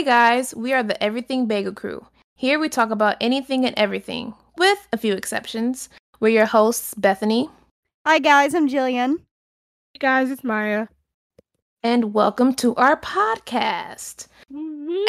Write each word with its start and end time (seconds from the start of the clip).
Hey 0.00 0.06
guys, 0.06 0.54
we 0.54 0.72
are 0.72 0.82
the 0.82 1.00
Everything 1.02 1.44
Bagel 1.44 1.74
Crew. 1.74 2.06
Here 2.34 2.58
we 2.58 2.70
talk 2.70 2.88
about 2.88 3.18
anything 3.20 3.66
and 3.66 3.78
everything, 3.78 4.32
with 4.56 4.88
a 4.94 4.96
few 4.96 5.12
exceptions. 5.12 5.90
We're 6.20 6.30
your 6.30 6.46
hosts, 6.46 6.94
Bethany. 6.94 7.50
Hi 8.06 8.18
guys, 8.18 8.54
I'm 8.54 8.66
Jillian. 8.66 9.18
Hey 9.92 9.98
guys, 9.98 10.30
it's 10.30 10.42
Maya. 10.42 10.86
And 11.82 12.14
welcome 12.14 12.54
to 12.54 12.74
our 12.76 12.96
podcast. 12.96 14.26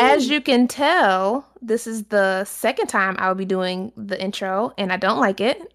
As 0.02 0.28
you 0.28 0.42
can 0.42 0.68
tell, 0.68 1.48
this 1.62 1.88
is 1.88 2.04
the 2.08 2.44
second 2.44 2.88
time 2.88 3.16
I'll 3.18 3.34
be 3.34 3.46
doing 3.46 3.94
the 3.96 4.22
intro, 4.22 4.74
and 4.78 4.92
I 4.92 4.98
don't 4.98 5.22
like 5.22 5.40
it. 5.40 5.72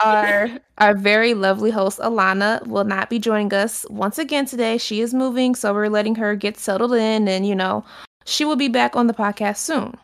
our 0.00 0.50
our 0.78 0.96
very 0.96 1.34
lovely 1.34 1.70
host 1.70 2.00
Alana 2.00 2.66
will 2.66 2.84
not 2.84 3.08
be 3.08 3.20
joining 3.20 3.54
us 3.54 3.86
once 3.88 4.18
again 4.18 4.46
today. 4.46 4.78
She 4.78 5.00
is 5.00 5.14
moving, 5.14 5.54
so 5.54 5.72
we're 5.72 5.88
letting 5.88 6.16
her 6.16 6.34
get 6.34 6.58
settled 6.58 6.92
in, 6.92 7.28
and 7.28 7.46
you 7.46 7.54
know, 7.54 7.84
she 8.26 8.44
will 8.44 8.56
be 8.56 8.68
back 8.68 8.94
on 8.96 9.06
the 9.06 9.14
podcast 9.14 9.58
soon. 9.58 9.94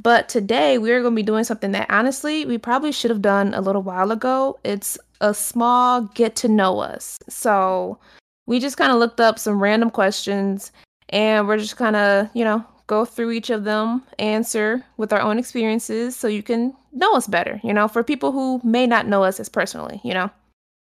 But 0.00 0.28
today 0.28 0.78
we're 0.78 1.02
going 1.02 1.14
to 1.14 1.16
be 1.16 1.24
doing 1.24 1.44
something 1.44 1.72
that 1.72 1.90
honestly 1.90 2.46
we 2.46 2.56
probably 2.56 2.92
should 2.92 3.10
have 3.10 3.20
done 3.20 3.52
a 3.52 3.60
little 3.60 3.82
while 3.82 4.12
ago. 4.12 4.58
It's 4.64 4.96
a 5.20 5.34
small 5.34 6.02
get 6.02 6.36
to 6.36 6.48
know 6.48 6.78
us. 6.78 7.18
So 7.28 7.98
we 8.46 8.60
just 8.60 8.76
kind 8.76 8.92
of 8.92 8.98
looked 8.98 9.20
up 9.20 9.38
some 9.38 9.60
random 9.60 9.90
questions 9.90 10.70
and 11.08 11.48
we're 11.48 11.58
just 11.58 11.76
kind 11.76 11.96
of, 11.96 12.28
you 12.32 12.44
know, 12.44 12.64
go 12.86 13.04
through 13.04 13.32
each 13.32 13.50
of 13.50 13.64
them, 13.64 14.02
answer 14.20 14.84
with 14.96 15.12
our 15.12 15.20
own 15.20 15.38
experiences 15.38 16.14
so 16.14 16.28
you 16.28 16.44
can 16.44 16.74
know 16.92 17.14
us 17.14 17.26
better, 17.26 17.60
you 17.64 17.74
know, 17.74 17.88
for 17.88 18.04
people 18.04 18.30
who 18.30 18.60
may 18.62 18.86
not 18.86 19.08
know 19.08 19.24
us 19.24 19.40
as 19.40 19.48
personally, 19.48 20.00
you 20.04 20.14
know. 20.14 20.30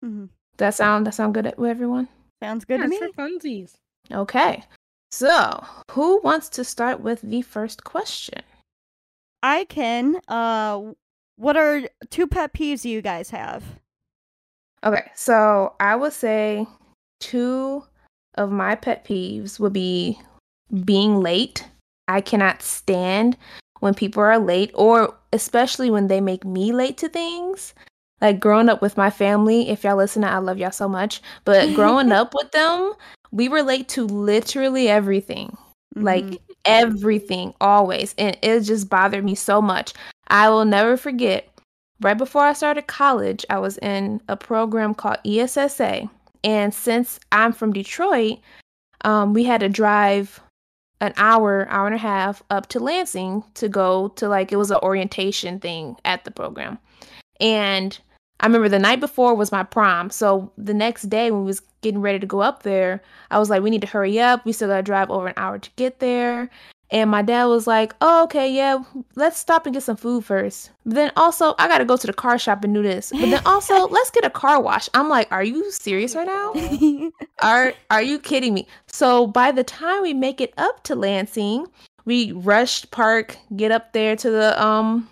Mm-hmm. 0.05 0.25
That 0.57 0.75
sound 0.75 1.07
that 1.07 1.15
sound 1.15 1.33
good 1.33 1.53
with 1.57 1.69
everyone? 1.69 2.07
Sounds 2.41 2.65
good 2.65 2.79
yeah, 2.79 2.85
to 2.85 2.89
me. 2.89 2.99
for 2.99 3.09
funsies. 3.09 3.73
Okay. 4.11 4.63
So, 5.11 5.65
who 5.91 6.19
wants 6.21 6.49
to 6.49 6.63
start 6.63 6.99
with 6.99 7.21
the 7.21 7.41
first 7.41 7.83
question? 7.83 8.41
I 9.41 9.65
can. 9.65 10.19
Uh, 10.27 10.93
what 11.37 11.55
are 11.55 11.83
two 12.09 12.27
pet 12.27 12.53
peeves 12.53 12.83
you 12.83 13.01
guys 13.01 13.29
have? 13.29 13.63
Okay, 14.83 15.09
so 15.15 15.73
I 15.79 15.95
would 15.95 16.13
say 16.13 16.67
two 17.19 17.83
of 18.35 18.51
my 18.51 18.75
pet 18.75 19.05
peeves 19.05 19.59
would 19.59 19.73
be 19.73 20.19
being 20.85 21.19
late. 21.21 21.65
I 22.07 22.21
cannot 22.21 22.61
stand 22.61 23.37
when 23.79 23.93
people 23.93 24.23
are 24.23 24.39
late, 24.39 24.71
or 24.73 25.15
especially 25.33 25.89
when 25.89 26.07
they 26.07 26.21
make 26.21 26.45
me 26.45 26.71
late 26.71 26.97
to 26.97 27.09
things. 27.09 27.73
Like 28.21 28.39
growing 28.39 28.69
up 28.69 28.81
with 28.81 28.97
my 28.97 29.11
family, 29.11 29.69
if 29.69 29.83
y'all 29.83 29.95
listen, 29.95 30.23
I 30.23 30.39
love 30.39 30.57
y'all 30.57 30.71
so 30.71 30.89
much. 30.89 31.21
But 31.45 31.73
growing 31.75 32.11
up 32.11 32.33
with 32.33 32.51
them, 32.51 32.93
we 33.31 33.47
relate 33.47 33.87
to 33.89 34.05
literally 34.05 34.89
everything. 34.89 35.57
Like 35.95 36.25
Mhm. 36.25 36.39
everything, 36.65 37.53
always. 37.59 38.13
And 38.17 38.37
it 38.41 38.61
just 38.61 38.89
bothered 38.89 39.23
me 39.23 39.35
so 39.35 39.61
much. 39.61 39.93
I 40.27 40.49
will 40.49 40.65
never 40.65 40.97
forget. 40.97 41.47
Right 42.01 42.17
before 42.17 42.43
I 42.43 42.53
started 42.53 42.85
college, 42.87 43.45
I 43.49 43.57
was 43.57 43.77
in 43.79 44.21
a 44.29 44.37
program 44.37 44.93
called 44.93 45.17
ESSA. 45.25 46.07
And 46.43 46.73
since 46.73 47.19
I'm 47.31 47.51
from 47.51 47.73
Detroit, 47.73 48.37
um, 49.03 49.33
we 49.33 49.43
had 49.43 49.61
to 49.61 49.69
drive 49.69 50.39
an 51.01 51.13
hour, 51.17 51.67
hour 51.69 51.87
and 51.87 51.95
a 51.95 51.99
half 51.99 52.43
up 52.51 52.67
to 52.69 52.79
Lansing 52.79 53.43
to 53.55 53.67
go 53.67 54.09
to 54.09 54.27
like, 54.27 54.51
it 54.51 54.57
was 54.57 54.71
an 54.71 54.79
orientation 54.83 55.59
thing 55.59 55.95
at 56.05 56.25
the 56.25 56.31
program. 56.31 56.77
And 57.39 57.97
I 58.39 58.45
remember 58.45 58.69
the 58.69 58.79
night 58.79 58.99
before 58.99 59.33
was 59.35 59.51
my 59.51 59.63
prom. 59.63 60.09
So 60.09 60.51
the 60.57 60.73
next 60.73 61.03
day 61.03 61.31
when 61.31 61.41
we 61.41 61.47
was 61.47 61.61
getting 61.81 62.01
ready 62.01 62.19
to 62.19 62.25
go 62.25 62.41
up 62.41 62.63
there, 62.63 63.01
I 63.31 63.39
was 63.39 63.49
like, 63.49 63.63
we 63.63 63.69
need 63.69 63.81
to 63.81 63.87
hurry 63.87 64.19
up. 64.19 64.45
We 64.45 64.51
still 64.51 64.67
gotta 64.67 64.83
drive 64.83 65.09
over 65.09 65.27
an 65.27 65.33
hour 65.37 65.57
to 65.57 65.69
get 65.75 65.99
there. 65.99 66.49
And 66.89 67.11
my 67.11 67.21
dad 67.21 67.45
was 67.45 67.67
like, 67.67 67.93
oh, 67.99 68.23
okay, 68.23 68.49
yeah, 68.49 68.81
let's 69.15 69.37
stop 69.37 69.65
and 69.65 69.73
get 69.73 69.83
some 69.83 69.97
food 69.97 70.23
first. 70.23 70.71
But 70.85 70.95
then 70.95 71.11
also, 71.17 71.53
I 71.59 71.67
gotta 71.67 71.83
go 71.83 71.97
to 71.97 72.07
the 72.07 72.13
car 72.13 72.37
shop 72.39 72.63
and 72.63 72.73
do 72.73 72.81
this. 72.81 73.11
But 73.11 73.29
then 73.29 73.41
also, 73.45 73.87
let's 73.89 74.09
get 74.11 74.23
a 74.23 74.29
car 74.29 74.61
wash. 74.61 74.87
I'm 74.93 75.09
like, 75.09 75.29
are 75.31 75.43
you 75.43 75.69
serious 75.71 76.15
right 76.15 76.27
now? 76.27 76.53
Are 77.41 77.73
are 77.91 78.01
you 78.01 78.19
kidding 78.19 78.53
me? 78.53 78.67
So 78.87 79.27
by 79.27 79.51
the 79.51 79.63
time 79.63 80.01
we 80.01 80.13
make 80.13 80.39
it 80.39 80.53
up 80.57 80.83
to 80.83 80.95
Lansing, 80.95 81.67
we 82.05 82.31
rush 82.31 82.89
park, 82.89 83.37
get 83.55 83.71
up 83.71 83.93
there 83.93 84.15
to 84.15 84.31
the 84.31 84.63
um 84.63 85.09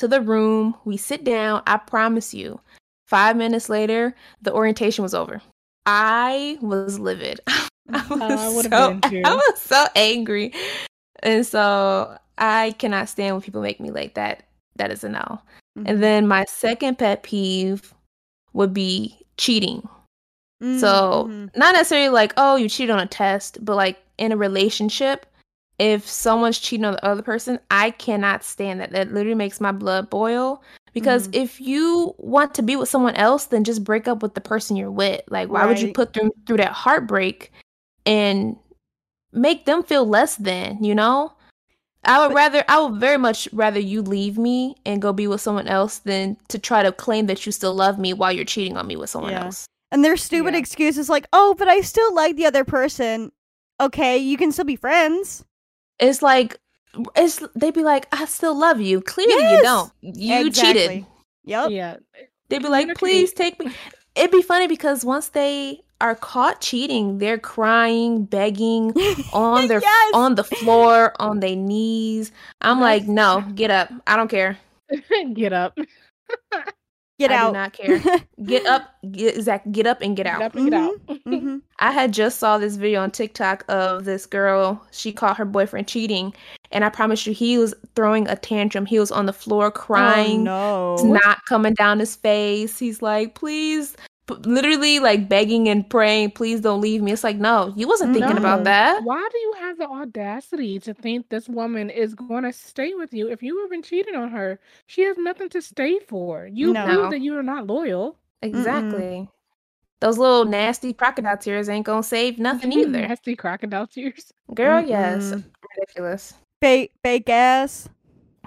to 0.00 0.08
the 0.08 0.20
room, 0.20 0.74
we 0.84 0.96
sit 0.96 1.24
down. 1.24 1.62
I 1.66 1.76
promise 1.76 2.34
you, 2.34 2.60
five 3.06 3.36
minutes 3.36 3.68
later, 3.68 4.14
the 4.42 4.52
orientation 4.52 5.02
was 5.02 5.14
over. 5.14 5.40
I 5.86 6.58
was 6.60 6.98
livid. 6.98 7.40
I 7.48 7.66
Oh, 7.92 8.18
I 8.20 8.46
was, 8.46 8.54
would've 8.54 8.72
so, 8.72 8.88
been 8.94 9.00
too. 9.10 9.22
I 9.24 9.34
was 9.34 9.60
so 9.60 9.84
angry. 9.96 10.52
And 11.22 11.44
so 11.46 12.16
I 12.38 12.72
cannot 12.78 13.08
stand 13.08 13.34
when 13.34 13.42
people 13.42 13.62
make 13.62 13.80
me 13.80 13.90
like 13.90 14.14
that. 14.14 14.44
That 14.76 14.90
is 14.92 15.04
a 15.04 15.08
no. 15.08 15.40
Mhm. 15.78 15.84
And 15.88 16.02
then 16.02 16.26
my 16.28 16.44
second 16.48 16.98
pet 16.98 17.22
peeve 17.22 17.92
would 18.52 18.72
be 18.72 19.18
cheating. 19.36 19.88
Mm, 20.62 20.78
So 20.78 21.26
not 21.56 21.74
necessarily 21.74 22.08
like, 22.10 22.32
oh, 22.36 22.56
you 22.56 22.68
cheated 22.68 22.94
on 22.94 23.00
a 23.00 23.06
test, 23.06 23.62
but 23.64 23.76
like 23.76 23.98
in 24.18 24.32
a 24.32 24.36
relationship, 24.36 25.26
if 25.80 26.06
someone's 26.06 26.58
cheating 26.58 26.84
on 26.84 26.92
the 26.92 27.04
other 27.04 27.22
person, 27.22 27.58
I 27.70 27.90
cannot 27.92 28.44
stand 28.44 28.80
that. 28.80 28.92
That 28.92 29.12
literally 29.12 29.34
makes 29.34 29.60
my 29.60 29.72
blood 29.72 30.10
boil. 30.10 30.62
Because 30.92 31.28
Mhm. 31.28 31.34
if 31.36 31.60
you 31.60 32.14
want 32.18 32.52
to 32.54 32.62
be 32.62 32.76
with 32.76 32.88
someone 32.88 33.14
else, 33.14 33.46
then 33.46 33.64
just 33.64 33.82
break 33.84 34.06
up 34.06 34.22
with 34.22 34.34
the 34.34 34.40
person 34.40 34.76
you're 34.76 34.90
with. 34.90 35.22
Like, 35.28 35.48
why 35.48 35.64
would 35.64 35.80
you 35.80 35.92
put 35.92 36.12
them 36.12 36.30
through 36.46 36.58
that 36.58 36.72
heartbreak 36.72 37.50
and 38.04 38.56
make 39.32 39.64
them 39.64 39.82
feel 39.84 40.04
less 40.04 40.36
than, 40.36 40.82
you 40.84 40.94
know? 40.94 41.32
I 42.04 42.18
would 42.18 42.28
But- 42.28 42.34
rather, 42.34 42.64
I 42.68 42.80
would 42.80 43.00
very 43.00 43.18
much 43.18 43.48
rather 43.52 43.78
you 43.78 44.02
leave 44.02 44.36
me 44.36 44.74
and 44.84 45.00
go 45.00 45.12
be 45.12 45.26
with 45.28 45.40
someone 45.40 45.68
else 45.68 45.98
than 45.98 46.36
to 46.48 46.58
try 46.58 46.82
to 46.82 46.92
claim 46.92 47.26
that 47.26 47.46
you 47.46 47.52
still 47.52 47.74
love 47.74 47.98
me 47.98 48.12
while 48.12 48.32
you're 48.32 48.44
cheating 48.44 48.76
on 48.76 48.86
me 48.86 48.96
with 48.96 49.10
someone 49.10 49.32
Yeah. 49.32 49.44
else. 49.46 49.66
and 49.92 50.04
their 50.04 50.16
stupid 50.16 50.54
Yeah. 50.54 50.60
excuses 50.60 51.08
like, 51.08 51.26
"Oh, 51.32 51.54
but 51.58 51.66
I 51.68 51.80
still 51.80 52.14
like 52.14 52.36
the 52.36 52.46
other 52.46 52.62
person." 52.64 53.32
Okay, 53.80 54.18
you 54.18 54.36
can 54.36 54.52
still 54.52 54.64
be 54.64 54.76
friends. 54.76 55.44
It's 56.00 56.22
like 56.22 56.58
it's 57.14 57.40
they'd 57.54 57.74
be 57.74 57.82
like 57.82 58.06
i 58.12 58.24
still 58.24 58.58
love 58.58 58.80
you 58.80 59.00
clearly 59.00 59.34
you 59.34 59.62
don't 59.62 59.92
you 60.00 60.46
Exactly. 60.46 60.82
cheated 60.82 61.06
Yep. 61.44 61.70
Yeah. 61.70 61.96
they'd 62.48 62.62
be 62.62 62.68
like 62.68 62.94
please 62.96 63.32
take 63.32 63.58
me 63.58 63.70
it'd 64.14 64.30
be 64.30 64.42
funny 64.42 64.66
because 64.66 65.04
once 65.04 65.28
they 65.28 65.80
are 66.00 66.14
caught 66.14 66.60
cheating 66.60 67.18
they're 67.18 67.38
crying 67.38 68.24
begging 68.24 68.92
on 69.32 69.68
their 69.68 69.80
Yes! 69.80 70.10
on 70.14 70.34
the 70.34 70.44
floor 70.44 71.12
on 71.20 71.40
their 71.40 71.54
knees 71.56 72.32
i'm 72.62 72.80
like 72.80 73.06
no 73.06 73.44
get 73.54 73.70
up 73.70 73.90
i 74.06 74.16
don't 74.16 74.28
care 74.28 74.58
Get 75.34 75.52
up. 75.52 75.78
Get 77.20 77.30
I 77.30 77.36
do 77.36 77.42
out. 77.48 77.52
not 77.52 77.72
care. 77.74 78.00
get 78.44 78.66
up 78.66 78.94
get 79.12 79.40
Zach, 79.42 79.62
get 79.70 79.86
up 79.86 80.00
and 80.00 80.16
get 80.16 80.24
Get 80.24 80.34
out 80.34 80.42
up 80.42 80.54
and 80.56 80.70
get 80.70 80.74
out. 80.80 80.94
hmm 81.24 81.58
I 81.78 81.92
had 81.92 82.12
just 82.12 82.38
saw 82.38 82.58
this 82.58 82.76
video 82.76 83.00
on 83.02 83.10
TikTok 83.10 83.64
of 83.68 84.04
this 84.04 84.26
girl. 84.26 84.84
She 84.90 85.12
caught 85.12 85.36
her 85.36 85.44
boyfriend 85.44 85.86
cheating, 85.88 86.34
and 86.72 86.84
I 86.84 86.88
promise 86.90 87.26
you, 87.26 87.32
he 87.32 87.56
was 87.58 87.74
throwing 87.94 88.26
a 88.28 88.36
tantrum. 88.36 88.84
He 88.86 88.98
was 88.98 89.10
on 89.12 89.26
the 89.26 89.32
floor 89.32 89.70
crying. 89.70 90.46
Oh, 90.48 90.94
It's 90.94 91.04
no. 91.04 91.12
not 91.14 91.44
coming 91.46 91.74
down 91.74 91.98
his 92.00 92.16
face. 92.16 92.78
He's 92.78 93.00
like, 93.02 93.34
please, 93.34 93.92
p- 93.92 94.02
literally 94.46 94.98
like 94.98 95.28
begging 95.28 95.68
and 95.68 95.88
praying, 95.88 96.32
please 96.32 96.60
don't 96.60 96.80
leave 96.80 97.02
me. 97.02 97.12
It's 97.12 97.24
like, 97.24 97.36
no, 97.36 97.72
you 97.76 97.86
wasn't 97.88 98.14
thinking 98.14 98.36
about 98.38 98.64
that. 98.64 99.02
Why 99.04 99.28
do 99.32 99.38
you 99.38 99.54
have 99.60 99.78
the 99.78 99.88
audacity 99.88 100.78
to 100.80 100.94
think 100.94 101.28
this 101.28 101.48
woman 101.48 101.90
is 101.90 102.14
going 102.14 102.44
to 102.44 102.52
stay 102.52 102.94
with 102.94 103.12
you 103.12 103.28
if 103.30 103.42
you 103.42 103.60
have 103.60 103.70
been 103.70 103.82
cheating 103.82 104.14
on 104.14 104.30
her? 104.30 104.58
She 104.86 105.02
has 105.02 105.16
nothing 105.18 105.48
to 105.50 105.62
stay 105.62 105.98
for. 106.00 106.46
You 106.52 106.72
No. 106.72 106.84
prove 106.86 107.10
that 107.10 107.20
you 107.20 107.36
are 107.38 107.42
not 107.42 107.66
loyal. 107.66 108.16
Exactly. 108.42 109.28
Those 110.00 110.16
little 110.16 110.46
nasty 110.46 110.92
crocodile 110.94 111.36
tears 111.36 111.68
ain't 111.68 111.84
gonna 111.86 112.02
save 112.02 112.38
nothing 112.38 112.72
either. 112.78 113.06
Nasty 113.06 113.36
crocodile 113.36 113.86
tears. 113.86 114.32
Girl, 114.54 114.80
yes. 114.80 115.24
Mm-mm. 115.32 115.44
Ridiculous. 115.78 116.34
fake 116.60 116.92
fake 117.02 117.28
ass. 117.28 117.88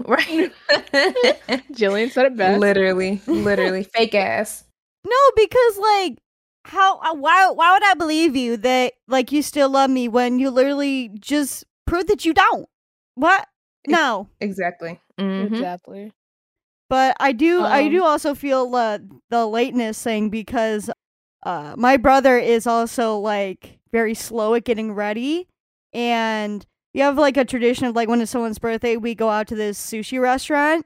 Right. 0.08 0.52
Jillian 1.72 2.10
said 2.12 2.26
it 2.26 2.36
best. 2.36 2.60
literally, 2.60 3.22
literally. 3.28 3.84
Fake 3.84 4.16
ass. 4.16 4.64
No, 5.06 5.18
because 5.36 5.78
like 5.78 6.20
how 6.66 7.00
uh, 7.00 7.14
why 7.16 7.50
why 7.50 7.74
would 7.74 7.84
I 7.84 7.94
believe 7.94 8.36
you 8.36 8.58
that 8.58 8.94
like 9.08 9.32
you 9.32 9.42
still 9.42 9.70
love 9.70 9.90
me 9.90 10.08
when 10.08 10.40
you 10.40 10.50
literally 10.50 11.10
just 11.20 11.66
prove 11.86 12.08
that 12.08 12.26
you 12.26 12.34
don't? 12.34 12.68
What? 13.16 13.48
No. 13.88 14.30
Exactly. 14.40 15.00
Mhm. 15.20 15.48
Exactly. 15.54 16.14
But 16.90 17.18
I 17.20 17.32
do 17.34 17.62
I 17.66 17.84
Um, 17.84 17.90
do 17.92 18.04
also 18.04 18.34
feel 18.36 18.74
uh, 18.76 19.00
the 19.30 19.46
lateness 19.46 20.02
thing 20.02 20.30
because 20.30 20.90
uh 21.46 21.76
my 21.78 21.98
brother 21.98 22.38
is 22.38 22.66
also 22.66 23.18
like 23.18 23.80
very 23.92 24.14
slow 24.14 24.54
at 24.56 24.64
getting 24.64 24.94
ready 24.94 25.48
and 25.94 26.66
you 26.94 27.04
have 27.04 27.18
like 27.18 27.36
a 27.38 27.46
tradition 27.46 27.86
of 27.86 27.96
like 27.96 28.08
when 28.08 28.22
it's 28.22 28.32
someone's 28.32 28.60
birthday 28.60 28.96
we 28.96 29.14
go 29.16 29.30
out 29.30 29.48
to 29.48 29.56
this 29.56 29.80
sushi 29.80 30.22
restaurant 30.22 30.86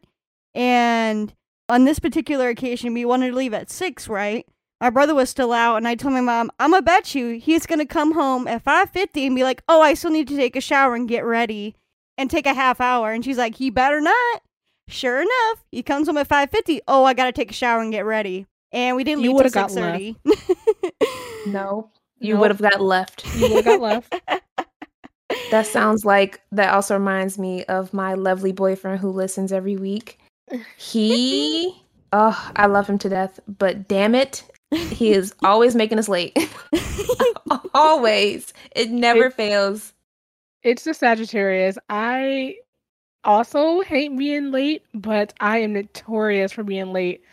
and 0.56 1.34
on 1.69 1.86
this 1.86 2.00
particular 2.00 2.50
occasion 2.50 2.94
we 2.94 3.06
wanted 3.06 3.31
to 3.31 3.36
leave 3.36 3.54
at 3.54 3.69
6, 3.69 4.08
right? 4.08 4.46
my 4.80 4.92
brother 4.92 5.16
was 5.16 5.28
still 5.28 5.54
out, 5.54 5.78
and 5.78 5.88
I 5.88 5.96
told 5.96 6.14
my 6.14 6.22
mom, 6.22 6.52
"I'm 6.60 6.69
gonna 6.69 6.84
bet 6.84 7.16
you 7.16 7.40
he's 7.40 7.66
gonna 7.66 7.86
come 7.86 8.14
home 8.14 8.48
at 8.48 8.62
5:50 8.62 9.25
and 9.25 9.36
be 9.36 9.44
like, 9.44 9.64
oh, 9.68 9.81
I 9.81 9.96
still 9.96 10.12
need 10.12 10.28
to 10.28 10.36
take 10.36 10.56
a 10.56 10.62
shower 10.62 10.94
and 10.94 11.10
get 11.10 11.25
ready, 11.25 11.75
and 12.16 12.30
take 12.30 12.46
a 12.46 12.54
half 12.54 12.80
hour." 12.80 13.12
And 13.12 13.25
she's 13.25 13.40
like, 13.40 13.56
"He 13.56 13.72
better 13.72 14.00
not." 14.00 14.42
Sure 14.88 15.19
enough, 15.19 15.66
he 15.72 15.81
comes 15.81 16.08
home 16.08 16.18
at 16.18 16.28
5:50. 16.28 16.80
Oh, 16.88 17.06
I 17.06 17.16
gotta 17.16 17.31
take 17.31 17.50
a 17.50 17.56
shower 17.56 17.81
and 17.81 17.92
get 17.92 18.06
ready, 18.06 18.46
and 18.72 18.96
we 18.96 19.04
didn't 19.04 19.24
You 19.24 19.30
leave 19.31 19.38
till 19.38 19.38
would've 19.38 19.54
got 19.54 19.72
6:30. 19.72 20.16
No, 21.48 21.90
you 22.20 22.34
Nope. 22.34 22.42
would 22.42 22.52
have 22.52 22.62
got 22.62 22.81
left. 22.81 23.25
You 23.36 23.50
would 23.54 23.66
have 23.66 23.80
got 23.80 23.81
left. 23.81 24.16
That 25.52 25.66
sounds 25.66 26.06
like 26.06 26.42
that 26.52 26.74
also 26.74 26.94
reminds 26.98 27.38
me 27.40 27.63
of 27.66 27.94
my 27.94 28.13
lovely 28.13 28.52
boyfriend 28.52 29.00
who 29.00 29.10
listens 29.10 29.52
every 29.52 29.75
week. 29.75 30.20
He, 30.78 31.74
oh, 32.14 32.52
I 32.56 32.66
love 32.68 32.88
him 32.88 32.98
to 33.00 33.10
death, 33.10 33.40
but 33.58 33.88
damn 33.88 34.16
it, 34.16 34.44
he 34.72 35.12
is 35.14 35.34
always 35.44 35.76
making 35.76 36.00
us 36.00 36.10
late. 36.10 36.38
always. 37.74 38.54
It 38.76 38.90
never 38.92 39.26
It- 39.26 39.34
fails. 39.34 39.94
It's 40.64 40.84
the 40.84 40.94
Sagittarius. 40.94 41.78
I 41.90 42.56
also 43.24 43.82
hate 43.82 44.18
being 44.18 44.52
late, 44.52 44.84
but 44.94 45.34
I 45.40 45.60
am 45.60 45.74
notorious 45.74 46.52
for 46.52 46.64
being 46.64 46.92
late. 46.92 47.24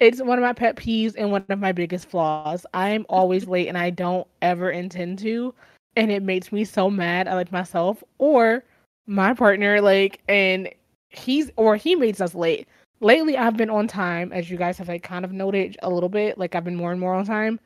It's 0.00 0.20
one 0.20 0.36
of 0.36 0.42
my 0.42 0.52
pet 0.52 0.76
peeves 0.76 1.14
and 1.16 1.30
one 1.30 1.44
of 1.48 1.58
my 1.60 1.72
biggest 1.72 2.10
flaws. 2.10 2.66
I'm 2.74 3.06
always 3.08 3.46
late 3.46 3.68
and 3.68 3.78
I 3.78 3.90
don't 3.90 4.26
ever 4.42 4.70
intend 4.70 5.20
to. 5.20 5.54
And 5.94 6.10
it 6.10 6.22
makes 6.22 6.50
me 6.52 6.64
so 6.64 6.90
mad 6.90 7.28
at 7.28 7.34
like 7.34 7.52
myself 7.52 8.02
or 8.18 8.64
my 9.06 9.32
partner, 9.32 9.80
like, 9.80 10.20
and 10.28 10.68
he's 11.12 11.50
or 11.56 11.76
he 11.76 11.94
makes 11.94 12.20
us 12.20 12.34
late. 12.34 12.68
Lately 13.00 13.36
I've 13.36 13.56
been 13.56 13.70
on 13.70 13.88
time, 13.88 14.32
as 14.32 14.50
you 14.50 14.56
guys 14.56 14.78
have 14.78 14.88
like 14.88 15.02
kind 15.02 15.24
of 15.24 15.32
noted 15.32 15.76
a 15.82 15.90
little 15.90 16.08
bit. 16.08 16.38
Like 16.38 16.54
I've 16.54 16.64
been 16.64 16.76
more 16.76 16.92
and 16.92 17.00
more 17.00 17.14
on 17.14 17.24
time. 17.24 17.58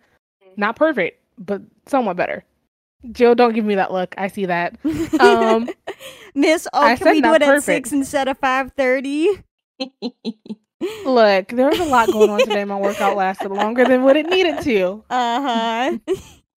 Not 0.56 0.76
perfect, 0.76 1.22
but 1.38 1.62
somewhat 1.86 2.16
better. 2.16 2.44
Jill, 3.12 3.34
don't 3.34 3.54
give 3.54 3.64
me 3.64 3.74
that 3.74 3.92
look. 3.92 4.14
I 4.18 4.28
see 4.28 4.46
that. 4.46 4.76
Um, 5.20 5.68
Miss, 6.34 6.66
oh, 6.72 6.82
I 6.82 6.96
can 6.96 7.12
we 7.12 7.20
do 7.20 7.34
it 7.34 7.42
at 7.42 7.62
six 7.62 7.92
instead 7.92 8.28
of 8.28 8.40
5:30? 8.40 9.42
Look, 11.04 11.48
there 11.48 11.68
was 11.68 11.78
a 11.78 11.84
lot 11.84 12.10
going 12.10 12.30
on 12.30 12.40
today. 12.40 12.64
My 12.64 12.78
workout 12.78 13.16
lasted 13.16 13.50
longer 13.50 13.84
than 13.84 14.02
what 14.02 14.16
it 14.16 14.26
needed 14.26 14.60
to. 14.62 15.04
Uh 15.10 15.40
huh. 15.42 15.98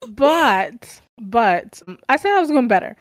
But, 0.08 1.02
but 1.22 1.82
I 2.08 2.16
said 2.16 2.32
I 2.32 2.40
was 2.40 2.50
going 2.50 2.68
better. 2.68 2.96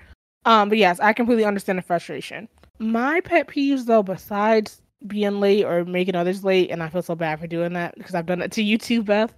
Um, 0.44 0.69
but 0.69 0.79
yes, 0.79 0.99
I 1.00 1.12
completely 1.12 1.44
understand 1.44 1.79
the 1.79 1.82
frustration. 1.82 2.49
My 2.78 3.20
pet 3.20 3.48
peeves, 3.48 3.86
though, 3.86 4.02
besides 4.02 4.82
being 5.06 5.40
late 5.40 5.64
or 5.64 5.84
making 5.84 6.14
others 6.14 6.44
late, 6.44 6.70
and 6.70 6.82
I 6.82 6.88
feel 6.88 7.02
so 7.02 7.14
bad 7.14 7.40
for 7.40 7.46
doing 7.46 7.72
that 7.75 7.94
because 7.96 8.14
I've 8.14 8.26
done 8.26 8.42
it 8.42 8.52
to 8.52 8.62
you 8.62 8.78
too, 8.78 9.02
Beth, 9.02 9.34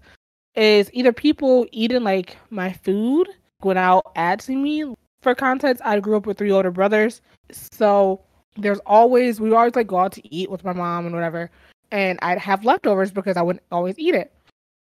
is 0.55 0.91
either 0.93 1.13
people 1.13 1.67
eating 1.73 2.03
like 2.03 2.37
my 2.51 2.73
food 2.73 3.29
without 3.63 4.13
asking 4.17 4.63
me. 4.63 4.95
For 5.23 5.35
context, 5.35 5.83
I 5.85 6.01
grew 6.01 6.17
up 6.17 6.27
with 6.27 6.39
three 6.39 6.51
older 6.51 6.71
brothers, 6.71 7.21
so 7.51 8.23
there's 8.57 8.81
always 8.87 9.39
we 9.41 9.53
always 9.53 9.77
like 9.77 9.87
go 9.87 9.99
out 9.99 10.13
to 10.13 10.35
eat 10.35 10.51
with 10.51 10.65
my 10.65 10.73
mom 10.73 11.07
and 11.07 11.15
whatever, 11.15 11.51
and 11.91 12.19
I'd 12.23 12.39
have 12.39 12.65
leftovers 12.65 13.11
because 13.11 13.37
I 13.37 13.43
wouldn't 13.43 13.65
always 13.71 13.99
eat 13.99 14.15
it. 14.15 14.33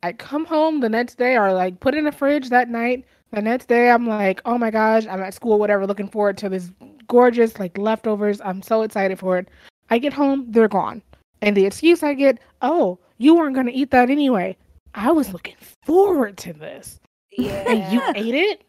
I'd 0.04 0.19
come 0.19 0.45
home 0.45 0.80
the 0.80 0.89
next 0.89 1.15
day 1.15 1.36
or 1.38 1.54
like 1.54 1.80
put 1.80 1.95
in 1.95 2.06
the 2.06 2.12
fridge 2.12 2.50
that 2.50 2.69
night. 2.69 3.06
The 3.32 3.42
next 3.42 3.68
day, 3.68 3.90
I'm 3.92 4.08
like, 4.08 4.42
oh 4.46 4.58
my 4.58 4.72
gosh, 4.72 5.06
I'm 5.06 5.22
at 5.22 5.34
school, 5.34 5.60
whatever, 5.60 5.86
looking 5.86 6.08
forward 6.08 6.38
to 6.40 6.50
this 6.50 6.72
gorgeous 7.08 7.60
like 7.60 7.78
leftovers. 7.78 8.40
I'm 8.42 8.62
so 8.62 8.82
excited 8.84 9.20
for 9.20 9.38
it. 9.38 9.50
I 9.90 9.98
get 10.00 10.14
home, 10.14 10.46
they're 10.50 10.68
gone. 10.68 11.02
And 11.42 11.56
the 11.56 11.66
excuse 11.66 12.04
I 12.04 12.14
get, 12.14 12.40
oh, 12.62 13.00
you 13.18 13.36
weren't 13.36 13.54
going 13.54 13.68
to 13.68 13.74
eat 13.74 13.92
that 13.92 14.10
anyway. 14.10 14.56
I 14.96 15.12
was 15.12 15.34
looking 15.34 15.56
forward 15.86 16.38
to 16.40 16.54
this. 16.54 17.00
And 17.38 17.94
you 17.94 18.02
ate 18.16 18.34
it? 18.34 18.64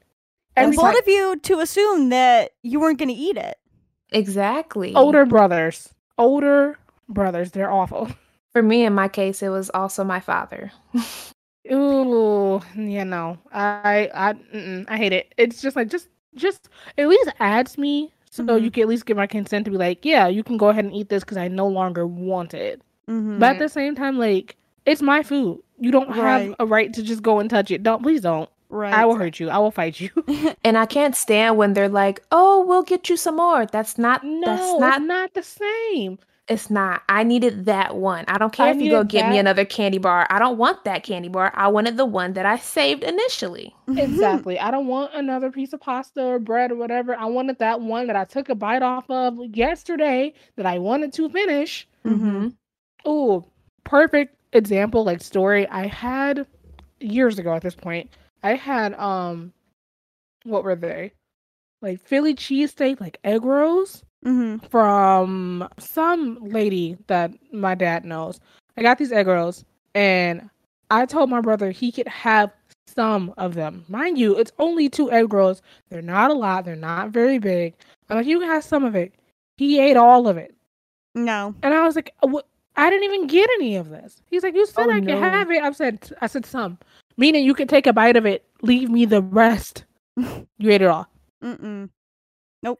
And 0.57 0.65
Every 0.67 0.77
both 0.77 0.87
time- 0.87 0.97
of 0.99 1.09
you 1.09 1.37
to 1.37 1.61
assume 1.61 2.09
that 2.11 2.51
you 2.63 2.81
weren't 2.81 2.99
going 2.99 3.09
to 3.09 3.15
eat 3.15 3.37
it. 3.39 3.57
Exactly. 4.11 4.95
older 4.95 5.25
brothers. 5.25 5.89
Older 6.19 6.79
brothers. 7.09 7.53
They're 7.53 7.71
awful. 7.71 8.11
For 8.53 8.63
me, 8.63 8.85
in 8.85 8.93
my 8.95 9.09
case, 9.09 9.43
it 9.43 9.49
was 9.51 9.71
also 9.73 10.05
my 10.05 10.21
father. 10.21 10.73
Ooh, 11.73 12.61
yeah, 12.76 13.05
no, 13.05 13.38
I, 13.53 14.11
I, 14.15 14.85
I 14.88 14.97
hate 14.97 15.12
it. 15.12 15.32
It's 15.37 15.61
just 15.61 15.76
like, 15.76 15.88
just, 15.88 16.09
just 16.35 16.69
at 16.97 17.09
least 17.09 17.29
adds 17.41 17.76
me, 17.79 18.12
so 18.31 18.44
Mhm. 18.44 18.62
you 18.62 18.70
can 18.70 18.82
at 18.82 18.88
least 18.88 19.06
get 19.06 19.17
my 19.17 19.26
consent 19.26 19.65
to 19.67 19.70
be 19.70 19.76
like, 19.76 20.05
yeah, 20.05 20.26
you 20.29 20.43
can 20.44 20.56
go 20.56 20.69
ahead 20.69 20.85
and 20.85 20.94
eat 20.94 21.09
this 21.09 21.25
because 21.25 21.37
I 21.37 21.49
no 21.49 21.67
longer 21.67 22.06
want 22.06 22.55
it. 22.55 22.81
Mm-hmm. 23.09 23.38
But 23.38 23.56
at 23.56 23.59
the 23.59 23.69
same 23.69 23.94
time, 23.94 24.19
like, 24.19 24.56
it's 24.87 25.03
my 25.03 25.23
food. 25.23 25.61
You 25.79 25.91
don't 25.91 26.12
have 26.12 26.55
a 26.59 26.67
right 26.67 26.93
to 26.94 27.03
just 27.03 27.23
go 27.23 27.38
and 27.41 27.49
touch 27.49 27.71
it. 27.71 27.82
Don't, 27.82 28.03
please 28.03 28.21
don't. 28.23 28.49
right. 28.71 28.93
I 28.93 29.05
will 29.06 29.14
hurt 29.17 29.41
you. 29.41 29.49
I 29.49 29.59
will 29.59 29.71
fight 29.71 29.99
you. 30.00 30.11
And 30.64 30.76
I 30.76 30.85
can't 30.87 31.17
stand 31.17 31.56
when 31.56 31.73
they're 31.75 31.88
like, 31.88 32.21
"Oh, 32.32 32.64
we'll 32.67 32.82
get 32.82 33.09
you 33.09 33.17
some 33.17 33.37
more." 33.37 33.64
That's 33.67 33.97
not. 33.97 34.25
no, 34.25 34.44
that's 34.47 34.81
not. 34.81 34.97
it's 34.99 35.06
not 35.06 35.35
the 35.35 35.43
same. 35.43 36.19
It's 36.49 36.71
not. 36.71 37.03
I 37.11 37.25
needed 37.25 37.67
that 37.67 37.97
one. 37.97 38.25
I 38.27 38.39
don't 38.39 38.53
care 38.53 38.67
I 38.67 38.71
if 38.71 38.81
you 38.81 38.91
go 38.91 39.05
get 39.05 39.29
me 39.29 39.39
another 39.39 39.67
candy 39.67 39.99
bar. 39.99 40.27
I 40.31 40.39
don't 40.39 40.56
want 40.56 40.85
that 40.85 41.03
candy 41.03 41.29
bar. 41.29 41.53
I 41.55 41.69
wanted 41.69 41.99
the 41.99 42.06
one 42.06 42.33
that 42.33 42.47
I 42.47 42.56
saved 42.56 43.05
initially. 43.05 43.75
Exactly. 43.87 44.59
I 44.61 44.71
don't 44.71 44.87
want 44.87 45.12
another 45.12 45.50
piece 45.50 45.75
of 45.75 45.81
pasta 45.81 46.25
or 46.25 46.39
bread 46.39 46.73
or 46.73 46.77
whatever. 46.77 47.15
I 47.15 47.27
wanted 47.27 47.59
that 47.59 47.83
one 47.83 48.06
that 48.06 48.17
I 48.17 48.25
took 48.25 48.49
a 48.49 48.55
bite 48.55 48.83
off 48.83 49.11
of 49.11 49.39
yesterday 49.55 50.33
that 50.56 50.65
I 50.65 50.79
wanted 50.79 51.12
to 51.15 51.29
finish. 51.29 51.87
Mm-hmm. 52.06 52.49
Oh, 53.05 53.45
perfect 53.85 54.35
example, 54.55 55.05
like 55.05 55.23
story. 55.23 55.69
I 55.69 55.87
had 55.87 56.47
years 56.99 57.39
ago 57.39 57.55
at 57.55 57.62
this 57.62 57.75
point. 57.75 58.09
I 58.43 58.55
had 58.55 58.95
um, 58.95 59.53
what 60.45 60.65
were 60.65 60.77
they? 60.77 61.12
Like 61.83 62.00
Philly 62.00 62.35
cheesesteak, 62.35 63.00
like 63.00 63.19
egg 63.23 63.45
rolls 63.45 64.03
Mm-hmm. 64.25 64.67
from 64.67 65.69
some 65.79 66.38
lady 66.43 66.97
that 67.06 67.31
my 67.53 67.75
dad 67.75 68.05
knows. 68.05 68.41
I 68.76 68.82
got 68.82 68.99
these 68.99 69.12
egg 69.12 69.29
rolls, 69.29 69.65
and 69.94 70.50
I 70.91 71.06
told 71.06 71.31
my 71.31 71.41
brother 71.41 71.70
he 71.70 71.93
could 71.93 72.09
have 72.09 72.50
some 72.87 73.33
of 73.38 73.54
them. 73.54 73.85
Mind 73.88 74.19
you, 74.19 74.37
it's 74.37 74.50
only 74.59 74.88
two 74.88 75.11
egg 75.12 75.33
rolls. 75.33 75.62
They're 75.88 76.02
not 76.02 76.31
a 76.31 76.35
lot. 76.35 76.64
They're 76.64 76.75
not 76.76 77.11
very 77.11 77.38
big. 77.38 77.75
I'm 78.11 78.16
like, 78.16 78.26
you 78.26 78.40
can 78.40 78.49
have 78.49 78.64
some 78.64 78.85
of 78.85 78.97
it. 78.97 79.14
He 79.57 79.78
ate 79.81 79.97
all 79.97 80.26
of 80.26 80.37
it. 80.37 80.54
No. 81.14 81.54
And 81.62 81.73
I 81.75 81.85
was 81.85 81.95
like, 81.95 82.12
what? 82.21 82.47
I 82.76 82.90
didn't 82.90 83.04
even 83.04 83.26
get 83.26 83.49
any 83.54 83.76
of 83.76 83.88
this. 83.90 84.23
He's 84.26 84.43
like, 84.43 84.54
you 84.54 84.66
said 84.66 84.87
Oh, 84.88 84.93
I 84.93 85.00
no. 85.00 85.14
can 85.14 85.23
have 85.23 85.50
it. 85.50 85.62
I 85.62 85.71
said, 85.73 86.11
I 86.21 86.26
said 86.28 86.47
some, 86.47 86.78
meaning 87.16 87.45
you 87.45 87.54
can 87.54 87.66
take 87.69 87.87
a 87.87 87.93
bite 87.93 88.16
of 88.16 88.25
it, 88.26 88.45
leave 88.62 88.88
me 88.88 89.04
the 89.04 89.23
rest. 89.23 89.85
you 90.16 90.47
ate 90.71 90.83
it 90.83 90.88
all. 90.88 91.09
Mm-mm. 91.43 91.88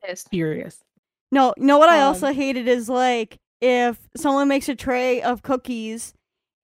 Pissed. 0.05 0.29
Furious. 0.31 0.85
No, 1.31 1.53
you 1.57 1.65
know 1.65 1.79
what 1.79 1.89
I 1.89 2.01
Um, 2.01 2.09
also 2.09 2.33
hated 2.33 2.69
is 2.69 2.89
like 2.89 3.39
if 3.61 3.99
someone 4.17 4.49
makes 4.49 4.69
a 4.69 4.75
tray 4.75 5.21
of 5.23 5.43
cookies 5.43 6.15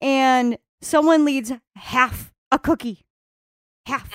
and 0.01 0.57
someone 0.81 1.25
leaves 1.25 1.51
half 1.75 2.33
a 2.51 2.57
cookie. 2.59 3.05
Half. 3.85 4.09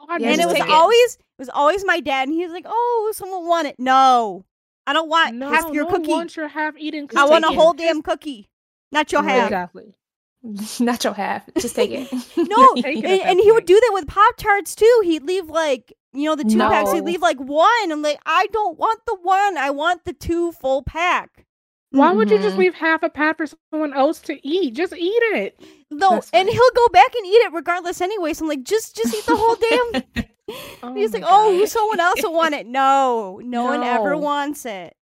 Oh, 0.00 0.16
Yeah, 0.18 0.30
and 0.30 0.40
it 0.40 0.46
was 0.46 0.56
it. 0.56 0.68
always 0.68 1.14
it 1.16 1.38
was 1.38 1.48
always 1.50 1.84
my 1.84 2.00
dad 2.00 2.28
and 2.28 2.36
he 2.36 2.42
was 2.44 2.52
like, 2.52 2.64
"Oh, 2.66 3.12
someone 3.14 3.46
want 3.46 3.68
it." 3.68 3.76
No. 3.78 4.44
I 4.86 4.92
don't 4.94 5.08
want 5.08 5.34
no, 5.36 5.50
half 5.50 5.70
your 5.72 5.84
no 5.84 5.90
cookie. 5.90 6.08
one 6.08 6.18
wants 6.20 6.36
your 6.36 6.48
half-eaten 6.48 7.08
cookie. 7.08 7.20
I 7.20 7.26
want 7.26 7.44
a 7.44 7.48
whole 7.48 7.74
damn 7.74 8.00
cookie. 8.02 8.48
Not 8.90 9.12
your 9.12 9.22
half. 9.22 9.44
Exactly. 9.48 9.94
Not 10.80 11.04
your 11.04 11.12
half. 11.12 11.42
Just 11.58 11.76
take 11.76 11.90
it. 11.90 12.08
No, 12.38 12.74
Take 12.76 12.96
and, 12.96 13.04
it 13.04 13.04
at 13.04 13.18
that 13.18 13.26
and 13.30 13.38
he 13.40 13.52
would 13.52 13.66
do 13.66 13.74
that 13.78 13.90
with 13.92 14.06
Pop 14.06 14.36
Tarts 14.38 14.74
too. 14.74 15.00
He'd 15.04 15.24
leave 15.24 15.50
like 15.50 15.92
you 16.18 16.28
know 16.28 16.36
the 16.36 16.44
two 16.44 16.58
packs. 16.58 16.92
He'd 16.92 17.04
leave 17.04 17.22
like 17.22 17.38
one. 17.38 17.90
I'm 17.92 18.02
like, 18.02 18.20
I 18.26 18.46
don't 18.52 18.78
want 18.78 19.00
the 19.06 19.16
one. 19.22 19.56
I 19.58 19.70
want 19.70 20.04
the 20.04 20.12
two 20.12 20.52
full 20.52 20.82
pack. 20.82 21.44
Why 21.90 22.12
would 22.12 22.30
you 22.30 22.38
just 22.38 22.56
Mhm. 22.56 22.58
leave 22.58 22.74
half 22.74 23.02
a 23.02 23.08
pack 23.08 23.38
for 23.38 23.46
someone 23.72 23.94
else 23.94 24.20
to 24.22 24.38
eat? 24.46 24.74
Just 24.74 24.92
eat 24.94 25.22
it. 25.32 25.58
No, 25.90 26.20
and 26.34 26.48
he'll 26.48 26.70
go 26.76 26.88
back 26.88 27.14
and 27.14 27.24
eat 27.26 27.30
it 27.30 27.52
regardless 27.54 28.02
anyway. 28.02 28.34
So 28.34 28.44
I'm 28.44 28.48
like, 28.50 28.62
just 28.62 28.94
just 28.94 29.14
eat 29.14 29.24
the 29.24 29.36
whole 29.36 29.56
damn. 30.14 30.24
Oh 30.82 30.94
He's 30.94 31.12
my 31.12 31.18
like, 31.18 31.28
oh, 31.28 31.64
someone 31.66 32.00
else 32.00 32.22
will 32.22 32.32
want 32.32 32.54
it. 32.54 32.66
No, 32.66 33.38
no, 33.44 33.64
one 33.64 33.82
ever 33.82 34.16
wants 34.16 34.64
it. 34.64 34.96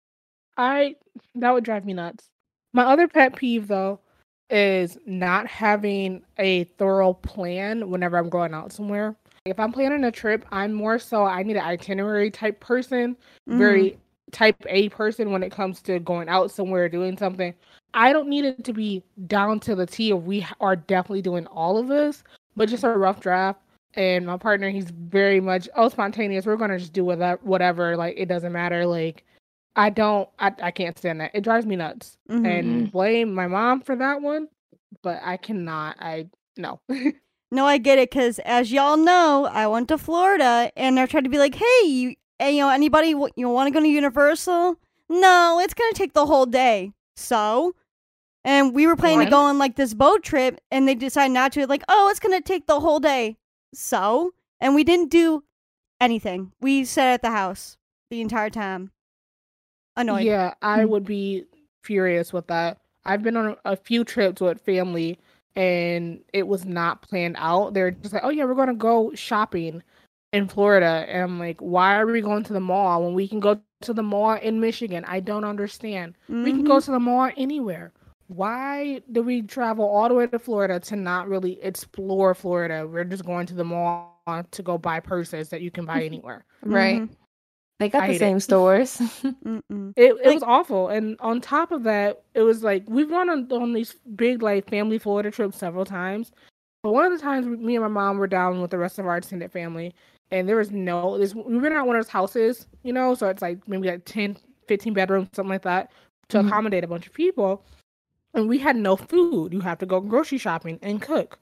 I 0.57 0.95
that 1.35 1.51
would 1.51 1.63
drive 1.63 1.85
me 1.85 1.93
nuts. 1.93 2.29
My 2.73 2.83
other 2.85 3.07
pet 3.07 3.35
peeve 3.35 3.67
though 3.67 3.99
is 4.49 4.97
not 5.05 5.47
having 5.47 6.23
a 6.37 6.63
thorough 6.63 7.13
plan 7.13 7.89
whenever 7.89 8.17
I'm 8.17 8.29
going 8.29 8.53
out 8.53 8.71
somewhere. 8.71 9.15
If 9.45 9.59
I'm 9.59 9.71
planning 9.71 10.03
a 10.05 10.11
trip, 10.11 10.43
I'm 10.51 10.73
more 10.73 10.97
so 10.97 11.23
I 11.23 11.43
need 11.43 11.55
an 11.55 11.63
itinerary 11.63 12.31
type 12.31 12.59
person, 12.59 13.15
Mm-hmm. 13.47 13.57
very 13.59 13.97
type 14.31 14.55
A 14.67 14.89
person 14.89 15.31
when 15.31 15.43
it 15.43 15.51
comes 15.51 15.81
to 15.83 15.99
going 15.99 16.27
out 16.27 16.49
somewhere 16.49 16.89
doing 16.89 17.15
something. 17.15 17.53
I 17.93 18.11
don't 18.11 18.27
need 18.27 18.43
it 18.43 18.63
to 18.65 18.73
be 18.73 19.03
down 19.27 19.59
to 19.61 19.75
the 19.75 19.85
T 19.85 20.09
of 20.11 20.25
we 20.25 20.45
are 20.59 20.75
definitely 20.75 21.21
doing 21.21 21.45
all 21.47 21.77
of 21.77 21.87
this, 21.87 22.23
but 22.55 22.67
just 22.67 22.83
a 22.83 22.89
rough 22.89 23.19
draft. 23.21 23.61
And 23.93 24.25
my 24.25 24.35
partner, 24.35 24.69
he's 24.71 24.89
very 24.89 25.39
much 25.39 25.69
oh 25.75 25.89
spontaneous. 25.89 26.45
We're 26.47 26.57
gonna 26.57 26.79
just 26.79 26.91
do 26.91 27.05
whatever, 27.05 27.39
whatever. 27.43 27.95
Like 27.95 28.15
it 28.17 28.25
doesn't 28.25 28.51
matter. 28.51 28.85
Like 28.85 29.23
I 29.75 29.91
don't, 29.91 30.27
I, 30.39 30.51
I 30.63 30.71
can't 30.71 30.97
stand 30.97 31.21
that. 31.21 31.31
It 31.35 31.41
drives 31.43 31.65
me 31.67 31.75
nuts. 31.75 32.17
Mhm. 32.29 32.45
And 32.45 32.91
blame 32.91 33.31
my 33.33 33.47
mom 33.47 33.81
for 33.81 33.95
that 33.95 34.21
one, 34.21 34.47
but 35.03 35.21
I 35.23 35.37
cannot. 35.37 35.97
I 35.99 36.27
no. 36.57 36.79
No, 37.51 37.65
I 37.65 37.77
get 37.77 37.99
it 37.99 38.09
because, 38.09 38.39
as 38.39 38.71
y'all 38.71 38.97
know, 38.97 39.47
I 39.51 39.67
went 39.67 39.87
to 39.89 39.97
Florida 39.97 40.71
and 40.75 40.97
they're 40.97 41.07
trying 41.07 41.23
to 41.23 41.29
be 41.29 41.37
like, 41.37 41.55
"Hey, 41.55 41.85
you, 41.87 42.15
eh, 42.39 42.49
you 42.49 42.61
know, 42.61 42.69
anybody, 42.69 43.09
you 43.09 43.49
want 43.49 43.67
to 43.67 43.71
go 43.71 43.79
to 43.79 43.87
Universal? 43.87 44.77
No, 45.09 45.59
it's 45.61 45.73
gonna 45.73 45.93
take 45.93 46.13
the 46.13 46.25
whole 46.25 46.45
day. 46.47 46.91
So, 47.15 47.75
and 48.43 48.73
we 48.73 48.87
were 48.87 48.95
planning 48.95 49.19
to 49.25 49.29
go 49.29 49.39
on 49.41 49.57
like 49.57 49.75
this 49.75 49.93
boat 49.93 50.23
trip, 50.23 50.59
and 50.71 50.87
they 50.87 50.95
decided 50.95 51.33
not 51.33 51.51
to. 51.53 51.67
Like, 51.67 51.83
oh, 51.87 52.09
it's 52.09 52.19
gonna 52.19 52.41
take 52.41 52.65
the 52.65 52.79
whole 52.79 52.99
day. 52.99 53.37
So, 53.73 54.31
and 54.59 54.73
we 54.75 54.83
didn't 54.83 55.11
do 55.11 55.43
anything. 56.01 56.51
We 56.59 56.83
sat 56.85 57.13
at 57.13 57.21
the 57.21 57.31
house 57.31 57.77
the 58.09 58.21
entire 58.21 58.49
time. 58.49 58.91
Annoyed. 59.95 60.25
Yeah, 60.25 60.55
I 60.61 60.79
Mm. 60.79 60.89
would 60.89 61.05
be 61.05 61.45
furious 61.83 62.33
with 62.33 62.47
that. 62.47 62.79
I've 63.05 63.21
been 63.23 63.37
on 63.37 63.55
a, 63.65 63.71
a 63.73 63.75
few 63.75 64.03
trips 64.03 64.41
with 64.41 64.59
family 64.61 65.19
and 65.55 66.19
it 66.33 66.47
was 66.47 66.65
not 66.65 67.01
planned 67.01 67.35
out. 67.39 67.73
They're 67.73 67.91
just 67.91 68.13
like, 68.13 68.23
oh, 68.23 68.29
yeah, 68.29 68.45
we're 68.45 68.55
going 68.55 68.67
to 68.67 68.73
go 68.73 69.11
shopping 69.15 69.81
in 70.33 70.47
Florida. 70.47 71.05
And 71.07 71.23
I'm 71.23 71.39
like, 71.39 71.59
why 71.61 71.95
are 71.95 72.05
we 72.05 72.21
going 72.21 72.43
to 72.43 72.53
the 72.53 72.59
mall 72.59 73.03
when 73.03 73.13
we 73.13 73.27
can 73.27 73.39
go 73.39 73.59
to 73.81 73.93
the 73.93 74.03
mall 74.03 74.33
in 74.33 74.59
Michigan? 74.59 75.05
I 75.07 75.19
don't 75.21 75.45
understand. 75.45 76.15
We 76.27 76.51
can 76.51 76.63
go 76.65 76.77
Mhm. 76.77 76.85
to 76.85 76.91
the 76.91 76.99
mall 76.99 77.31
anywhere. 77.37 77.93
Why 78.27 79.01
do 79.11 79.21
we 79.21 79.43
travel 79.43 79.85
all 79.85 80.09
the 80.09 80.15
way 80.15 80.27
to 80.27 80.39
Florida 80.39 80.79
to 80.79 80.95
not 80.95 81.29
really 81.29 81.61
explore 81.63 82.33
Florida? 82.33 82.87
We're 82.91 83.03
just 83.03 83.23
going 83.23 83.45
to 83.47 83.53
the 83.53 83.63
mall 83.63 84.19
to 84.49 84.63
go 84.63 84.77
buy 84.77 84.99
purses 84.99 85.49
that 85.49 85.61
you 85.61 85.69
can 85.69 85.85
buy 85.85 86.03
anywhere. 86.03 86.43
Right. 86.63 87.07
They 87.79 87.89
got 87.89 88.03
I 88.03 88.07
the 88.07 88.13
hate 88.13 88.15
it. 88.17 88.19
same 88.19 88.39
stores. 88.39 89.01
It 89.23 89.63
it 89.97 90.25
Like- 90.25 90.33
was 90.35 90.43
awful, 90.43 90.89
and 90.89 91.17
on 91.19 91.41
top 91.41 91.71
of 91.71 91.83
that, 91.83 92.23
it 92.33 92.41
was 92.41 92.63
like 92.63 92.83
we've 92.87 93.09
gone 93.09 93.29
on, 93.29 93.51
on 93.51 93.73
these 93.73 93.95
big 94.15 94.41
like 94.41 94.69
family 94.69 94.97
Florida 94.97 95.31
trips 95.31 95.57
several 95.57 95.85
times. 95.85 96.31
But 96.83 96.93
one 96.93 97.05
of 97.05 97.11
the 97.11 97.23
times, 97.23 97.47
me 97.47 97.75
and 97.75 97.83
my 97.83 97.89
mom 97.89 98.17
were 98.17 98.27
down 98.27 98.61
with 98.61 98.71
the 98.71 98.77
rest 98.77 98.99
of 98.99 99.05
our 99.07 99.17
extended 99.17 99.51
family, 99.51 99.93
and 100.31 100.47
there 100.47 100.55
was 100.57 100.71
no 100.71 101.17
this. 101.17 101.33
We 101.35 101.57
were 101.57 101.67
at 101.67 101.85
one 101.87 101.95
of 101.97 102.03
those 102.05 102.09
houses, 102.11 102.67
you 102.83 102.93
know, 102.93 103.13
so 103.15 103.27
it's 103.27 103.41
like 103.41 103.67
maybe 103.67 103.87
like 103.89 104.05
10, 104.05 104.37
15 104.67 104.93
bedrooms, 104.93 105.29
something 105.33 105.49
like 105.49 105.63
that, 105.63 105.91
to 106.29 106.37
Mhm. 106.39 106.47
accommodate 106.47 106.83
a 106.83 106.87
bunch 106.87 107.07
of 107.07 107.13
people. 107.13 107.63
And 108.33 108.47
we 108.49 108.57
had 108.57 108.75
no 108.75 108.95
food. 108.95 109.53
You 109.53 109.61
have 109.61 109.77
to 109.79 109.85
go 109.85 109.99
grocery 110.01 110.37
shopping 110.37 110.77
and 110.81 111.01
cook. 111.01 111.39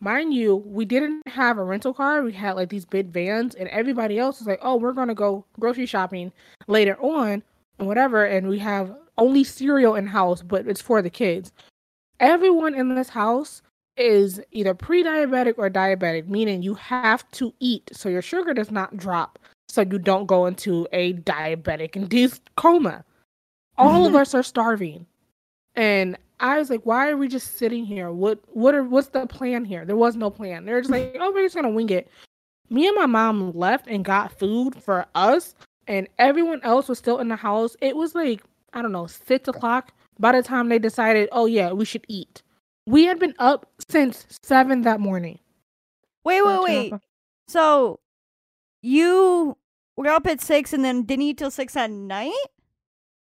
Mind 0.00 0.32
you, 0.32 0.56
we 0.56 0.84
didn't 0.84 1.26
have 1.26 1.58
a 1.58 1.64
rental 1.64 1.92
car. 1.92 2.22
We 2.22 2.32
had 2.32 2.52
like 2.52 2.68
these 2.68 2.84
big 2.84 3.08
vans, 3.08 3.54
and 3.54 3.68
everybody 3.68 4.18
else 4.18 4.38
was 4.38 4.46
like, 4.46 4.60
"Oh, 4.62 4.76
we're 4.76 4.92
gonna 4.92 5.14
go 5.14 5.44
grocery 5.58 5.86
shopping 5.86 6.32
later 6.68 6.96
on, 7.00 7.42
and 7.78 7.88
whatever." 7.88 8.24
And 8.24 8.48
we 8.48 8.60
have 8.60 8.94
only 9.16 9.42
cereal 9.42 9.96
in 9.96 10.06
house, 10.06 10.42
but 10.42 10.66
it's 10.68 10.80
for 10.80 11.02
the 11.02 11.10
kids. 11.10 11.52
Everyone 12.20 12.74
in 12.74 12.94
this 12.94 13.08
house 13.08 13.62
is 13.96 14.40
either 14.52 14.74
pre-diabetic 14.74 15.54
or 15.58 15.68
diabetic, 15.68 16.28
meaning 16.28 16.62
you 16.62 16.74
have 16.74 17.28
to 17.32 17.52
eat 17.58 17.90
so 17.92 18.08
your 18.08 18.22
sugar 18.22 18.54
does 18.54 18.70
not 18.70 18.96
drop, 18.96 19.38
so 19.68 19.80
you 19.82 19.98
don't 19.98 20.26
go 20.26 20.46
into 20.46 20.86
a 20.92 21.14
diabetic 21.14 21.96
induced 21.96 22.42
coma. 22.56 23.04
All 23.76 24.06
of 24.06 24.14
us 24.22 24.34
are 24.34 24.44
starving. 24.44 25.06
And 25.74 26.16
I 26.40 26.58
was 26.58 26.70
like, 26.70 26.82
why 26.84 27.08
are 27.08 27.16
we 27.16 27.28
just 27.28 27.58
sitting 27.58 27.84
here? 27.84 28.10
What 28.10 28.40
what 28.48 28.74
are 28.74 28.84
what's 28.84 29.08
the 29.08 29.26
plan 29.26 29.64
here? 29.64 29.84
There 29.84 29.96
was 29.96 30.16
no 30.16 30.30
plan. 30.30 30.64
They're 30.64 30.80
just 30.80 30.90
like, 30.90 31.16
oh, 31.20 31.32
we're 31.32 31.42
just 31.42 31.54
gonna 31.54 31.70
wing 31.70 31.90
it. 31.90 32.08
Me 32.70 32.86
and 32.86 32.96
my 32.96 33.06
mom 33.06 33.52
left 33.52 33.86
and 33.86 34.04
got 34.04 34.38
food 34.38 34.74
for 34.82 35.06
us, 35.14 35.54
and 35.86 36.08
everyone 36.18 36.60
else 36.62 36.88
was 36.88 36.98
still 36.98 37.18
in 37.18 37.28
the 37.28 37.36
house. 37.36 37.76
It 37.80 37.96
was 37.96 38.14
like, 38.14 38.42
I 38.72 38.82
don't 38.82 38.92
know, 38.92 39.06
six 39.06 39.48
o'clock 39.48 39.92
by 40.18 40.32
the 40.32 40.42
time 40.42 40.68
they 40.68 40.78
decided, 40.78 41.28
oh 41.32 41.46
yeah, 41.46 41.72
we 41.72 41.84
should 41.84 42.04
eat. 42.08 42.42
We 42.86 43.04
had 43.04 43.18
been 43.18 43.34
up 43.38 43.66
since 43.88 44.26
seven 44.42 44.82
that 44.82 45.00
morning. 45.00 45.38
Wait, 46.24 46.44
wait, 46.44 46.62
wait. 46.62 46.94
So, 47.48 48.00
you 48.82 49.56
were 49.96 50.08
up 50.08 50.26
at 50.26 50.40
six 50.40 50.72
and 50.72 50.84
then 50.84 51.02
didn't 51.02 51.22
eat 51.22 51.38
till 51.38 51.50
six 51.50 51.76
at 51.76 51.90
night? 51.90 52.32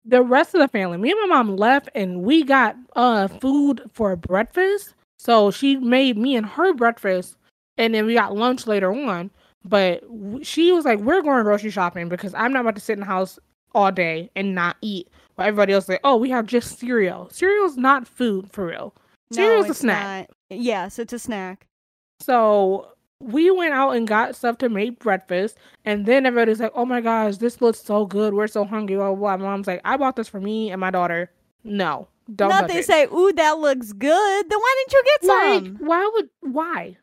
The 0.04 0.22
rest 0.22 0.54
of 0.54 0.60
the 0.60 0.68
family, 0.68 0.96
me 0.98 1.10
and 1.10 1.20
my 1.28 1.36
mom 1.36 1.56
left 1.56 1.88
and 1.94 2.22
we 2.22 2.42
got 2.44 2.76
uh 2.96 3.28
food 3.28 3.82
for 3.92 4.16
breakfast. 4.16 4.94
So 5.18 5.50
she 5.50 5.76
made 5.76 6.16
me 6.16 6.36
and 6.36 6.46
her 6.46 6.72
breakfast 6.72 7.36
and 7.76 7.94
then 7.94 8.06
we 8.06 8.14
got 8.14 8.36
lunch 8.36 8.66
later 8.66 8.92
on. 8.92 9.30
But 9.64 10.02
she 10.42 10.72
was 10.72 10.84
like, 10.84 11.00
We're 11.00 11.22
going 11.22 11.42
grocery 11.42 11.70
shopping 11.70 12.08
because 12.08 12.34
I'm 12.34 12.52
not 12.52 12.60
about 12.60 12.74
to 12.76 12.80
sit 12.80 12.94
in 12.94 13.00
the 13.00 13.06
house 13.06 13.38
all 13.74 13.92
day 13.92 14.30
and 14.36 14.54
not 14.54 14.76
eat. 14.80 15.08
While 15.34 15.48
everybody 15.48 15.72
else 15.72 15.84
is 15.84 15.90
like, 15.90 16.00
Oh, 16.04 16.16
we 16.16 16.30
have 16.30 16.46
just 16.46 16.78
cereal. 16.78 17.28
Cereal's 17.30 17.76
not 17.76 18.06
food 18.06 18.50
for 18.52 18.66
real. 18.66 18.94
Cereal's 19.32 19.68
a 19.68 19.74
snack. 19.74 20.28
not. 20.50 20.58
Yes, 20.58 20.98
it's 20.98 21.12
a 21.12 21.18
snack. 21.18 21.66
So 22.20 22.88
we 23.20 23.50
went 23.50 23.74
out 23.74 23.90
and 23.90 24.06
got 24.06 24.36
stuff 24.36 24.58
to 24.58 24.68
make 24.68 25.00
breakfast, 25.00 25.56
and 25.84 26.06
then 26.06 26.26
everybody's 26.26 26.60
like, 26.60 26.72
"Oh 26.74 26.84
my 26.84 27.00
gosh, 27.00 27.36
this 27.38 27.60
looks 27.60 27.80
so 27.82 28.06
good. 28.06 28.34
We're 28.34 28.46
so 28.46 28.64
hungry." 28.64 28.96
Blah 28.96 29.14
blah. 29.14 29.36
blah. 29.36 29.46
Mom's 29.48 29.66
like, 29.66 29.80
"I 29.84 29.96
bought 29.96 30.16
this 30.16 30.28
for 30.28 30.40
me 30.40 30.70
and 30.70 30.80
my 30.80 30.90
daughter." 30.90 31.30
No, 31.64 32.08
don't. 32.34 32.50
Not 32.50 32.68
they 32.68 32.78
it. 32.78 32.86
say, 32.86 33.06
"Ooh, 33.06 33.32
that 33.32 33.58
looks 33.58 33.92
good." 33.92 34.50
Then 34.50 34.58
why 34.58 34.74
didn't 34.78 34.92
you 34.92 35.04
get 35.04 35.28
like, 35.28 35.64
some? 35.78 35.86
why 35.86 36.10
would 36.14 36.28
why? 36.40 36.96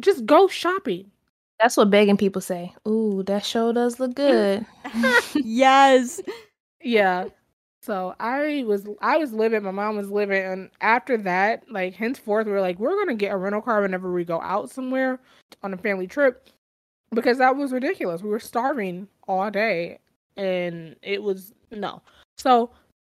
Just 0.00 0.26
go 0.26 0.46
shopping. 0.46 1.10
That's 1.60 1.76
what 1.76 1.90
begging 1.90 2.18
people 2.18 2.42
say. 2.42 2.74
Ooh, 2.86 3.22
that 3.24 3.44
show 3.44 3.72
does 3.72 3.98
look 3.98 4.14
good. 4.16 4.66
yes. 5.34 6.20
Yeah. 6.82 7.26
So 7.86 8.16
I 8.18 8.64
was 8.66 8.84
I 9.00 9.16
was 9.16 9.32
living, 9.32 9.62
my 9.62 9.70
mom 9.70 9.96
was 9.96 10.10
living, 10.10 10.42
and 10.42 10.70
after 10.80 11.16
that, 11.18 11.70
like 11.70 11.94
henceforth, 11.94 12.48
we 12.48 12.52
are 12.52 12.60
like, 12.60 12.80
we're 12.80 12.98
gonna 12.98 13.14
get 13.14 13.32
a 13.32 13.36
rental 13.36 13.62
car 13.62 13.80
whenever 13.80 14.12
we 14.12 14.24
go 14.24 14.40
out 14.40 14.70
somewhere 14.70 15.20
on 15.62 15.72
a 15.72 15.76
family 15.76 16.08
trip, 16.08 16.48
because 17.12 17.38
that 17.38 17.54
was 17.54 17.70
ridiculous. 17.70 18.22
We 18.24 18.30
were 18.30 18.40
starving 18.40 19.06
all 19.28 19.52
day, 19.52 20.00
and 20.36 20.96
it 21.00 21.22
was 21.22 21.54
no. 21.70 22.02
So 22.38 22.70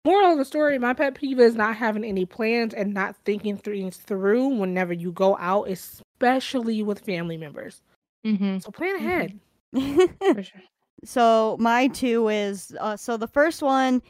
moral 0.06 0.32
of 0.32 0.38
the 0.38 0.44
story, 0.46 0.78
my 0.78 0.94
pet 0.94 1.16
peeve 1.16 1.38
is 1.38 1.54
not 1.54 1.76
having 1.76 2.02
any 2.02 2.24
plans 2.24 2.72
and 2.72 2.94
not 2.94 3.14
thinking 3.26 3.58
things 3.58 3.98
through 3.98 4.48
whenever 4.48 4.94
you 4.94 5.12
go 5.12 5.36
out, 5.36 5.68
especially 5.68 6.82
with 6.82 7.00
family 7.00 7.36
members. 7.36 7.82
Mm-hmm. 8.24 8.60
So 8.60 8.70
plan 8.70 8.96
ahead. 8.96 9.38
For 10.34 10.42
sure. 10.42 10.62
so 11.04 11.58
my 11.60 11.88
two 11.88 12.28
is 12.28 12.74
uh, 12.80 12.96
so 12.96 13.18
the 13.18 13.28
first 13.28 13.60
one 13.60 14.00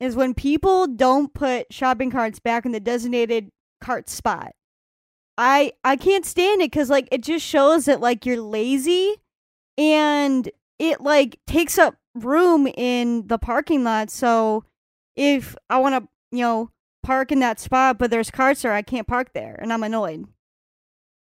is 0.00 0.16
when 0.16 0.34
people 0.34 0.86
don't 0.86 1.32
put 1.32 1.72
shopping 1.72 2.10
carts 2.10 2.38
back 2.38 2.66
in 2.66 2.72
the 2.72 2.80
designated 2.80 3.50
cart 3.80 4.08
spot. 4.08 4.52
I 5.36 5.72
I 5.82 5.96
can't 5.96 6.24
stand 6.24 6.62
it 6.62 6.70
because 6.70 6.90
like 6.90 7.08
it 7.10 7.22
just 7.22 7.44
shows 7.44 7.86
that 7.86 8.00
like 8.00 8.24
you're 8.24 8.40
lazy, 8.40 9.16
and 9.76 10.48
it 10.78 11.00
like 11.00 11.38
takes 11.46 11.78
up 11.78 11.96
room 12.14 12.66
in 12.66 13.26
the 13.26 13.38
parking 13.38 13.82
lot. 13.84 14.10
So 14.10 14.64
if 15.16 15.56
I 15.68 15.78
want 15.78 16.04
to 16.04 16.36
you 16.36 16.42
know 16.42 16.70
park 17.02 17.32
in 17.32 17.40
that 17.40 17.58
spot, 17.60 17.98
but 17.98 18.10
there's 18.10 18.30
carts 18.30 18.62
there, 18.62 18.72
I 18.72 18.82
can't 18.82 19.06
park 19.08 19.32
there, 19.34 19.58
and 19.60 19.72
I'm 19.72 19.82
annoyed. 19.82 20.26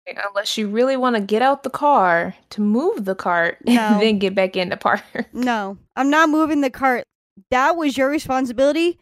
Eh, 0.07 0.15
unless 0.29 0.57
you 0.57 0.69
really 0.69 0.97
want 0.97 1.17
to 1.17 1.23
get 1.23 1.43
out 1.43 1.63
the 1.63 1.71
car 1.71 2.35
to 2.51 2.61
move 2.61 3.05
the 3.05 3.15
cart 3.15 3.59
No. 3.67 3.73
and 3.81 4.01
then 4.01 4.19
get 4.19 4.35
back 4.35 4.57
in 4.57 4.69
the 4.69 4.77
park. 4.77 5.03
No, 5.33 5.77
I'm 5.97 6.11
not 6.11 6.31
moving 6.31 6.61
the 6.61 6.71
cart. 6.71 7.05
That 7.51 7.77
was 7.77 7.97
your 7.97 8.09
responsibility. 8.11 8.99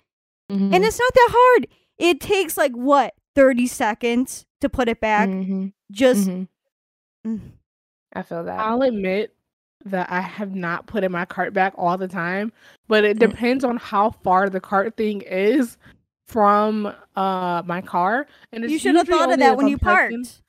Mhm. 0.51 0.75
And 0.75 0.85
it's 0.85 0.99
not 0.99 1.13
that 1.15 1.29
hard. 1.33 1.67
It 1.99 2.21
takes 2.21 2.57
like 2.57 2.73
what, 2.73 3.15
30 3.35 3.67
seconds 3.67 4.47
to 4.61 4.69
put 4.69 4.89
it 4.89 5.01
back. 5.01 5.29
Mhm. 5.29 5.73
Just 5.91 6.29
Mhm. 6.29 6.49
Mm. 7.27 7.41
I 8.15 8.23
feel 8.23 8.45
that. 8.45 8.59
I'll 8.61 8.83
admit 8.83 9.35
that 9.85 10.11
I 10.11 10.21
have 10.21 10.55
not 10.55 10.87
put 10.87 11.05
in 11.05 11.13
my 11.13 11.25
cart 11.25 11.53
back 11.53 11.75
all 11.77 11.97
the 11.99 12.09
time, 12.09 12.53
but 12.89 13.05
it 13.05 13.17
Mm. 13.19 13.31
depends 13.31 13.65
on 13.65 13.77
how 13.77 14.11
far 14.11 14.49
the 14.49 14.61
cart 14.61 14.97
thing 14.97 15.21
is 15.23 15.77
from 16.29 16.93
uh 17.15 17.63
my 17.67 17.81
car. 17.83 18.27
And 18.53 18.65
it's 18.65 18.73
you 18.73 18.79
should 18.79 18.95
have 18.97 19.07
thought 19.09 19.33
of 19.33 19.39
that 19.39 19.57
when 19.57 19.67
I'm 19.67 19.71
you 19.71 19.79
parking- 19.79 20.25
parked. 20.25 20.43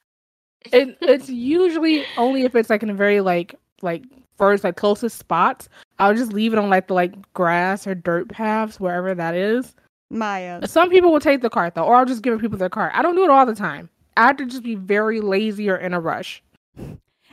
It, 0.73 0.97
it's 1.01 1.29
usually 1.29 2.03
only 2.17 2.43
if 2.43 2.55
it's 2.55 2.69
like 2.69 2.83
in 2.83 2.89
a 2.89 2.93
very 2.93 3.21
like 3.21 3.55
like 3.81 4.03
first 4.37 4.63
like 4.63 4.75
closest 4.75 5.17
spots. 5.17 5.69
I'll 5.99 6.13
just 6.15 6.33
leave 6.33 6.53
it 6.53 6.59
on 6.59 6.69
like 6.69 6.87
the 6.87 6.93
like 6.93 7.13
grass 7.33 7.87
or 7.87 7.95
dirt 7.95 8.29
paths 8.29 8.79
wherever 8.79 9.13
that 9.15 9.33
is. 9.35 9.73
Maya. 10.09 10.65
Some 10.67 10.89
people 10.89 11.11
will 11.11 11.19
take 11.19 11.41
the 11.41 11.49
cart 11.49 11.75
though, 11.75 11.83
or 11.83 11.95
I'll 11.95 12.05
just 12.05 12.21
give 12.21 12.39
people 12.39 12.57
their 12.57 12.69
cart. 12.69 12.91
I 12.95 13.01
don't 13.01 13.15
do 13.15 13.23
it 13.23 13.29
all 13.29 13.45
the 13.45 13.55
time. 13.55 13.89
I 14.15 14.27
have 14.27 14.37
to 14.37 14.45
just 14.45 14.63
be 14.63 14.75
very 14.75 15.21
lazy 15.21 15.69
or 15.69 15.75
in 15.75 15.93
a 15.93 15.99
rush. 15.99 16.41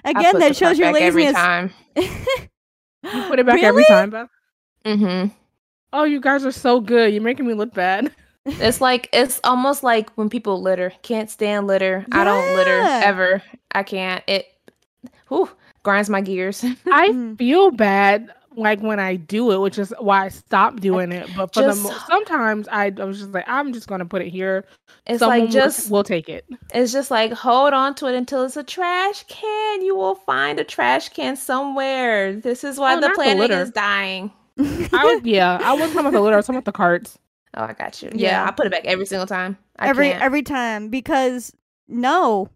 Again, 0.05 0.39
that 0.39 0.55
shows 0.57 0.61
cart 0.61 0.77
your 0.79 0.93
back 0.93 1.03
every 1.03 1.25
laziness. 1.25 1.43
time. 1.43 1.71
You 3.13 3.23
put 3.29 3.39
it 3.39 3.45
back 3.47 3.63
every 3.63 3.85
time, 3.85 4.09
Beth. 4.11 4.29
Mm-hmm. 4.87 5.29
Oh, 5.93 6.05
you 6.05 6.21
guys 6.21 6.45
are 6.47 6.51
so 6.53 6.81
good. 6.81 7.13
You're 7.13 7.23
making 7.23 7.47
me 7.47 7.55
look 7.55 7.75
bad. 7.75 8.11
It's 8.47 8.79
like 8.83 9.09
it's 9.11 9.41
almost 9.43 9.83
like 9.83 10.11
when 10.19 10.29
people 10.29 10.61
litter. 10.61 10.93
Can't 11.01 11.31
stand 11.31 11.67
litter. 11.67 12.05
I 12.13 12.25
don't 12.25 12.55
litter 12.57 12.79
ever. 13.07 13.43
I 13.73 13.83
can't. 13.83 14.23
It 14.27 14.47
whew, 15.29 15.49
grinds 15.83 16.11
my 16.11 16.21
gears. 16.21 16.63
I 16.87 17.09
Mhm. 17.09 17.39
feel 17.39 17.71
bad 17.71 18.31
like 18.57 18.81
when 18.81 19.01
I 19.01 19.17
do 19.17 19.51
it, 19.53 19.59
which 19.61 19.79
is 19.79 19.93
why 19.99 20.27
I 20.27 20.29
stopped 20.29 20.81
doing 20.81 21.13
it. 21.13 21.29
But 21.37 21.53
for 21.55 21.63
Just- 21.63 21.83
the 21.83 21.89
mo- 21.89 21.97
sometimes 22.07 22.69
I, 22.69 22.93
I 22.99 23.05
was 23.05 23.19
just 23.19 23.33
like, 23.33 23.45
I'm 23.49 23.73
just 23.73 23.87
gonna 23.89 24.05
put 24.07 24.23
it 24.23 24.29
here. 24.29 24.65
It's 25.07 25.19
Someone 25.19 25.39
like 25.41 25.47
will- 25.49 25.53
just 25.53 25.91
will 25.91 26.05
take 26.05 26.29
it. 26.29 26.45
it's 26.73 26.93
just 26.93 27.11
like 27.11 27.33
hold 27.33 27.73
on 27.73 27.95
to 27.97 28.07
it 28.07 28.15
until 28.15 28.45
it's 28.45 28.57
a 28.57 28.63
trash 28.65 29.25
can. 29.29 29.83
You 29.83 29.97
will 29.97 30.15
find 30.15 30.59
a 30.61 30.65
trash 30.65 31.09
can 31.11 31.37
somewhere. 31.37 32.33
This 32.35 32.65
is 32.65 32.79
why 32.79 32.93
Oh, 32.95 33.01
the 33.01 33.09
not 33.09 33.17
the 33.17 33.23
planet 33.23 33.51
is 33.51 33.71
dying. 33.71 34.33
I 34.59 34.63
was 35.05 35.21
yeah, 35.25 35.59
I 35.63 35.73
wasn't 35.73 35.93
talking 35.95 36.01
about 36.07 36.13
the 36.13 36.21
litter. 36.21 36.35
I 36.35 36.39
was 36.39 36.47
talking 36.47 36.59
about 36.59 36.65
the 36.67 36.73
carts. 36.73 37.19
Oh, 37.57 37.65
I 37.65 37.73
got 37.73 38.03
you. 38.03 38.11
Yeah, 38.15 38.31
Yeah. 38.43 38.47
I 38.49 38.51
put 38.53 38.67
it 38.67 38.73
back 38.73 38.85
every 38.85 39.07
single 39.07 39.27
time. 39.27 39.57
I 39.79 39.89
every 39.89 40.11
can't. 40.11 40.23
every 40.23 40.43
time 40.43 40.89
because 40.89 41.53
no, 41.89 42.49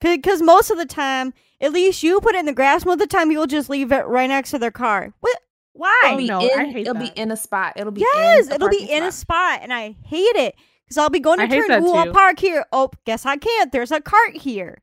because 0.00 0.42
most 0.42 0.70
of 0.70 0.78
the 0.78 0.86
time, 0.86 1.32
at 1.60 1.72
least 1.72 2.02
you 2.02 2.20
put 2.20 2.34
it 2.34 2.38
in 2.38 2.46
the 2.46 2.52
grass. 2.52 2.84
Most 2.84 2.94
of 2.94 2.98
the 3.00 3.06
time, 3.06 3.30
you'll 3.30 3.46
just 3.46 3.70
leave 3.70 3.92
it 3.92 4.06
right 4.06 4.28
next 4.28 4.50
to 4.50 4.58
their 4.58 4.70
car. 4.70 5.12
What? 5.20 5.38
Why? 5.72 6.02
Oh, 6.04 6.08
It'll 6.08 6.18
be 6.18 6.26
no, 6.26 6.40
in, 6.40 6.58
I 6.60 6.64
hate 6.72 6.86
it'll 6.86 6.94
be 7.00 7.12
in 7.16 7.30
a 7.30 7.36
spot. 7.36 7.74
It'll 7.76 7.92
be 7.92 8.00
yes, 8.00 8.46
in 8.46 8.54
it'll 8.54 8.68
be 8.70 8.78
parking 8.78 8.96
in 8.96 9.02
a 9.04 9.12
spot. 9.12 9.56
spot, 9.56 9.60
and 9.62 9.72
I 9.74 9.94
hate 10.04 10.36
it 10.36 10.54
because 10.84 10.96
I'll 10.96 11.10
be 11.10 11.20
going 11.20 11.38
to 11.38 11.44
I 11.44 11.48
turn. 11.48 11.68
that 11.68 11.82
Ooh, 11.82 11.92
I'll 11.92 12.12
park 12.12 12.38
here. 12.38 12.64
Oh, 12.72 12.90
guess 13.04 13.26
I 13.26 13.36
can't. 13.36 13.72
There's 13.72 13.92
a 13.92 14.00
cart 14.00 14.36
here. 14.36 14.82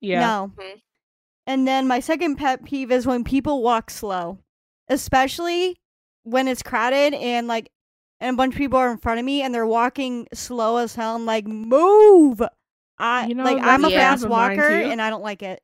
Yeah. 0.00 0.20
No. 0.20 0.52
Mhm. 0.56 0.80
And 1.48 1.66
then 1.66 1.88
my 1.88 2.00
second 2.00 2.36
pet 2.36 2.64
peeve 2.64 2.92
is 2.92 3.06
when 3.06 3.24
people 3.24 3.62
walk 3.62 3.90
slow, 3.90 4.38
especially 4.88 5.80
when 6.22 6.48
it's 6.48 6.62
crowded 6.62 7.14
and 7.14 7.46
like, 7.46 7.70
and 8.20 8.34
a 8.34 8.36
bunch 8.36 8.54
of 8.54 8.58
people 8.58 8.78
are 8.78 8.90
in 8.90 8.98
front 8.98 9.18
of 9.18 9.24
me 9.24 9.42
and 9.42 9.54
they're 9.54 9.66
walking 9.66 10.26
slow 10.34 10.76
as 10.78 10.94
hell. 10.94 11.16
I'm 11.16 11.26
like, 11.26 11.46
move. 11.46 12.40
I 12.98 13.26
You 13.26 13.34
know, 13.34 13.44
like 13.44 13.58
that's 13.58 13.68
I'm 13.68 13.84
a 13.84 13.90
Yeah. 13.90 14.10
fast 14.10 14.28
walker 14.28 14.62
and 14.62 15.00
I 15.02 15.10
don't 15.10 15.22
like 15.22 15.42
it. 15.42 15.62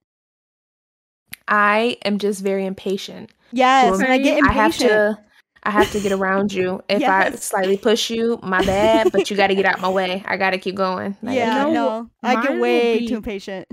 I 1.48 1.96
am 2.04 2.18
just 2.18 2.42
very 2.42 2.66
impatient. 2.66 3.30
Yes, 3.52 3.98
and 3.98 4.12
I 4.12 4.18
get 4.18 4.36
Same. 4.36 4.44
I 4.48 4.52
have 4.52 4.72
impatient. 4.72 4.90
to 4.90 5.18
I 5.64 5.70
have 5.70 5.90
to 5.92 6.00
get 6.00 6.12
around 6.12 6.52
you. 6.52 6.82
If 6.88 7.02
I 7.08 7.30
slightly 7.32 7.76
push 7.76 8.10
you, 8.10 8.38
my 8.42 8.62
bad, 8.64 9.12
but 9.12 9.30
you 9.30 9.36
got 9.36 9.46
to 9.48 9.54
get 9.54 9.64
out 9.66 9.80
my 9.80 9.88
way. 9.88 10.22
I 10.26 10.36
got 10.36 10.50
to 10.50 10.58
keep 10.58 10.74
going. 10.74 11.16
Like, 11.22 11.36
yeah, 11.36 11.62
know, 11.62 11.72
no, 11.72 12.10
I 12.22 12.34
mine 12.34 12.42
get 12.42 12.52
will 12.54 12.60
way 12.60 12.98
be- 13.00 13.08
too 13.08 13.16
impatient. 13.16 13.68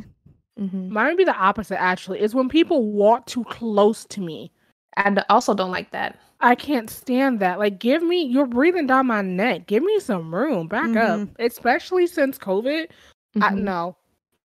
hmm 0.57 0.89
Mine 0.93 1.07
would 1.07 1.17
be 1.17 1.23
the 1.23 1.35
opposite 1.35 1.81
actually. 1.81 2.19
Is 2.21 2.35
when 2.35 2.49
people 2.49 2.91
walk 2.91 3.25
too 3.25 3.43
close 3.45 4.05
to 4.05 4.21
me. 4.21 4.51
I 4.97 5.09
d- 5.09 5.21
also 5.29 5.53
don't 5.53 5.71
like 5.71 5.91
that. 5.91 6.19
I 6.41 6.55
can't 6.55 6.89
stand 6.89 7.39
that. 7.39 7.59
Like, 7.59 7.79
give 7.79 8.01
me, 8.01 8.23
you're 8.23 8.45
breathing 8.47 8.87
down 8.87 9.07
my 9.07 9.21
neck. 9.21 9.67
Give 9.67 9.83
me 9.83 9.99
some 9.99 10.33
room. 10.33 10.67
Back 10.67 10.95
up. 10.95 11.19
Mhm. 11.19 11.29
Especially 11.39 12.07
since 12.07 12.37
COVID. 12.37 12.87
I, 13.35 13.51
Mhm. 13.51 13.61
no. 13.61 13.95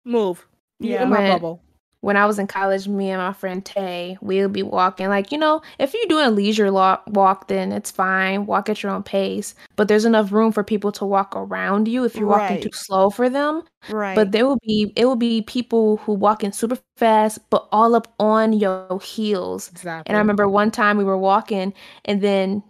Move. 0.05 0.47
You 0.79 0.93
Yeah. 0.95 1.03
in 1.03 1.11
my 1.11 1.19
When- 1.19 1.31
bubble. 1.33 1.61
When 2.03 2.17
I 2.17 2.25
was 2.25 2.39
in 2.39 2.47
college, 2.47 2.89
me 2.89 3.11
and 3.11 3.21
my 3.21 3.35
friend 3.35 3.63
Tay, 3.63 4.17
we'll 4.23 4.49
be 4.49 4.63
walking. 4.63 5.09
Like, 5.11 5.31
you 5.31 5.37
know, 5.37 5.61
if 5.79 5.93
you're 5.93 6.07
doing 6.09 6.25
a 6.25 6.31
leisure 6.31 6.71
lo- 6.71 6.97
walk, 7.09 7.49
then 7.49 7.73
it's 7.73 7.91
fine. 7.91 8.47
Walk 8.47 8.71
at 8.71 8.83
your 8.83 8.91
own 8.91 9.03
pace. 9.03 9.55
But 9.77 9.89
there's 9.89 10.07
enough 10.07 10.33
room 10.33 10.51
for 10.51 10.65
people 10.65 10.93
to 10.93 11.05
walk 11.05 11.35
around 11.37 11.89
you 11.89 12.05
if 12.05 12.17
you're 12.17 12.27
walking 12.27 12.63
too 12.63 12.71
slow 12.73 13.11
for 13.11 13.29
them. 13.29 13.65
Right. 13.91 14.15
But 14.15 14.33
there 14.33 14.47
will 14.47 14.57
be 14.67 14.95
it 14.97 15.05
will 15.05 15.15
be 15.15 15.43
people 15.43 15.99
who 15.99 16.15
walk 16.15 16.43
in 16.43 16.53
super 16.53 16.79
fast, 16.97 17.39
but 17.51 17.69
all 17.71 17.95
up 17.95 18.09
on 18.19 18.55
your 18.55 18.99
heels. 19.05 19.69
Exactly. 19.71 20.09
And 20.09 20.17
I 20.17 20.21
remember 20.21 20.49
one 20.49 20.71
time 20.71 20.97
we 20.97 21.05
were 21.05 21.19
walking, 21.19 21.75
and 22.07 22.23
then 22.23 22.63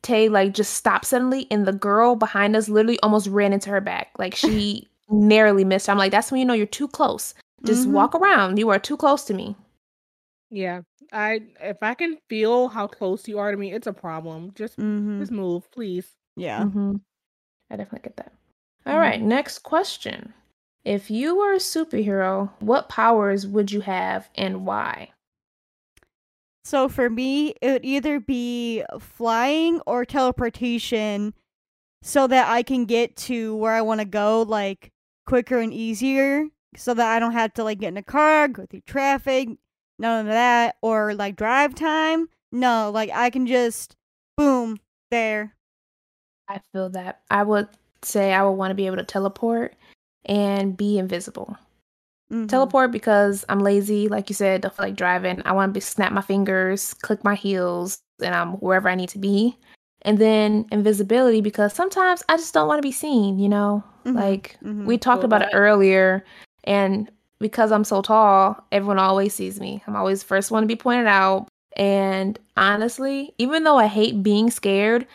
Tay 0.00 0.30
like 0.30 0.54
just 0.54 0.72
stopped 0.72 1.04
suddenly, 1.04 1.46
and 1.50 1.66
the 1.66 1.74
girl 1.74 2.16
behind 2.16 2.56
us 2.56 2.70
literally 2.70 2.98
almost 3.02 3.26
ran 3.26 3.52
into 3.52 3.68
her 3.68 3.82
back. 3.82 4.08
Like 4.18 4.34
she 4.34 4.88
narrowly 5.10 5.64
missed. 5.64 5.88
I'm 5.88 5.98
like, 5.98 6.12
that's 6.12 6.30
when 6.30 6.40
you 6.40 6.44
know 6.46 6.54
you're 6.54 6.66
too 6.66 6.88
close. 6.88 7.34
Just 7.64 7.86
Mhm. 7.86 7.92
walk 7.92 8.14
around. 8.14 8.58
You 8.58 8.70
are 8.70 8.78
too 8.78 8.96
close 8.96 9.24
to 9.24 9.34
me. 9.34 9.56
Yeah. 10.50 10.82
I 11.12 11.40
if 11.60 11.82
I 11.82 11.94
can 11.94 12.18
feel 12.28 12.68
how 12.68 12.86
close 12.86 13.28
you 13.28 13.38
are 13.38 13.50
to 13.50 13.56
me, 13.56 13.72
it's 13.72 13.86
a 13.86 13.92
problem. 13.92 14.52
Just 14.54 14.76
hmm 14.76 15.18
just 15.18 15.32
move, 15.32 15.70
please. 15.70 16.16
Yeah. 16.36 16.64
hmm 16.64 16.96
I 17.70 17.76
definitely 17.76 18.00
get 18.08 18.16
that. 18.18 18.32
All 18.86 18.98
right, 18.98 19.20
next 19.20 19.60
question. 19.60 20.34
If 20.84 21.10
you 21.10 21.36
were 21.36 21.52
a 21.52 21.58
superhero, 21.58 22.50
what 22.60 22.88
powers 22.88 23.46
would 23.46 23.70
you 23.72 23.82
have 23.82 24.30
and 24.36 24.66
why? 24.66 25.12
So 26.64 26.88
for 26.88 27.08
me, 27.08 27.54
it 27.62 27.72
would 27.72 27.84
either 27.84 28.20
be 28.20 28.84
flying 29.00 29.80
or 29.86 30.04
teleportation 30.04 31.34
so 32.02 32.26
that 32.26 32.48
I 32.50 32.62
can 32.62 32.84
get 32.84 33.16
to 33.16 33.56
where 33.56 33.72
I 33.74 33.82
want 33.82 34.00
to 34.00 34.04
go 34.06 34.42
like 34.42 34.92
quicker 35.28 35.58
and 35.58 35.74
easier 35.74 36.46
so 36.74 36.94
that 36.94 37.14
I 37.14 37.18
don't 37.18 37.32
have 37.32 37.52
to 37.54 37.64
like 37.64 37.80
get 37.80 37.88
in 37.88 37.98
a 37.98 38.02
car, 38.02 38.48
go 38.48 38.64
through 38.64 38.80
traffic, 38.86 39.50
none 39.98 40.26
of 40.26 40.32
that 40.32 40.76
or 40.80 41.14
like 41.14 41.36
drive 41.36 41.74
time. 41.74 42.28
No, 42.50 42.90
like 42.92 43.10
I 43.12 43.28
can 43.28 43.46
just 43.46 43.94
boom 44.38 44.78
there. 45.10 45.54
I 46.48 46.60
feel 46.72 46.88
that. 46.90 47.20
I 47.30 47.42
would 47.42 47.68
say 48.02 48.32
I 48.32 48.42
would 48.42 48.52
want 48.52 48.70
to 48.70 48.74
be 48.74 48.86
able 48.86 48.96
to 48.96 49.04
teleport 49.04 49.74
and 50.24 50.74
be 50.74 50.98
invisible. 50.98 51.58
Mhm. 52.32 52.48
Teleport 52.48 52.90
because 52.90 53.44
I'm 53.50 53.60
lazy, 53.60 54.08
like 54.08 54.30
you 54.30 54.34
said, 54.34 54.62
don't 54.62 54.74
feel 54.74 54.86
like 54.86 54.96
driving. 54.96 55.42
I 55.44 55.52
want 55.52 55.70
to 55.70 55.74
be 55.74 55.80
snap 55.80 56.12
my 56.12 56.22
fingers, 56.22 56.94
click 56.94 57.22
my 57.22 57.34
heels, 57.34 57.98
and 58.22 58.34
I'm 58.34 58.52
wherever 58.54 58.88
I 58.88 58.94
need 58.94 59.10
to 59.10 59.18
be. 59.18 59.58
And 60.02 60.18
then 60.18 60.66
invisibility 60.70 61.40
because 61.40 61.72
sometimes 61.72 62.22
I 62.28 62.36
just 62.36 62.54
don't 62.54 62.68
want 62.68 62.78
to 62.78 62.86
be 62.86 62.92
seen, 62.92 63.38
you 63.38 63.48
know? 63.48 63.82
Mhm. 64.04 64.14
Like 64.14 64.56
Mhm. 64.62 64.84
we 64.86 64.96
talked 64.98 65.20
Feel 65.22 65.26
about 65.26 65.42
it 65.42 65.48
earlier 65.52 66.24
and 66.64 67.10
because 67.40 67.70
I'm 67.72 67.84
so 67.84 68.02
tall, 68.02 68.64
everyone 68.72 68.98
always 68.98 69.34
sees 69.34 69.60
me. 69.60 69.82
I'm 69.86 69.94
always 69.96 70.20
the 70.20 70.26
first 70.26 70.50
one 70.50 70.62
to 70.62 70.66
be 70.66 70.76
pointed 70.76 71.06
out. 71.06 71.48
And 71.76 72.38
honestly, 72.56 73.32
even 73.38 73.64
though 73.64 73.76
I 73.76 73.86
hate 73.86 74.22
being 74.22 74.50
scared, 74.50 75.06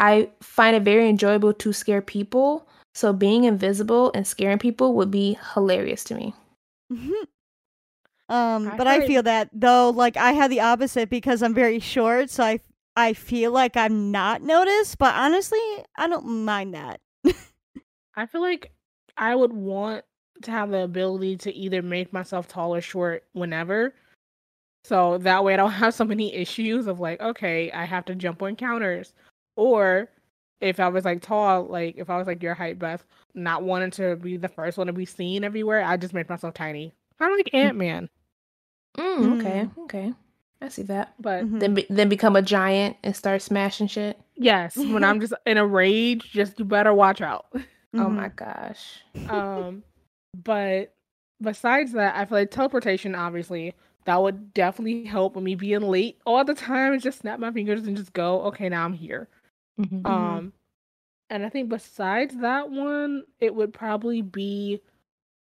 I 0.00 0.30
find 0.40 0.74
it 0.76 0.82
very 0.82 1.08
enjoyable 1.08 1.52
to 1.54 1.72
scare 1.72 2.02
people. 2.02 2.66
So 2.94 3.12
being 3.12 3.44
invisible 3.44 4.10
and 4.14 4.26
scaring 4.26 4.58
people 4.58 4.94
would 4.94 5.10
be 5.10 5.38
hilarious 5.54 6.02
to 6.04 6.14
me. 6.16 6.34
Mhm. 6.92 7.12
Um, 8.28 8.68
I 8.68 8.76
but 8.76 8.86
I 8.86 9.06
feel- 9.06 9.22
that 9.22 9.48
though, 9.52 9.90
like 9.90 10.16
I 10.16 10.32
had 10.32 10.50
the 10.50 10.60
opposite 10.60 11.08
because 11.08 11.42
I'm 11.42 11.54
very 11.54 11.78
short, 11.80 12.30
so 12.30 12.44
I 12.44 12.60
I 12.98 13.12
feel 13.12 13.52
like 13.52 13.76
I'm 13.76 14.10
not 14.10 14.42
noticed. 14.42 14.98
But 14.98 15.14
honestly, 15.14 15.60
I 15.96 16.08
don't 16.08 16.26
mind 16.44 16.74
that. 16.74 17.00
I 18.16 18.26
feel 18.26 18.40
like 18.40 18.72
I 19.16 19.36
would 19.36 19.52
want 19.52 20.04
to 20.42 20.50
have 20.50 20.70
the 20.70 20.82
ability 20.82 21.36
to 21.38 21.54
either 21.54 21.80
make 21.80 22.12
myself 22.12 22.48
tall 22.48 22.74
or 22.74 22.80
short 22.80 23.22
whenever. 23.34 23.94
So 24.82 25.18
that 25.18 25.44
way 25.44 25.54
I 25.54 25.58
don't 25.58 25.70
have 25.84 25.94
so 25.94 26.04
many 26.04 26.34
issues 26.34 26.88
of 26.88 26.98
like, 26.98 27.20
okay, 27.20 27.70
I 27.70 27.84
have 27.84 28.04
to 28.06 28.16
jump 28.16 28.42
on 28.42 28.56
counters. 28.56 29.14
Or 29.56 30.08
if 30.60 30.80
I 30.80 30.88
was 30.88 31.04
like 31.04 31.22
tall, 31.22 31.66
like 31.66 31.94
if 31.98 32.10
I 32.10 32.18
was 32.18 32.26
like 32.26 32.42
your 32.42 32.54
height, 32.54 32.80
Beth, 32.80 33.04
not 33.32 33.62
wanting 33.62 33.92
to 33.92 34.16
be 34.16 34.36
the 34.36 34.48
first 34.48 34.76
one 34.76 34.88
to 34.88 34.92
be 34.92 35.04
seen 35.04 35.44
everywhere, 35.44 35.84
I 35.84 35.96
just 35.96 36.14
make 36.14 36.28
myself 36.28 36.54
tiny. 36.54 36.92
Kind 37.20 37.32
of 37.32 37.38
like 37.38 37.54
Ant 37.54 37.76
Man. 37.76 38.08
Mm, 38.96 39.38
okay, 39.38 39.68
okay. 39.84 40.12
I 40.60 40.68
see 40.68 40.82
that. 40.82 41.14
But 41.20 41.44
Mhm. 41.44 41.60
Then 41.60 41.74
be- 41.74 41.86
then 41.88 42.08
become 42.08 42.34
a 42.36 42.42
giant 42.42 42.96
and 43.02 43.14
start 43.14 43.42
smashing 43.42 43.86
shit. 43.86 44.18
yes, 44.36 44.76
when 44.76 45.04
I'm 45.04 45.20
just 45.20 45.32
in 45.46 45.56
a 45.58 45.66
rage, 45.66 46.30
just 46.32 46.58
you 46.58 46.64
better 46.64 46.92
watch 46.94 47.20
out. 47.20 47.46
Oh 47.94 48.00
Mhm. 48.00 48.14
my 48.16 48.28
gosh. 48.28 49.00
um 49.30 49.82
but 50.44 50.92
besides 51.40 51.92
that 51.92 52.14
i 52.16 52.24
feel 52.26 52.36
like 52.38 52.50
teleportation 52.50 53.14
obviously 53.14 53.74
that 54.04 54.20
would 54.20 54.52
definitely 54.52 55.04
help 55.06 55.34
with 55.36 55.42
me 55.44 55.54
being 55.54 55.80
late 55.80 56.18
all 56.26 56.44
the 56.44 56.52
time 56.54 56.92
and 56.92 57.00
just 57.00 57.20
snap 57.20 57.40
my 57.40 57.50
fingers 57.50 57.86
and 57.86 57.96
just 57.96 58.12
go 58.12 58.42
okay 58.42 58.68
now 58.68 58.84
i'm 58.84 58.92
here 58.92 59.26
Mhm. 59.80 60.06
um 60.06 60.52
and 61.30 61.46
i 61.46 61.48
think 61.48 61.70
besides 61.70 62.36
that 62.36 62.68
one 62.70 63.24
it 63.40 63.54
would 63.54 63.72
probably 63.72 64.20
be 64.20 64.82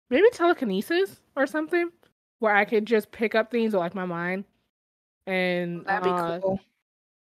maybe 0.08 0.28
telekinesis 0.32 1.20
or 1.34 1.48
something 1.48 1.90
where 2.38 2.54
i 2.54 2.64
could 2.64 2.86
just 2.86 3.10
pick 3.10 3.34
up 3.34 3.50
things 3.50 3.72
with 3.72 3.80
like 3.80 3.94
my 3.96 4.04
mind 4.06 4.44
and 5.26 5.84
That'd 5.84 6.04
be 6.04 6.10
uh, 6.10 6.40
cool. 6.40 6.60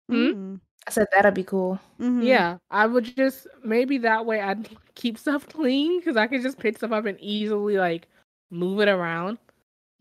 hmm? 0.09 0.14
Mhm. 0.14 0.61
I 0.87 0.90
said 0.90 1.09
that'd 1.12 1.35
be 1.35 1.44
cool. 1.44 1.81
Mhm. 2.01 2.25
Yeah, 2.25 2.59
I 2.70 2.87
would 2.87 3.05
just 3.16 3.46
maybe 3.64 3.99
that 3.99 4.25
way 4.25 4.40
I'd 4.40 4.68
keep 4.94 5.18
stuff 5.18 5.49
clean 5.53 5.99
because 6.01 6.16
I 6.16 6.27
could 6.27 6.42
just 6.42 6.59
pick 6.59 6.77
stuff 6.79 6.92
up 6.92 7.07
and 7.07 7.20
easily 7.20 7.77
like 7.77 8.09
move 8.51 8.81
it 8.81 8.88
around. 8.88 9.38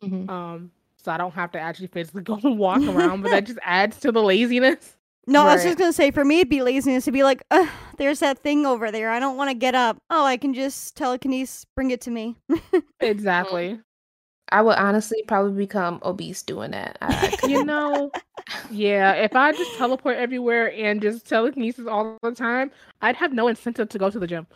Mhm. 0.04 0.30
Um, 0.30 0.72
so 0.98 1.12
I 1.12 1.18
don't 1.18 1.34
have 1.34 1.52
to 1.52 1.60
actually 1.60 1.88
physically 1.88 2.22
go 2.24 2.40
and 2.44 2.60
walk 2.60 2.82
around, 2.82 3.22
but 3.22 3.32
that 3.32 3.46
just 3.46 3.60
adds 3.64 4.00
to 4.02 4.12
the 4.12 4.22
laziness. 4.22 4.96
No, 5.28 5.48
I 5.48 5.56
was 5.56 5.64
just 5.64 5.80
gonna 5.80 5.92
say 5.92 6.12
for 6.12 6.24
me 6.24 6.42
it'd 6.42 6.50
be 6.50 6.62
laziness 6.62 7.06
to 7.06 7.12
be 7.12 7.24
like, 7.24 7.42
Ugh, 7.50 7.68
there's 7.98 8.20
that 8.20 8.38
thing 8.40 8.68
over 8.68 8.92
there. 8.92 9.10
I 9.10 9.20
don't 9.20 9.38
want 9.38 9.50
to 9.50 9.56
get 9.56 9.74
up. 9.74 9.98
Oh, 10.12 10.24
I 10.24 10.38
can 10.38 10.54
just 10.54 10.96
telekinesis, 10.96 11.66
bring 11.76 11.90
it 11.90 12.02
to 12.02 12.12
me. 12.12 12.36
Exactly. 13.00 13.80
I 14.50 14.62
would 14.62 14.78
honestly 14.78 15.24
probably 15.28 15.54
become 15.66 16.00
obese 16.04 16.42
doing 16.42 16.72
that. 16.72 16.98
I, 17.02 17.38
I 17.44 17.48
You 17.48 17.64
know, 17.66 18.12
yeah. 18.72 19.14
If 19.14 19.36
I 19.36 19.52
just 19.54 19.76
teleport 19.78 20.18
everywhere 20.18 20.72
and 20.74 21.02
just 21.02 21.28
telekinesis 21.28 21.88
all 21.88 22.18
the 22.22 22.32
time, 22.32 22.72
I'd 23.02 23.16
have 23.16 23.34
no 23.34 23.48
incentive 23.48 23.90
to 23.90 23.98
go 23.98 24.10
to 24.10 24.20
the 24.20 24.28
gym. 24.28 24.48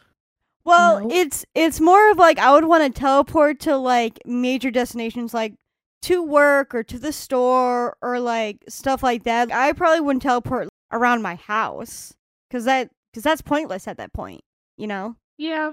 Well, 0.66 1.02
Nope. 1.02 1.12
it's 1.14 1.46
it's 1.56 1.80
more 1.80 2.12
of 2.12 2.18
like 2.18 2.38
I 2.38 2.54
would 2.54 2.66
want 2.66 2.94
to 2.94 3.00
teleport 3.00 3.60
to 3.62 3.78
like 3.78 4.20
major 4.26 4.70
destinations 4.70 5.34
like 5.34 5.56
to 6.04 6.24
work 6.24 6.74
or 6.76 6.84
to 6.84 7.00
the 7.00 7.12
store 7.12 7.98
or 8.02 8.20
like 8.20 8.64
stuff 8.70 9.02
like 9.04 9.24
that, 9.24 9.52
I 9.52 9.74
probably 9.74 10.02
wouldn't 10.02 10.24
teleport 10.24 10.70
around 10.92 11.22
my 11.22 11.36
house 11.36 12.14
because 12.50 12.66
that 12.66 12.90
because 13.12 13.24
that's 13.24 13.42
pointless 13.42 13.88
at 13.88 13.98
that 13.98 14.14
point. 14.14 14.42
You 14.78 14.88
know. 14.88 15.16
Yeah. 15.38 15.72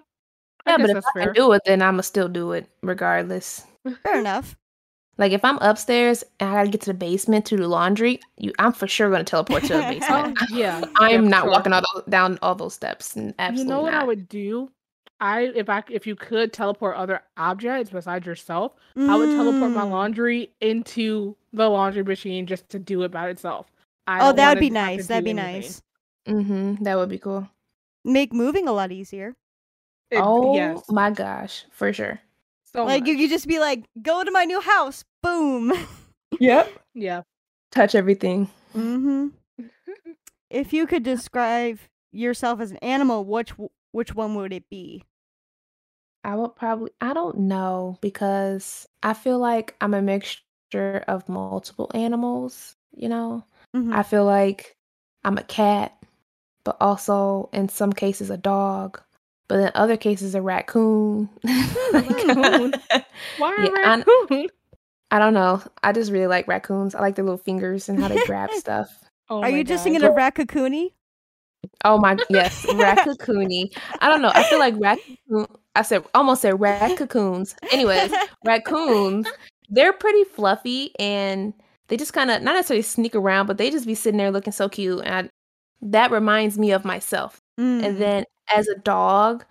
I 0.64 0.70
Yeah, 0.72 0.76
but 0.79 0.90
if 0.90 0.96
I 0.96 1.00
fair. 1.14 1.24
can 1.26 1.35
do 1.35 1.52
it, 1.52 1.62
then 1.66 1.83
I'ma 1.83 2.00
still 2.02 2.29
do 2.29 2.52
it 2.52 2.68
regardless. 2.83 3.64
Fair 4.03 4.20
enough. 4.20 4.57
Like 5.18 5.33
if 5.33 5.44
I'm 5.44 5.59
upstairs 5.59 6.22
and 6.40 6.51
I 6.51 6.55
gotta 6.55 6.68
get 6.70 6.83
to 6.83 6.90
the 6.90 6.94
basement 6.94 7.46
to 7.46 7.57
do 7.57 7.66
laundry, 7.66 8.20
you, 8.37 8.53
I'm 8.59 8.72
for 8.72 8.87
sure 8.87 9.11
gonna 9.11 9.25
teleport 9.25 9.62
to 9.64 9.68
the 9.75 9.79
Oh, 9.87 9.90
basement. 9.90 10.38
yeah. 10.51 10.83
I'm 10.96 11.25
for 11.25 11.29
not 11.31 11.42
sure. 11.44 11.51
walking 11.53 11.72
all 11.72 11.83
those, 11.94 12.05
down 12.05 12.38
all 12.42 12.55
those 12.55 12.75
steps. 12.75 13.16
n- 13.16 13.35
Absolutely 13.38 13.62
You 13.64 13.68
know 13.77 13.83
what 13.83 13.92
not. 13.92 14.03
I 14.03 14.05
would 14.05 14.29
do? 14.29 14.70
I 15.18 15.51
if 15.55 15.70
I 15.70 15.83
if 15.88 16.07
you 16.07 16.14
could 16.16 16.53
teleport 16.53 16.96
other 16.96 17.22
objects 17.38 17.88
besides 17.90 18.27
yourself, 18.27 18.75
I 18.99 19.16
would 19.16 19.31
teleport 19.31 19.70
my 19.72 19.85
Mm. 19.85 19.90
laundry 19.90 20.51
into 20.61 21.35
the 21.55 21.66
laundry 21.70 22.03
machine 22.05 22.46
just 22.46 22.68
to 22.68 22.79
do 22.79 23.03
it 23.03 23.11
by 23.11 23.31
itself. 23.31 23.66
I 24.07 24.29
Oh, 24.29 24.33
that 24.35 24.51
would 24.51 24.61
be 24.61 24.68
nice. 24.68 25.07
That'd 25.07 25.25
be 25.25 25.31
anything. 25.31 25.61
nice. 25.62 25.83
Mm-hmm. 26.29 26.85
That 26.85 26.96
would 26.99 27.09
be 27.09 27.18
cool. 27.18 27.49
Make 28.05 28.35
moving 28.35 28.68
a 28.68 28.72
lot 28.72 28.92
easier. 28.92 29.35
It- 30.11 30.20
oh 30.22 30.55
yes, 30.55 30.83
my 30.90 31.11
gosh, 31.11 31.64
for 31.70 31.90
sure. 31.94 32.20
So 32.77 32.85
like 32.85 33.07
you 33.07 33.17
could 33.17 33.31
just 33.31 33.49
be 33.49 33.59
like, 33.59 33.85
go 34.03 34.23
to 34.23 34.31
my 34.31 34.45
new 34.45 34.61
house. 34.61 35.05
Boom. 35.23 35.73
Yep. 36.41 36.71
yeah. 36.95 37.23
Touch 37.73 37.95
everything. 37.95 38.51
mm-hmm. 38.75 39.29
If 40.51 40.73
you 40.73 40.87
could 40.87 41.03
describe 41.03 41.79
yourself 42.12 42.61
as 42.61 42.71
an 42.73 42.77
animal, 42.79 43.25
which 43.25 43.53
which 43.93 44.15
one 44.15 44.35
would 44.35 44.53
it 44.53 44.69
be? 44.69 45.03
I 46.25 46.35
would 46.35 46.55
probably 46.57 46.91
I 47.01 47.15
don't 47.15 47.39
know 47.39 47.97
because 48.03 48.87
I 49.03 49.15
feel 49.15 49.39
like 49.39 49.75
I'm 49.81 49.95
a 49.95 50.03
mixture 50.03 51.05
of 51.09 51.29
multiple 51.29 51.91
animals, 51.95 52.77
you 52.95 53.09
know? 53.09 53.45
Mhm. 53.75 53.95
I 53.95 54.03
feel 54.03 54.25
like 54.25 54.77
I'm 55.25 55.39
a 55.39 55.45
cat, 55.45 55.97
but 56.65 56.77
also 56.81 57.49
in 57.53 57.69
some 57.69 57.93
cases 57.93 58.29
a 58.31 58.37
dog, 58.37 59.01
but 59.48 59.59
in 59.61 59.70
other 59.74 59.96
cases 59.96 60.35
a 60.35 60.42
raccoon. 60.42 61.28
Raccoon? 61.92 62.74
Why 63.38 63.54
Yeah, 63.59 63.96
raccoon? 63.96 64.48
I 65.11 65.18
don't 65.18 65.35
know. 65.35 65.62
I 65.82 65.92
just 65.92 66.11
really 66.11 66.26
like 66.26 66.48
raccoons. 66.48 66.94
I 66.94 67.00
like 67.00 67.14
their 67.14 67.24
little 67.24 67.38
fingers 67.38 67.88
and 67.88 68.00
how 68.00 68.09
they 68.09 68.24
grab 68.26 68.50
stuff. 68.54 68.88
Oh 69.28 69.38
Are 69.38 69.42
my 69.42 69.48
you 69.48 69.64
just 69.64 69.85
God. 69.85 69.90
thinking 69.90 70.09
of 70.09 70.14
Raccoony? 70.14 70.92
Oh 71.85 71.98
my 71.98 72.16
yes, 72.28 72.64
raccoony. 72.66 73.76
I 74.00 74.09
don't 74.09 74.22
know. 74.22 74.30
I 74.35 74.44
feel 74.44 74.59
like 74.59 74.74
raccoon. 74.78 75.46
I 75.74 75.82
said 75.82 76.04
almost 76.14 76.42
said 76.42 76.61
raccoons. 76.61 77.56
Anyways, 77.72 78.12
raccoons. 78.44 79.26
They're 79.68 79.92
pretty 79.92 80.24
fluffy 80.24 80.92
and 80.98 81.52
they 81.88 81.96
just 81.96 82.12
kind 82.12 82.30
of 82.30 82.42
not 82.42 82.54
necessarily 82.54 82.82
sneak 82.82 83.14
around, 83.14 83.46
but 83.46 83.59
they 83.59 83.70
just 83.70 83.87
be 83.87 83.94
sitting 83.94 84.18
there 84.18 84.30
looking 84.30 84.52
so 84.52 84.68
cute. 84.68 85.02
And 85.04 85.26
I, 85.26 85.30
that 85.82 86.11
reminds 86.11 86.59
me 86.59 86.72
of 86.72 86.85
myself. 86.85 87.40
Mm. 87.59 87.85
And 87.85 87.98
then 87.98 88.24
as 88.54 88.68
a 88.68 88.74
dog, 88.76 89.44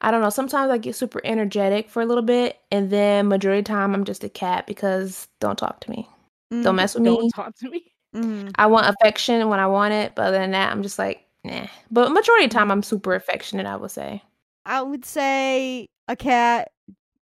I 0.00 0.10
don't 0.10 0.22
know. 0.22 0.30
Sometimes 0.30 0.70
I 0.70 0.78
get 0.78 0.96
super 0.96 1.20
energetic 1.24 1.90
for 1.90 2.02
a 2.02 2.06
little 2.06 2.22
bit, 2.22 2.58
and 2.70 2.90
then 2.90 3.28
majority 3.28 3.58
of 3.60 3.64
the 3.66 3.68
time 3.68 3.94
I'm 3.94 4.04
just 4.04 4.24
a 4.24 4.28
cat 4.28 4.66
because 4.66 5.28
don't 5.40 5.58
talk 5.58 5.80
to 5.80 5.90
me, 5.90 6.08
Mm. 6.52 6.64
don't 6.64 6.76
mess 6.76 6.94
with 6.94 7.04
me. 7.04 7.10
Don't 7.16 7.30
talk 7.34 7.54
to 7.56 7.70
me. 7.70 7.92
Mhm. 8.14 8.52
I 8.56 8.66
want 8.66 8.86
affection 8.88 9.48
when 9.48 9.60
I 9.60 9.66
want 9.66 9.92
it, 9.94 10.14
but 10.14 10.26
other 10.26 10.38
than 10.38 10.50
that, 10.52 10.72
I'm 10.72 10.82
just 10.82 10.98
like, 10.98 11.24
nah. 11.44 11.66
But 11.90 12.12
majority 12.12 12.44
of 12.46 12.50
the 12.50 12.54
time, 12.54 12.70
I'm 12.70 12.82
super 12.82 13.14
affectionate. 13.14 13.66
I 13.66 13.76
would 13.76 13.90
say. 13.90 14.22
I 14.66 14.82
would 14.82 15.04
say 15.04 15.86
a 16.08 16.16
cat 16.16 16.70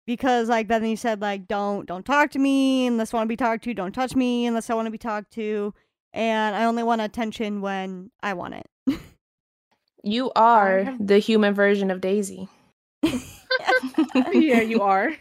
because 0.06 0.48
like 0.48 0.68
Bethany 0.68 0.96
said, 0.96 1.20
like 1.22 1.48
don't 1.48 1.86
don't 1.86 2.04
talk 2.04 2.30
to 2.32 2.38
me 2.38 2.86
unless 2.86 3.14
I 3.14 3.16
want 3.16 3.26
to 3.26 3.32
be 3.32 3.36
talked 3.36 3.64
to. 3.64 3.74
Don't 3.74 3.92
touch 3.92 4.14
me 4.14 4.46
unless 4.46 4.68
I 4.70 4.74
want 4.74 4.86
to 4.86 4.90
be 4.92 4.98
talked 4.98 5.32
to. 5.32 5.72
And 6.12 6.54
I 6.54 6.64
only 6.64 6.82
want 6.84 7.00
attention 7.00 7.60
when 7.60 8.10
I 8.22 8.34
want 8.34 8.54
it. 8.54 8.66
You 10.04 10.26
oh, 10.36 10.42
are 10.42 10.94
the 11.00 11.18
human 11.18 11.54
version 11.54 11.90
of 11.90 12.02
Daisy. 12.02 12.46
yeah, 13.02 14.60
you 14.60 14.82
are. 14.82 15.12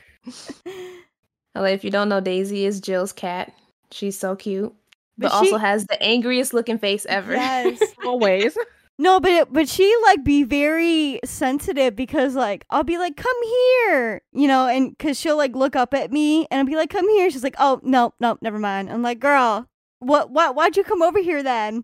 Like, 1.56 1.74
if 1.76 1.86
you 1.86 1.90
don't 1.90 2.10
know, 2.10 2.20
Daisy 2.20 2.66
is 2.66 2.82
Jill's 2.82 3.14
cat. 3.14 3.54
She's 3.92 4.20
so 4.20 4.36
cute, 4.36 4.74
but, 5.18 5.32
But 5.32 5.40
she- 5.40 5.52
also 5.52 5.58
has 5.58 5.86
the 5.86 6.02
angriest 6.04 6.54
looking 6.54 6.78
face 6.78 7.06
ever. 7.06 7.32
Yes. 7.34 7.82
Always. 8.06 8.58
No, 9.00 9.22
but 9.22 9.32
it, 9.32 9.54
but 9.54 9.70
she 9.70 9.92
like 10.04 10.24
be 10.24 10.44
very 10.44 11.20
sensitive 11.24 11.96
because 11.96 12.36
like 12.36 12.66
I'll 12.70 12.84
be 12.84 12.98
like, 12.98 13.16
"Come 13.16 13.36
here," 13.44 14.22
you 14.34 14.48
know, 14.48 14.68
and 14.68 14.96
because 14.96 15.20
she'll 15.20 15.38
like 15.38 15.56
look 15.56 15.76
up 15.76 15.94
at 15.96 16.12
me 16.12 16.46
and 16.52 16.60
I'll 16.60 16.66
be 16.66 16.76
like, 16.76 16.92
"Come 16.92 17.10
here." 17.10 17.32
She's 17.32 17.44
like, 17.44 17.56
"Oh 17.58 17.80
no, 17.84 18.14
no, 18.20 18.38
never 18.42 18.60
mind." 18.60 18.92
I'm 18.92 19.02
like, 19.02 19.20
"Girl, 19.20 19.68
what, 20.00 20.30
what, 20.30 20.56
why'd 20.56 20.78
you 20.78 20.84
come 20.84 21.02
over 21.02 21.20
here 21.20 21.42
then?" 21.42 21.84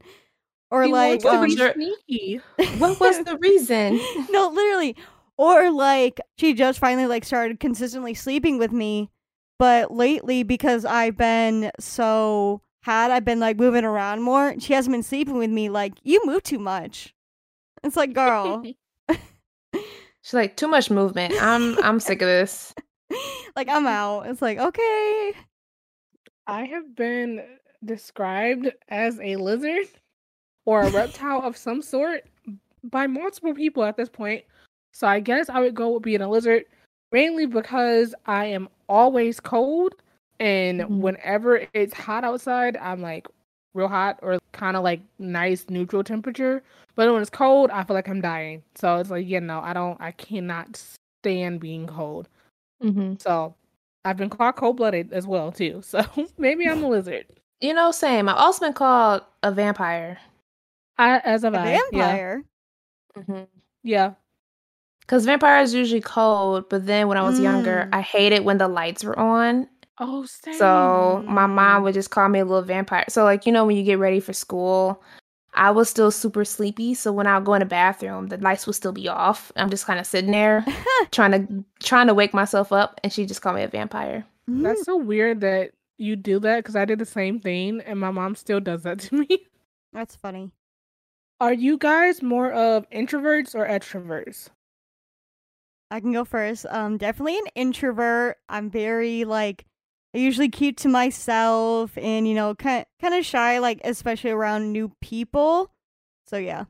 Or 0.72 0.84
He 0.84 0.92
like, 0.92 1.26
um, 1.26 1.50
sneaky. 1.50 2.42
what 2.78 3.00
was 3.00 3.24
the 3.24 3.38
reason? 3.40 4.00
no, 4.30 4.50
literally. 4.50 4.96
Or 5.38 5.72
like 5.72 6.20
she 6.38 6.54
just 6.54 6.80
finally 6.80 7.08
like 7.08 7.24
started 7.26 7.60
consistently 7.60 8.14
sleeping 8.14 8.58
with 8.58 8.72
me, 8.72 9.10
but 9.58 9.92
lately 9.92 10.44
because 10.44 10.86
I've 10.86 11.18
been 11.18 11.72
so 11.80 12.62
had 12.82 13.10
I've 13.12 13.26
been 13.26 13.40
like 13.40 13.58
moving 13.58 13.86
around 13.86 14.22
more. 14.22 14.56
She 14.60 14.74
hasn't 14.74 14.94
been 14.94 15.04
sleeping 15.04 15.38
with 15.38 15.50
me. 15.50 15.70
Like 15.70 15.94
you 16.04 16.22
move 16.26 16.44
too 16.44 16.60
much. 16.60 17.16
It's 17.84 17.96
like, 17.96 18.14
girl, 18.14 18.64
She's 20.22 20.34
like, 20.34 20.58
too 20.58 20.68
much 20.68 20.92
movement. 20.92 21.34
I'm 21.42 21.82
I'm 21.84 22.00
sick 22.00 22.22
of 22.22 22.28
this. 22.28 22.74
like 23.56 23.70
I'm 23.70 23.88
out. 23.88 24.28
It's 24.28 24.42
like 24.42 24.60
okay. 24.60 25.34
I 26.46 26.66
have 26.66 26.96
been 26.96 27.44
described 27.84 28.72
as 28.90 29.20
a 29.20 29.38
lizard 29.38 29.86
or 30.70 30.84
a 30.84 30.92
reptile 30.92 31.42
of 31.42 31.58
some 31.58 31.82
sort 31.82 32.26
by 32.84 33.08
multiple 33.08 33.54
people 33.56 33.84
at 33.84 33.98
this 33.98 34.10
point. 34.10 34.44
So 34.94 35.08
I 35.08 35.20
guess 35.20 35.50
I 35.50 35.60
would 35.62 35.74
go 35.76 35.90
with 35.90 36.04
being 36.04 36.22
a 36.22 36.30
lizard 36.30 36.66
mainly 37.12 37.48
because 37.48 38.14
I 38.28 38.46
am 38.46 38.70
always 38.88 39.40
cold 39.40 39.96
and 40.40 40.82
Mhm. 40.82 41.00
whenever 41.02 41.68
it's 41.74 41.94
hot 41.94 42.24
outside, 42.24 42.78
I'm 42.78 43.02
like 43.02 43.28
real 43.74 43.88
hot 43.88 44.20
or 44.22 44.40
kind 44.52 44.78
of 44.78 44.84
like 44.84 45.02
nice 45.20 45.66
neutral 45.70 46.04
temperature. 46.04 46.64
But 46.96 47.12
when 47.12 47.22
it's 47.22 47.30
cold, 47.32 47.72
I 47.72 47.84
feel 47.84 47.96
like 47.96 48.08
I'm 48.10 48.22
dying. 48.22 48.64
So 48.76 48.98
it's 48.98 49.10
like, 49.10 49.28
you 49.28 49.42
know, 49.42 49.62
I 49.62 49.74
don't 49.74 50.00
I 50.00 50.12
cannot 50.12 50.80
stand 51.24 51.60
being 51.60 51.88
cold. 51.88 52.28
hmm 52.82 53.14
So 53.20 53.56
I've 54.06 54.18
been 54.18 54.30
called 54.30 54.56
cold 54.56 54.78
blooded 54.78 55.14
as 55.14 55.28
well 55.28 55.52
too. 55.52 55.82
So 55.84 56.02
maybe 56.38 56.68
I'm 56.70 56.84
a 56.84 56.90
lizard. 56.90 57.26
You 57.62 57.74
know, 57.74 57.92
same. 57.92 58.30
I've 58.30 58.38
also 58.38 58.66
been 58.68 58.74
called 58.74 59.24
a 59.44 59.52
vampire. 59.52 60.20
I 61.00 61.18
as 61.20 61.44
a 61.44 61.48
A 61.48 61.52
vampire. 61.52 61.80
vampire. 61.92 62.44
Mm-hmm. 63.18 63.44
Yeah. 63.84 64.14
Because 65.02 65.26
vampires 65.26 65.74
usually 65.74 66.02
cold, 66.02 66.70
but 66.70 66.86
then 66.86 67.08
when 67.08 67.18
I 67.18 67.24
was 67.24 67.40
younger, 67.40 67.88
Mm. 67.92 67.96
I 67.96 68.02
hated 68.02 68.46
when 68.46 68.60
the 68.60 68.68
lights 68.68 69.04
were 69.04 69.18
on. 69.18 69.68
Oh, 69.98 70.26
same. 70.26 70.54
So 70.54 71.24
my 71.28 71.48
mom 71.48 71.82
Mm. 71.82 71.84
would 71.86 71.94
just 71.96 72.12
call 72.12 72.30
me 72.30 72.40
a 72.40 72.46
little 72.46 72.62
vampire. 72.62 73.06
So 73.10 73.24
like 73.24 73.46
you 73.48 73.52
know 73.52 73.66
when 73.66 73.76
you 73.76 73.84
get 73.84 73.98
ready 73.98 74.20
for 74.20 74.34
school, 74.34 75.02
I 75.56 75.72
was 75.72 75.90
still 75.90 76.12
super 76.12 76.46
sleepy. 76.46 76.94
So 76.94 77.12
when 77.12 77.26
I 77.26 77.38
would 77.38 77.46
go 77.46 77.56
in 77.56 77.60
the 77.62 77.66
bathroom, 77.66 78.28
the 78.28 78.38
lights 78.38 78.68
would 78.68 78.76
still 78.76 78.92
be 78.92 79.08
off. 79.10 79.52
I'm 79.56 79.70
just 79.72 79.86
kind 79.88 80.00
of 80.00 80.06
sitting 80.06 80.32
there 80.32 80.64
trying 81.12 81.32
to 81.32 81.66
trying 81.84 82.08
to 82.08 82.14
wake 82.14 82.34
myself 82.36 82.72
up, 82.72 83.00
and 83.04 83.12
she 83.12 83.26
just 83.26 83.42
called 83.42 83.56
me 83.56 83.64
a 83.64 83.68
vampire. 83.68 84.26
That's 84.48 84.84
so 84.84 84.96
weird 84.98 85.42
that 85.42 85.72
you 85.98 86.16
do 86.16 86.40
that 86.40 86.58
because 86.60 86.76
I 86.76 86.86
did 86.86 87.00
the 87.00 87.06
same 87.06 87.40
thing 87.40 87.82
and 87.82 88.00
my 88.00 88.10
mom 88.12 88.36
still 88.36 88.60
does 88.60 88.84
that 88.84 89.00
to 89.00 89.16
me. 89.20 89.28
That's 89.92 90.16
funny. 90.16 90.52
Are 91.40 91.54
you 91.54 91.78
guys 91.78 92.22
more 92.22 92.52
of 92.52 92.90
introverts 92.90 93.56
or 93.56 93.66
extroverts? 93.68 94.50
I 95.92 96.00
can 96.00 96.12
go 96.12 96.26
first. 96.26 96.66
Um, 96.70 96.98
definitely 96.98 97.38
an 97.38 97.46
introvert. 97.56 98.38
I'm 98.50 98.70
very 98.70 99.24
like 99.24 99.66
I 100.14 100.18
usually 100.18 100.50
keep 100.50 100.78
to 100.80 100.90
myself 100.90 101.98
and 101.98 102.28
you 102.28 102.36
know 102.36 102.56
kind 102.56 102.86
kind 103.02 103.14
of 103.14 103.26
shy, 103.26 103.60
like 103.60 103.82
especially 103.84 104.32
around 104.32 104.72
new 104.72 104.92
people. 105.02 105.72
So 106.28 106.38
yeah. 106.38 106.66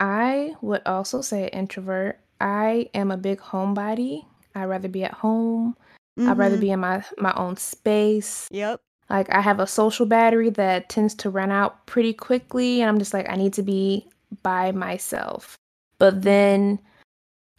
I 0.00 0.54
would 0.60 0.82
also 0.86 1.22
say 1.22 1.48
introvert. 1.48 2.20
I 2.40 2.88
am 2.94 3.10
a 3.10 3.16
big 3.16 3.40
homebody. 3.40 4.24
I'd 4.54 4.66
rather 4.66 4.88
be 4.88 5.02
at 5.04 5.14
home. 5.14 5.76
I'd 6.20 6.36
rather 6.38 6.56
Mhm. 6.56 6.60
be 6.60 6.70
in 6.70 6.80
my 6.80 7.04
my 7.18 7.32
own 7.34 7.56
space. 7.56 8.46
Yep. 8.52 8.80
Like 9.10 9.30
I 9.30 9.40
have 9.40 9.60
a 9.60 9.66
social 9.66 10.06
battery 10.06 10.50
that 10.50 10.88
tends 10.88 11.14
to 11.16 11.30
run 11.30 11.50
out 11.50 11.86
pretty 11.86 12.12
quickly 12.12 12.80
and 12.80 12.88
I'm 12.88 12.98
just 12.98 13.14
like 13.14 13.28
I 13.28 13.36
need 13.36 13.52
to 13.54 13.62
be 13.62 14.08
by 14.42 14.72
myself. 14.72 15.56
But 15.98 16.22
then 16.22 16.78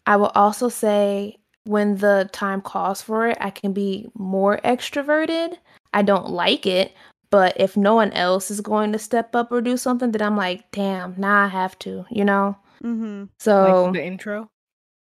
I 0.05 0.15
will 0.15 0.31
also 0.35 0.69
say 0.69 1.37
when 1.65 1.97
the 1.97 2.29
time 2.31 2.61
calls 2.61 3.01
for 3.01 3.27
it, 3.27 3.37
I 3.41 3.49
can 3.49 3.73
be 3.73 4.07
more 4.13 4.59
extroverted. 4.63 5.57
I 5.93 6.01
don't 6.01 6.29
like 6.29 6.65
it, 6.65 6.93
but 7.31 7.59
if 7.59 7.75
no 7.75 7.95
one 7.95 8.11
else 8.13 8.49
is 8.49 8.61
going 8.61 8.91
to 8.93 8.99
step 8.99 9.35
up 9.35 9.51
or 9.51 9.61
do 9.61 9.77
something, 9.77 10.11
then 10.11 10.21
I'm 10.21 10.37
like, 10.37 10.69
damn, 10.71 11.15
now 11.17 11.45
I 11.45 11.47
have 11.47 11.77
to, 11.79 12.05
you 12.09 12.25
know? 12.25 12.57
Mm-hmm. 12.83 13.25
So 13.39 13.83
like 13.83 13.93
the 13.93 14.03
intro? 14.03 14.49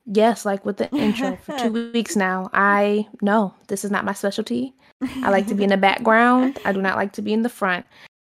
Yes, 0.07 0.47
like 0.47 0.65
with 0.65 0.77
the 0.77 0.91
intro 0.93 1.37
for 1.37 1.59
two 1.59 1.91
weeks 1.93 2.17
now. 2.17 2.49
I 2.53 3.09
no, 3.23 3.55
this 3.69 3.85
is 3.85 3.91
not 3.91 4.05
my 4.05 4.13
specialty. 4.13 4.75
I 5.03 5.31
like 5.31 5.47
to 5.49 5.55
be 5.55 5.65
in 5.65 5.71
the 5.71 5.77
background. 5.77 6.59
I 6.65 6.73
do 6.73 6.81
not 6.81 6.97
like 6.97 7.13
to 7.13 7.23
be 7.23 7.33
in 7.33 7.43
the 7.43 7.49
front. 7.49 7.85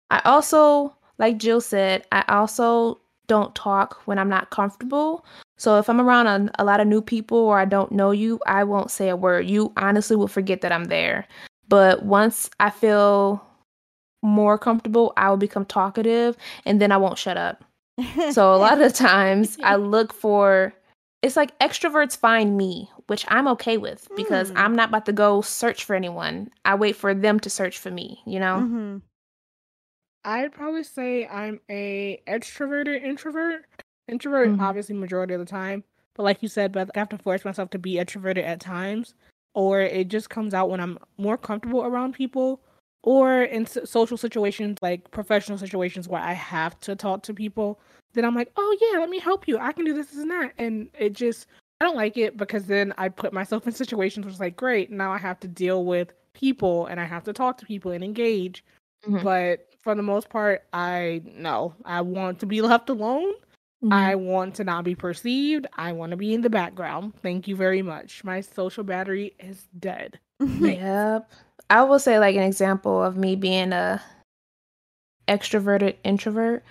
I 0.10 0.22
also, 0.24 0.96
like 1.18 1.38
Jill 1.38 1.60
said, 1.60 2.06
I 2.12 2.24
also 2.28 3.00
don't 3.28 3.54
talk 3.56 4.02
when 4.06 4.20
I'm 4.20 4.30
not 4.30 4.52
comfortable. 4.52 5.26
So 5.58 5.78
if 5.80 5.90
I'm 5.90 6.02
around 6.02 6.28
a, 6.28 6.52
a, 6.62 6.66
lot 6.66 6.80
of 6.80 6.88
new 6.88 7.02
people 7.02 7.38
or 7.38 7.60
I 7.60 7.66
don't 7.66 7.92
know 7.92 8.12
you, 8.12 8.40
I 8.46 8.64
won't 8.64 8.92
say 8.92 9.10
a 9.10 9.16
word. 9.16 9.50
You 9.50 9.72
honestly 9.78 10.16
will 10.16 10.28
forget 10.28 10.62
that 10.62 10.72
I'm 10.72 10.86
there. 10.86 11.28
But 11.68 12.04
once 12.04 12.50
I 12.60 12.70
feel 12.70 13.46
more 14.22 14.58
comfortable, 14.58 15.14
I 15.18 15.30
will 15.30 15.38
become 15.38 15.66
talkative 15.66 16.36
and 16.66 16.82
then 16.82 16.92
I 16.92 16.98
won't 16.98 17.18
shut 17.18 17.38
up. 17.38 17.64
so 18.32 18.54
a 18.54 18.58
lot 18.58 18.82
of 18.82 18.94
times 18.94 19.58
I 19.64 19.76
look 19.76 20.14
for 20.14 20.74
it's 21.22 21.36
like 21.36 21.58
extroverts 21.60 22.18
find 22.18 22.58
me, 22.58 22.90
which 23.08 23.26
I'm 23.28 23.48
okay 23.50 23.78
with 23.78 24.08
because 24.16 24.52
mm. 24.52 24.58
I'm 24.58 24.76
not 24.76 24.90
about 24.90 25.06
to 25.06 25.14
go 25.14 25.42
search 25.42 25.84
for 25.84 25.96
anyone. 25.96 26.50
I 26.66 26.76
wait 26.76 26.96
for 26.96 27.14
them 27.14 27.40
to 27.42 27.50
search 27.50 27.78
for 27.78 27.92
me, 27.92 28.22
you 28.26 28.40
know? 28.40 28.58
Mm-hmm. 28.58 28.98
I'd 30.24 30.52
probably 30.52 30.84
say 30.84 31.28
I'm 31.28 31.60
a 31.70 32.22
extroverted 32.28 33.04
introvert. 33.04 33.66
Introvert, 34.08 34.50
mm-hmm. 34.50 34.62
obviously, 34.62 34.96
majority 34.96 35.34
of 35.34 35.40
the 35.40 35.46
time. 35.46 35.84
But 36.16 36.24
like 36.24 36.42
you 36.42 36.50
said, 36.50 36.72
but 36.72 36.90
I 36.96 37.00
have 37.00 37.10
to 37.10 37.18
force 37.18 37.46
myself 37.46 37.70
to 37.72 37.80
be 37.80 37.96
extroverted 37.96 38.44
at 38.44 38.60
times, 38.60 39.14
or 39.54 39.82
it 39.82 40.10
just 40.10 40.30
comes 40.30 40.54
out 40.54 40.70
when 40.70 40.80
I'm 40.80 40.98
more 41.18 41.38
comfortable 41.38 41.84
around 41.84 42.14
people, 42.14 42.62
or 43.04 43.44
in 43.44 43.66
social 43.66 44.18
situations 44.18 44.78
like 44.82 45.10
professional 45.12 45.58
situations 45.58 46.08
where 46.08 46.22
I 46.22 46.34
have 46.34 46.80
to 46.82 46.96
talk 46.96 47.24
to 47.24 47.34
people 47.34 47.80
then 48.14 48.26
I'm 48.26 48.36
like, 48.36 48.52
oh 48.56 48.78
yeah, 48.82 49.00
let 49.00 49.10
me 49.10 49.20
help 49.20 49.48
you. 49.48 49.58
I 49.58 49.72
can 49.72 49.86
do 49.86 49.94
this, 49.94 50.08
this 50.08 50.20
and 50.20 50.32
that. 50.32 50.54
And 50.58 50.90
it 50.98 51.14
just 51.14 51.48
I 51.80 51.86
don't 51.86 51.96
like 51.96 52.18
it 52.18 52.38
because 52.38 52.66
then 52.66 52.94
I 52.98 53.10
put 53.10 53.34
myself 53.34 53.66
in 53.68 53.74
situations 53.74 54.26
where 54.26 54.32
it's 54.32 54.40
like, 54.40 54.56
great, 54.56 54.92
now 54.92 55.12
I 55.12 55.18
have 55.18 55.40
to 55.42 55.48
deal 55.48 55.86
with 55.86 56.14
people 56.34 56.86
and 56.88 57.00
I 57.00 57.06
have 57.06 57.24
to 57.26 57.34
talk 57.34 57.58
to 57.58 57.66
people 57.66 57.92
and 57.92 58.04
engage. 58.04 58.64
Mm-hmm. 59.06 59.24
But 59.24 59.68
for 59.82 59.96
the 59.96 60.04
most 60.04 60.30
part, 60.30 60.64
I 60.74 61.22
no, 61.26 61.74
I 61.86 62.02
want 62.02 62.40
to 62.40 62.46
be 62.46 62.62
left 62.62 62.90
alone. 62.90 63.34
Mm-hmm. 63.84 63.94
I 63.94 64.14
want 64.14 64.56
to 64.56 64.64
not 64.64 64.84
be 64.84 64.94
perceived. 64.94 65.66
I 65.76 65.92
want 65.92 66.12
to 66.12 66.18
be 66.18 66.36
in 66.36 66.42
the 66.42 66.52
background. 66.52 67.14
Thank 67.24 67.48
you 67.48 67.56
very 67.56 67.82
much. 67.82 68.24
My 68.24 68.42
social 68.42 68.84
battery 68.84 69.34
is 69.40 69.66
dead. 69.80 70.20
yep. 70.40 71.32
I 71.72 71.84
will 71.84 72.00
say 72.00 72.20
like 72.20 72.36
an 72.36 72.44
example 72.44 73.04
of 73.04 73.18
me 73.18 73.36
being 73.36 73.74
a 73.74 74.02
extroverted 75.28 75.96
introvert 76.04 76.64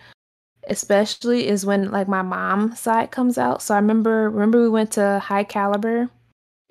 especially 0.68 1.46
is 1.48 1.64
when 1.64 1.90
like 1.90 2.08
my 2.08 2.22
mom 2.22 2.74
side 2.74 3.10
comes 3.10 3.38
out. 3.38 3.62
So 3.62 3.74
I 3.74 3.78
remember 3.78 4.28
remember 4.30 4.60
we 4.60 4.68
went 4.68 4.92
to 4.92 5.18
High 5.18 5.44
Caliber, 5.44 6.08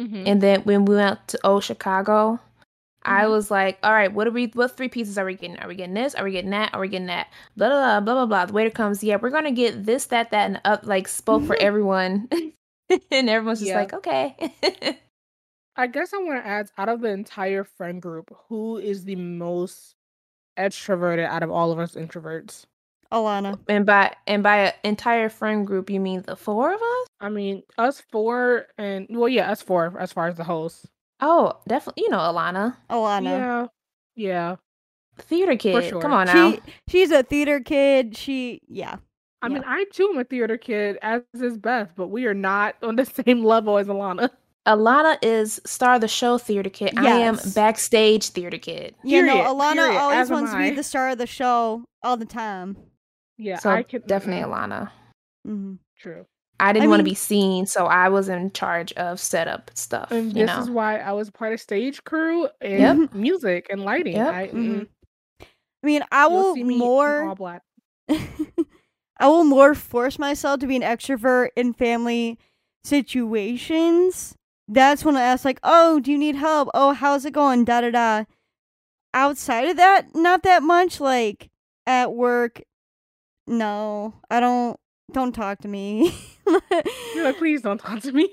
mm-hmm. 0.01 0.23
and 0.25 0.41
then 0.41 0.61
when 0.61 0.85
we 0.85 0.95
went 0.95 1.27
to 1.29 1.39
Old 1.43 1.63
Chicago, 1.63 2.33
mm-hmm. 2.33 2.43
I 3.03 3.27
was 3.27 3.49
like, 3.49 3.79
all 3.83 3.91
right, 3.91 4.13
what 4.13 4.27
are 4.27 4.31
we? 4.31 4.47
What 4.47 4.75
three 4.75 4.89
pieces 4.89 5.17
are 5.17 5.25
we 5.25 5.35
getting? 5.35 5.59
Are 5.59 5.67
we 5.67 5.75
getting 5.75 5.95
this? 5.95 6.15
Are 6.15 6.23
we 6.23 6.31
getting 6.31 6.51
that? 6.51 6.73
Are 6.73 6.79
we 6.79 6.87
getting 6.87 7.07
that? 7.07 7.27
Blah 7.57 7.69
blah 7.69 7.99
blah 7.99 7.99
blah 7.99 8.13
blah. 8.13 8.25
blah. 8.25 8.45
The 8.45 8.53
waiter 8.53 8.69
comes, 8.69 9.03
yeah, 9.03 9.17
we're 9.21 9.29
gonna 9.29 9.51
get 9.51 9.85
this, 9.85 10.05
that, 10.07 10.31
that, 10.31 10.45
and 10.45 10.61
up. 10.65 10.85
Like 10.85 11.07
spoke 11.07 11.43
for 11.43 11.55
everyone, 11.59 12.29
and 13.11 13.29
everyone's 13.29 13.59
just 13.59 13.69
yeah. 13.69 13.79
like, 13.79 13.93
okay. 13.93 14.35
I 15.75 15.87
guess 15.87 16.13
I 16.13 16.17
want 16.17 16.43
to 16.43 16.49
ask 16.49 16.73
out 16.77 16.89
of 16.89 16.99
the 16.99 17.07
entire 17.07 17.63
friend 17.63 18.01
group, 18.01 18.35
who 18.49 18.79
is 18.79 19.05
the 19.05 19.15
most 19.15 19.95
extroverted 20.57 21.25
out 21.25 21.41
of 21.41 21.51
all 21.51 21.71
of 21.71 21.79
us 21.79 21.95
introverts? 21.95 22.65
Alana. 23.11 23.59
And 23.67 23.85
by 23.85 24.15
and 24.27 24.43
by 24.43 24.57
an 24.57 24.73
entire 24.83 25.29
friend 25.29 25.65
group, 25.65 25.89
you 25.89 25.99
mean 25.99 26.23
the 26.25 26.35
four 26.35 26.73
of 26.73 26.81
us? 26.81 27.07
I 27.19 27.29
mean 27.29 27.63
us 27.77 28.01
four, 28.11 28.67
and 28.77 29.07
well, 29.09 29.29
yeah, 29.29 29.51
us 29.51 29.61
four 29.61 29.95
as 29.99 30.13
far 30.13 30.27
as 30.27 30.37
the 30.37 30.43
host. 30.43 30.85
Oh, 31.19 31.59
definitely. 31.67 32.03
You 32.03 32.09
know 32.09 32.19
Alana. 32.19 32.75
Alana. 32.89 33.23
Yeah. 33.23 33.67
Yeah. 34.15 34.55
Theater 35.17 35.55
kid. 35.55 35.89
Sure. 35.89 36.01
Come 36.01 36.13
on 36.13 36.27
now. 36.27 36.51
She, 36.51 36.61
she's 36.87 37.11
a 37.11 37.23
theater 37.23 37.59
kid. 37.59 38.15
She 38.15 38.61
yeah. 38.67 38.97
I 39.41 39.47
yeah. 39.47 39.53
mean, 39.53 39.63
I 39.65 39.85
too 39.91 40.09
am 40.13 40.19
a 40.19 40.23
theater 40.23 40.57
kid, 40.57 40.97
as 41.01 41.21
is 41.33 41.57
Beth, 41.57 41.91
but 41.95 42.07
we 42.07 42.25
are 42.25 42.33
not 42.33 42.75
on 42.83 42.95
the 42.95 43.05
same 43.25 43.43
level 43.43 43.77
as 43.77 43.87
Alana. 43.87 44.29
Alana 44.67 45.17
is 45.23 45.59
star 45.65 45.95
of 45.95 46.01
the 46.01 46.07
show 46.07 46.37
theater 46.37 46.69
kid. 46.69 46.91
Yes. 46.93 47.05
I 47.05 47.17
am 47.17 47.39
backstage 47.55 48.29
theater 48.29 48.57
kid. 48.57 48.95
You 49.03 49.23
know, 49.23 49.37
Alana 49.37 49.75
period, 49.75 49.97
always 49.97 50.29
wants 50.29 50.51
to 50.51 50.57
be 50.57 50.71
the 50.71 50.83
star 50.83 51.09
of 51.09 51.17
the 51.17 51.25
show 51.25 51.83
all 52.03 52.17
the 52.17 52.25
time. 52.25 52.77
Yeah, 53.39 53.57
so 53.57 53.69
I 53.69 53.83
could 53.83 54.05
definitely 54.05 54.43
Alana. 54.43 54.91
Mm-hmm. 55.47 55.75
True. 55.97 56.25
I 56.59 56.73
didn't 56.73 56.87
I 56.87 56.89
want 56.89 56.99
to 56.99 57.05
be 57.05 57.15
seen, 57.15 57.65
so 57.65 57.85
I 57.85 58.09
was 58.09 58.27
in 58.27 58.51
charge 58.51 58.91
of 58.93 59.17
setup 59.19 59.71
stuff. 59.75 60.11
And 60.11 60.33
this 60.33 60.47
know? 60.47 60.59
is 60.59 60.69
why 60.69 60.97
I 60.97 61.13
was 61.13 61.29
part 61.29 61.53
of 61.53 61.61
stage 61.61 62.03
crew 62.03 62.49
and 62.59 63.01
yep. 63.01 63.13
music 63.13 63.67
and 63.69 63.85
lighting. 63.85 64.17
Yep. 64.17 64.33
I, 64.33 64.47
mm-hmm. 64.47 64.83
I 65.41 65.45
mean, 65.87 66.03
I 66.11 66.27
will 66.27 66.55
more. 66.57 67.33
I 69.21 69.27
will 69.27 69.45
more 69.45 69.73
force 69.73 70.19
myself 70.19 70.59
to 70.59 70.67
be 70.67 70.75
an 70.75 70.81
extrovert 70.81 71.49
in 71.55 71.73
family 71.73 72.37
situations. 72.83 74.35
That's 74.67 75.05
when 75.05 75.15
I 75.15 75.21
ask, 75.21 75.45
like, 75.45 75.59
"Oh, 75.63 76.01
do 76.01 76.11
you 76.11 76.17
need 76.17 76.35
help? 76.35 76.69
Oh, 76.73 76.91
how's 76.93 77.23
it 77.25 77.31
going?" 77.31 77.63
Da 77.63 77.81
da 77.81 77.91
da. 77.91 78.23
Outside 79.13 79.69
of 79.69 79.77
that, 79.77 80.13
not 80.13 80.43
that 80.43 80.61
much. 80.61 80.99
Like 80.99 81.49
at 81.85 82.13
work, 82.13 82.61
no, 83.49 84.13
I 84.29 84.39
don't. 84.39 84.79
Don't 85.11 85.33
talk 85.33 85.59
to 85.61 85.67
me. 85.67 86.13
You're 87.15 87.23
like, 87.23 87.39
please 87.39 87.63
don't 87.63 87.79
talk 87.79 87.99
to 88.01 88.11
me. 88.11 88.31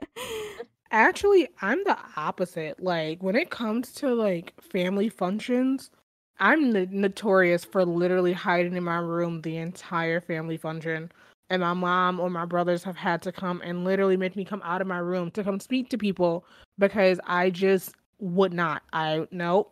Actually, 0.90 1.48
I'm 1.62 1.82
the 1.84 1.96
opposite. 2.16 2.82
Like 2.82 3.22
when 3.22 3.34
it 3.34 3.50
comes 3.50 3.92
to 3.94 4.14
like 4.14 4.52
family 4.60 5.08
functions, 5.08 5.90
I'm 6.38 6.70
notorious 6.72 7.64
for 7.64 7.84
literally 7.86 8.34
hiding 8.34 8.76
in 8.76 8.84
my 8.84 8.98
room 8.98 9.40
the 9.40 9.56
entire 9.56 10.20
family 10.20 10.58
function. 10.58 11.10
And 11.48 11.62
my 11.62 11.72
mom 11.72 12.20
or 12.20 12.28
my 12.28 12.44
brothers 12.44 12.84
have 12.84 12.96
had 12.96 13.22
to 13.22 13.32
come 13.32 13.62
and 13.64 13.84
literally 13.84 14.16
make 14.16 14.36
me 14.36 14.44
come 14.44 14.60
out 14.64 14.82
of 14.82 14.86
my 14.86 14.98
room 14.98 15.30
to 15.30 15.44
come 15.44 15.60
speak 15.60 15.88
to 15.90 15.98
people 15.98 16.44
because 16.78 17.20
I 17.26 17.50
just 17.50 17.94
would 18.18 18.52
not. 18.52 18.82
I 18.92 19.26
no, 19.30 19.68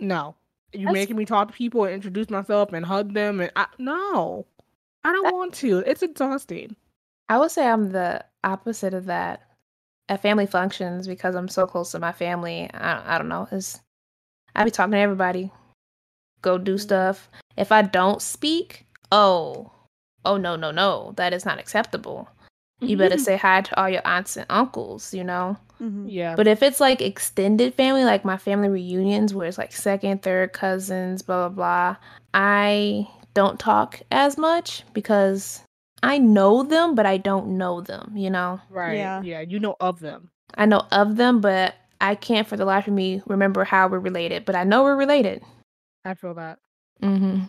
no. 0.00 0.34
You 0.72 0.86
That's... 0.86 0.94
making 0.94 1.16
me 1.16 1.24
talk 1.24 1.48
to 1.48 1.54
people 1.54 1.84
and 1.84 1.94
introduce 1.94 2.30
myself 2.30 2.72
and 2.72 2.84
hug 2.84 3.14
them 3.14 3.40
and 3.40 3.50
I, 3.56 3.66
no, 3.78 4.46
I 5.04 5.12
don't 5.12 5.24
that... 5.24 5.34
want 5.34 5.54
to. 5.54 5.78
It's 5.86 6.02
exhausting. 6.02 6.76
I 7.28 7.38
would 7.38 7.50
say 7.50 7.66
I'm 7.66 7.90
the 7.90 8.24
opposite 8.44 8.94
of 8.94 9.06
that 9.06 9.42
at 10.08 10.22
family 10.22 10.46
functions 10.46 11.06
because 11.06 11.34
I'm 11.34 11.48
so 11.48 11.66
close 11.66 11.92
to 11.92 11.98
my 11.98 12.12
family. 12.12 12.70
I, 12.72 13.14
I 13.14 13.18
don't 13.18 13.28
know. 13.28 13.48
Is 13.52 13.80
I 14.54 14.64
be 14.64 14.70
talking 14.70 14.92
to 14.92 14.98
everybody, 14.98 15.50
go 16.42 16.58
do 16.58 16.72
mm-hmm. 16.72 16.78
stuff. 16.78 17.30
If 17.56 17.72
I 17.72 17.82
don't 17.82 18.22
speak, 18.22 18.86
oh, 19.12 19.70
oh 20.24 20.36
no 20.36 20.56
no 20.56 20.70
no, 20.70 21.12
that 21.16 21.32
is 21.32 21.44
not 21.44 21.58
acceptable. 21.58 22.28
You 22.80 22.96
better 22.96 23.16
mm-hmm. 23.16 23.24
say 23.24 23.36
hi 23.36 23.62
to 23.62 23.80
all 23.80 23.88
your 23.88 24.06
aunts 24.06 24.36
and 24.36 24.46
uncles. 24.50 25.12
You 25.14 25.24
know. 25.24 25.56
Mm-hmm. 25.80 26.08
Yeah. 26.08 26.34
But 26.34 26.46
if 26.46 26.62
it's 26.62 26.80
like 26.80 27.00
extended 27.00 27.74
family, 27.74 28.04
like 28.04 28.24
my 28.24 28.36
family 28.36 28.68
reunions 28.68 29.34
where 29.34 29.46
it's 29.46 29.58
like 29.58 29.72
second, 29.72 30.22
third 30.22 30.52
cousins, 30.52 31.22
blah, 31.22 31.48
blah, 31.48 31.54
blah, 31.54 31.96
I 32.34 33.08
don't 33.34 33.60
talk 33.60 34.00
as 34.10 34.36
much 34.36 34.82
because 34.92 35.62
I 36.02 36.18
know 36.18 36.62
them, 36.64 36.94
but 36.94 37.06
I 37.06 37.16
don't 37.16 37.56
know 37.58 37.80
them, 37.80 38.12
you 38.16 38.30
know? 38.30 38.60
Right. 38.70 38.96
Yeah. 38.96 39.22
Yeah. 39.22 39.40
You 39.40 39.60
know 39.60 39.76
of 39.80 40.00
them. 40.00 40.30
I 40.56 40.66
know 40.66 40.84
of 40.90 41.16
them, 41.16 41.40
but 41.40 41.74
I 42.00 42.14
can't 42.14 42.48
for 42.48 42.56
the 42.56 42.64
life 42.64 42.88
of 42.88 42.94
me 42.94 43.22
remember 43.26 43.64
how 43.64 43.88
we're 43.88 43.98
related, 44.00 44.44
but 44.44 44.56
I 44.56 44.64
know 44.64 44.82
we're 44.82 44.96
related. 44.96 45.42
I 46.04 46.14
feel 46.14 46.34
that. 46.34 46.58
Mm-hmm. 47.02 47.44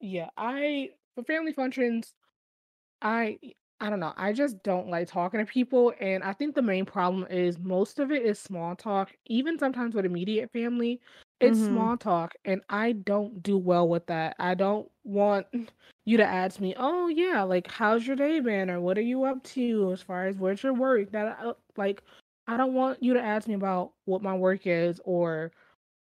Yeah. 0.00 0.28
I, 0.36 0.90
for 1.14 1.24
family 1.24 1.52
functions, 1.52 2.12
I 3.02 3.38
I 3.80 3.90
don't 3.90 4.00
know. 4.00 4.14
I 4.16 4.32
just 4.32 4.62
don't 4.62 4.88
like 4.88 5.08
talking 5.08 5.38
to 5.40 5.46
people. 5.46 5.92
And 6.00 6.24
I 6.24 6.32
think 6.32 6.54
the 6.54 6.62
main 6.62 6.86
problem 6.86 7.26
is 7.28 7.58
most 7.58 7.98
of 7.98 8.10
it 8.10 8.22
is 8.22 8.38
small 8.38 8.74
talk. 8.74 9.12
Even 9.26 9.58
sometimes 9.58 9.94
with 9.94 10.06
immediate 10.06 10.50
family, 10.50 11.00
it's 11.40 11.58
mm-hmm. 11.58 11.74
small 11.74 11.96
talk. 11.96 12.34
And 12.46 12.62
I 12.70 12.92
don't 12.92 13.42
do 13.42 13.58
well 13.58 13.86
with 13.86 14.06
that. 14.06 14.34
I 14.38 14.54
don't 14.54 14.90
want 15.04 15.46
you 16.06 16.16
to 16.16 16.24
ask 16.24 16.58
me, 16.58 16.74
oh, 16.78 17.08
yeah, 17.08 17.42
like, 17.42 17.70
how's 17.70 18.06
your 18.06 18.16
day 18.16 18.40
been? 18.40 18.70
Or 18.70 18.80
what 18.80 18.96
are 18.96 19.02
you 19.02 19.24
up 19.24 19.42
to 19.44 19.92
as 19.92 20.00
far 20.00 20.26
as 20.26 20.36
where's 20.36 20.62
your 20.62 20.74
work? 20.74 21.12
That, 21.12 21.38
uh, 21.42 21.52
like, 21.76 22.02
I 22.46 22.56
don't 22.56 22.74
want 22.74 23.02
you 23.02 23.12
to 23.14 23.22
ask 23.22 23.46
me 23.46 23.54
about 23.54 23.92
what 24.06 24.22
my 24.22 24.34
work 24.34 24.66
is 24.66 25.00
or 25.04 25.52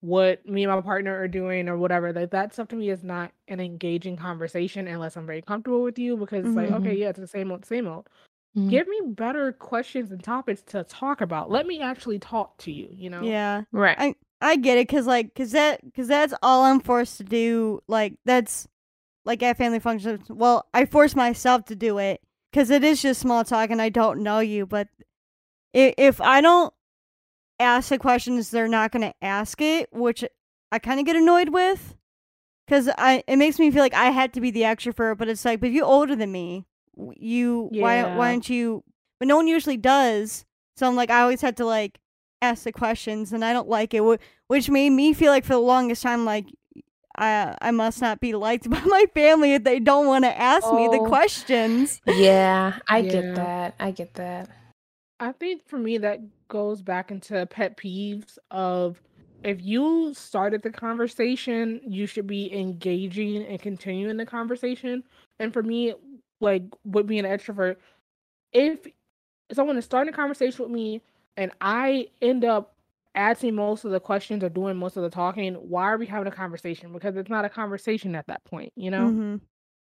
what 0.00 0.46
me 0.46 0.64
and 0.64 0.72
my 0.72 0.80
partner 0.80 1.18
are 1.18 1.28
doing 1.28 1.68
or 1.68 1.76
whatever. 1.76 2.12
Like 2.12 2.30
that 2.30 2.52
stuff 2.52 2.68
to 2.68 2.76
me 2.76 2.90
is 2.90 3.02
not 3.02 3.32
an 3.48 3.60
engaging 3.60 4.16
conversation 4.16 4.86
unless 4.86 5.16
I'm 5.16 5.26
very 5.26 5.42
comfortable 5.42 5.82
with 5.82 5.98
you 5.98 6.16
because 6.16 6.40
it's 6.40 6.48
mm-hmm. 6.48 6.72
like, 6.72 6.80
okay, 6.80 6.94
yeah, 6.94 7.08
it's 7.08 7.18
the 7.18 7.26
same 7.26 7.50
old, 7.50 7.64
same 7.64 7.86
old. 7.86 8.08
Mm-hmm. 8.56 8.68
Give 8.68 8.88
me 8.88 9.00
better 9.08 9.52
questions 9.52 10.12
and 10.12 10.22
topics 10.22 10.62
to 10.68 10.84
talk 10.84 11.20
about. 11.20 11.50
Let 11.50 11.66
me 11.66 11.80
actually 11.80 12.18
talk 12.18 12.56
to 12.58 12.72
you, 12.72 12.88
you 12.90 13.10
know? 13.10 13.22
Yeah. 13.22 13.62
Right. 13.72 13.96
I 13.98 14.14
I 14.40 14.56
get 14.56 14.78
it 14.78 14.88
cuz 14.88 15.06
like 15.06 15.34
cuz 15.34 15.52
that 15.52 15.80
cuz 15.94 16.08
that's 16.08 16.34
all 16.42 16.64
I'm 16.64 16.80
forced 16.80 17.18
to 17.18 17.24
do. 17.24 17.80
Like 17.86 18.14
that's 18.24 18.66
like 19.24 19.42
at 19.42 19.58
family 19.58 19.78
functions. 19.78 20.26
Well, 20.30 20.66
I 20.72 20.86
force 20.86 21.14
myself 21.14 21.66
to 21.66 21.76
do 21.76 21.98
it 21.98 22.20
because 22.50 22.70
it 22.70 22.84
is 22.84 23.02
just 23.02 23.20
small 23.20 23.44
talk 23.44 23.70
and 23.70 23.82
I 23.82 23.88
don't 23.90 24.22
know 24.22 24.38
you. 24.38 24.66
But 24.66 24.88
if, 25.74 25.94
if 25.98 26.20
I 26.20 26.40
don't 26.40 26.72
ask 27.58 27.88
the 27.88 27.98
questions, 27.98 28.50
they're 28.50 28.68
not 28.68 28.92
going 28.92 29.02
to 29.02 29.14
ask 29.22 29.60
it, 29.60 29.88
which 29.92 30.24
I 30.72 30.78
kind 30.78 31.00
of 31.00 31.06
get 31.06 31.16
annoyed 31.16 31.50
with. 31.50 31.94
Because 32.66 32.88
I, 32.98 33.22
it 33.28 33.36
makes 33.36 33.58
me 33.58 33.70
feel 33.70 33.82
like 33.82 33.94
I 33.94 34.10
had 34.10 34.32
to 34.34 34.40
be 34.40 34.50
the 34.50 34.62
extrovert, 34.62 35.18
but 35.18 35.28
it's 35.28 35.44
like, 35.44 35.60
but 35.60 35.70
you're 35.70 35.84
older 35.86 36.16
than 36.16 36.32
me, 36.32 36.66
you 37.16 37.68
why 37.72 37.98
Yeah. 37.98 38.16
why 38.16 38.30
aren't 38.30 38.48
you? 38.50 38.82
But 39.20 39.28
no 39.28 39.36
one 39.36 39.46
usually 39.46 39.76
does. 39.76 40.44
So 40.76 40.86
I'm 40.86 40.96
like, 40.96 41.10
I 41.10 41.20
always 41.20 41.40
had 41.40 41.56
to 41.58 41.64
like 41.64 42.00
ask 42.42 42.64
the 42.64 42.72
questions, 42.72 43.32
and 43.32 43.44
I 43.44 43.52
don't 43.52 43.68
like 43.68 43.94
it, 43.94 44.02
which 44.48 44.68
made 44.68 44.90
me 44.90 45.12
feel 45.12 45.30
like 45.30 45.44
for 45.44 45.52
the 45.52 45.60
longest 45.60 46.02
time, 46.02 46.24
like 46.24 46.46
I 47.16 47.54
I 47.60 47.70
must 47.70 48.00
not 48.02 48.20
be 48.20 48.34
liked 48.34 48.68
by 48.70 48.80
my 48.84 49.06
family 49.14 49.54
if 49.54 49.62
they 49.64 49.78
don't 49.78 50.06
want 50.06 50.24
to 50.24 50.36
ask 50.36 50.72
me 50.72 50.88
the 50.88 50.98
Oh. 50.98 51.08
questions. 51.08 52.00
Yeah, 52.06 52.78
I 52.88 52.98
Yeah. 52.98 53.10
get 53.12 53.34
that. 53.36 53.74
I 53.78 53.90
get 53.92 54.14
that. 54.14 54.48
I 55.20 55.32
think 55.32 55.66
for 55.66 55.78
me 55.78 55.98
that 55.98 56.20
goes 56.48 56.82
back 56.82 57.10
into 57.10 57.46
pet 57.46 57.76
peeves 57.76 58.38
of 58.50 59.00
if 59.44 59.62
you 59.62 60.12
started 60.14 60.62
the 60.62 60.70
conversation, 60.70 61.80
you 61.86 62.06
should 62.06 62.26
be 62.26 62.52
engaging 62.52 63.44
and 63.44 63.60
continuing 63.60 64.16
the 64.16 64.26
conversation. 64.26 65.04
And 65.38 65.52
for 65.52 65.62
me, 65.62 65.94
like 66.40 66.64
with 66.84 67.06
being 67.06 67.24
an 67.24 67.38
extrovert, 67.38 67.76
if 68.52 68.86
someone 69.52 69.76
is 69.76 69.84
starting 69.84 70.12
a 70.12 70.16
conversation 70.16 70.64
with 70.64 70.72
me 70.72 71.02
and 71.36 71.52
I 71.60 72.08
end 72.20 72.44
up 72.44 72.74
asking 73.14 73.54
most 73.54 73.84
of 73.84 73.92
the 73.92 74.00
questions 74.00 74.42
or 74.42 74.48
doing 74.48 74.76
most 74.76 74.96
of 74.96 75.02
the 75.02 75.10
talking, 75.10 75.54
why 75.54 75.84
are 75.84 75.98
we 75.98 76.06
having 76.06 76.26
a 76.28 76.34
conversation? 76.34 76.92
Because 76.92 77.16
it's 77.16 77.30
not 77.30 77.44
a 77.44 77.48
conversation 77.48 78.14
at 78.14 78.26
that 78.26 78.44
point, 78.44 78.72
you 78.76 78.90
know? 78.90 79.08
hmm 79.08 79.36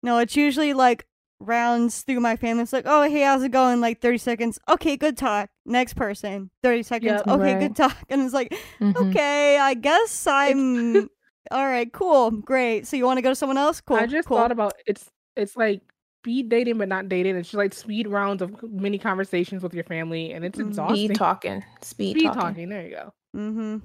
No, 0.02 0.18
it's 0.18 0.36
usually 0.36 0.72
like 0.72 1.06
rounds 1.46 2.02
through 2.02 2.20
my 2.20 2.36
family. 2.36 2.62
It's 2.62 2.72
like, 2.72 2.84
oh, 2.86 3.02
hey, 3.02 3.22
how's 3.22 3.42
it 3.42 3.50
going? 3.50 3.80
Like 3.80 4.00
30 4.00 4.18
seconds. 4.18 4.58
Okay, 4.68 4.96
good 4.96 5.16
talk. 5.16 5.50
Next 5.66 5.94
person. 5.94 6.50
30 6.62 6.82
seconds. 6.82 7.22
Yep. 7.26 7.28
okay, 7.28 7.52
Right. 7.54 7.60
good 7.60 7.76
talk. 7.76 7.96
And 8.08 8.22
it's 8.22 8.34
like, 8.34 8.54
Mhm. 8.80 8.96
okay, 9.10 9.58
I 9.58 9.74
guess 9.74 10.26
I'm. 10.26 11.08
All 11.50 11.66
right, 11.66 11.92
cool. 11.92 12.30
Great. 12.30 12.86
So 12.86 12.96
you 12.96 13.04
want 13.04 13.18
to 13.18 13.22
go 13.22 13.28
to 13.30 13.34
someone 13.34 13.58
else? 13.58 13.80
Cool. 13.80 13.96
I 13.96 14.06
just 14.06 14.28
cool. 14.28 14.36
thought 14.38 14.52
about 14.52 14.74
it's 14.86 15.10
it's 15.36 15.56
like 15.56 15.80
speed 16.22 16.48
dating 16.48 16.78
but 16.78 16.88
not 16.88 17.08
dating. 17.08 17.34
It's 17.36 17.48
just 17.48 17.58
like 17.58 17.74
speed 17.74 18.06
rounds 18.06 18.42
of 18.42 18.62
many 18.62 18.96
conversations 18.96 19.62
with 19.62 19.74
your 19.74 19.82
family 19.84 20.32
and 20.32 20.44
it's 20.44 20.58
Mhm. 20.58 20.68
exhausting. 20.68 21.06
Speed 21.08 21.16
talking. 21.16 21.64
Speed, 21.82 22.10
Speed 22.16 22.24
talking. 22.26 22.40
talking. 22.40 22.68
There 22.68 22.82
you 22.86 22.90
go. 22.94 23.12
Mm-hmm. 23.36 23.78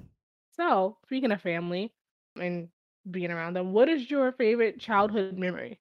So 0.56 0.98
speaking 1.04 1.32
of 1.32 1.40
family 1.42 1.92
and 2.40 2.68
being 3.10 3.30
around 3.32 3.54
them, 3.54 3.72
what 3.72 3.88
is 3.88 4.08
your 4.10 4.30
favorite 4.32 4.78
childhood 4.78 5.36
memory? 5.36 5.80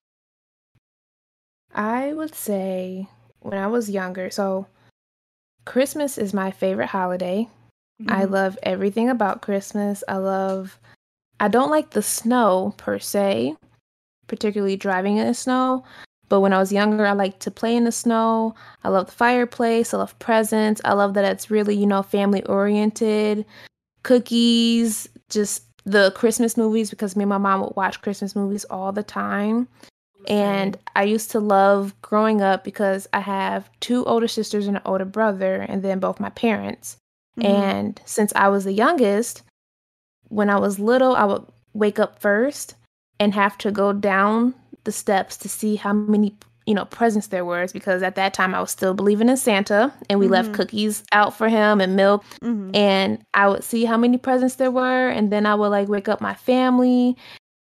I 1.74 2.14
would 2.14 2.34
say 2.36 3.08
when 3.42 3.58
I 3.58 3.68
was 3.68 3.90
younger, 3.90 4.30
so 4.30 4.68
Christmas 5.66 6.18
is 6.18 6.34
my 6.34 6.52
favorite 6.52 6.88
holiday. 6.88 7.50
I 8.08 8.26
Mhm. 8.26 8.32
love 8.32 8.60
everything 8.64 9.10
about 9.10 9.42
Christmas. 9.42 10.04
I 10.08 10.18
love 10.18 10.80
I 11.40 11.48
don't 11.50 11.70
like 11.70 11.92
the 11.92 12.02
snow 12.02 12.74
per 12.78 12.98
se, 12.98 13.56
particularly 14.28 14.76
driving 14.76 15.18
in 15.18 15.28
the 15.28 15.36
snow. 15.36 15.84
But 16.30 16.40
when 16.42 16.52
I 16.52 16.58
was 16.58 16.72
younger, 16.72 17.06
I 17.06 17.12
liked 17.12 17.42
to 17.42 17.52
play 17.52 17.76
in 17.76 17.84
the 17.84 17.92
snow. 17.92 18.56
I 18.84 18.90
love 18.90 19.06
the 19.06 19.12
fireplace. 19.12 19.94
I 19.94 19.98
love 19.98 20.18
presents. 20.18 20.82
I 20.84 20.94
love 20.94 21.14
that 21.14 21.26
it's 21.32 21.52
really, 21.52 21.76
you 21.76 21.86
know, 21.86 22.02
family 22.02 22.44
oriented. 22.46 23.46
Cookies, 24.04 25.08
just 25.30 25.64
the 25.86 26.12
Christmas 26.16 26.58
movies 26.58 26.90
because 26.90 27.16
me 27.16 27.24
and 27.24 27.30
my 27.30 27.38
mom 27.38 27.62
would 27.62 27.76
watch 27.76 28.02
Christmas 28.02 28.36
movies 28.36 28.66
all 28.66 28.92
the 28.92 29.04
time. 29.04 29.68
And 30.28 30.78
I 30.96 31.04
used 31.04 31.32
to 31.32 31.40
love 31.40 31.94
growing 32.02 32.42
up 32.42 32.64
because 32.64 33.08
I 33.14 33.22
have 33.22 33.70
two 33.80 34.04
older 34.06 34.28
sisters 34.28 34.68
and 34.68 34.78
an 34.78 34.84
older 34.86 35.06
brother, 35.06 35.56
and 35.62 35.82
then 35.84 36.00
both 36.00 36.20
my 36.20 36.30
parents. 36.32 36.98
Mhm. 37.40 37.46
And 37.46 38.02
since 38.06 38.34
I 38.36 38.50
was 38.50 38.66
the 38.66 38.74
youngest, 38.74 39.44
when 40.30 40.50
I 40.50 40.58
was 40.60 40.80
little, 40.80 41.16
I 41.16 41.24
would 41.24 41.46
wake 41.74 42.00
up 42.00 42.20
first 42.20 42.76
and 43.20 43.34
have 43.34 43.58
to 43.60 43.72
go 43.72 43.94
down 43.94 44.54
the 44.84 44.92
steps 44.92 45.38
to 45.38 45.50
see 45.50 45.76
how 45.76 45.94
many, 45.94 46.36
you 46.66 46.74
know, 46.74 46.86
presents 46.86 47.28
there 47.28 47.46
was 47.46 47.72
because 47.72 48.04
at 48.04 48.16
that 48.16 48.34
time 48.34 48.54
I 48.54 48.60
was 48.60 48.72
still 48.72 48.94
believing 48.94 49.30
in 49.30 49.38
Santa 49.38 49.94
and 50.10 50.20
we 50.20 50.28
left 50.28 50.50
Mhm. 50.50 50.56
cookies 50.56 51.04
out 51.12 51.34
for 51.36 51.48
him 51.50 51.80
and 51.80 51.96
milk 51.96 52.24
Mhm. 52.42 52.76
and 52.76 53.20
I 53.34 53.48
would 53.48 53.64
see 53.64 53.86
how 53.86 53.98
many 53.98 54.18
presents 54.18 54.56
there 54.56 54.72
were, 54.72 55.10
and 55.10 55.32
then 55.32 55.46
I 55.46 55.56
would 55.56 55.70
like 55.70 55.88
wake 55.88 56.10
up 56.10 56.20
my 56.22 56.34
family 56.34 57.16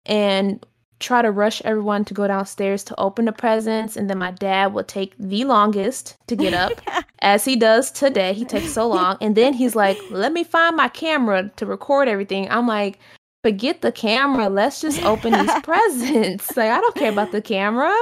and 0.07 0.64
try 0.98 1.22
to 1.22 1.30
rush 1.30 1.62
everyone 1.64 2.04
to 2.06 2.14
go 2.14 2.26
downstairs 2.26 2.85
to 2.85 3.00
open 3.00 3.26
the 3.26 3.32
presents, 3.32 3.96
and 3.96 4.09
then 4.09 4.18
my 4.18 4.30
dad 4.30 4.72
would 4.74 4.88
take 4.88 5.14
the 5.18 5.44
longest 5.44 6.16
to 6.26 6.37
get 6.37 6.54
up, 6.54 6.72
as 7.20 7.44
he 7.44 7.56
does 7.56 7.90
today. 7.90 8.32
He 8.32 8.44
takes 8.44 8.72
so 8.72 8.88
long, 8.96 9.16
and 9.20 9.37
then 9.37 9.54
he's 9.54 9.76
like, 9.76 9.98
"Let 10.11 10.32
me 10.32 10.44
find 10.44 10.76
my 10.76 10.88
camera 10.88 11.50
to 11.56 11.66
record 11.66 12.09
everything." 12.09 12.50
I'm 12.50 12.66
like. 12.66 12.98
Forget 13.44 13.80
the 13.80 13.92
camera. 13.92 14.48
Let's 14.48 14.80
just 14.80 15.00
open 15.04 15.32
these 15.32 15.54
presents. 15.62 16.56
Like 16.56 16.68
I 16.68 16.80
don't 16.80 16.96
care 16.96 17.12
about 17.12 17.30
the 17.30 17.40
camera 17.40 17.94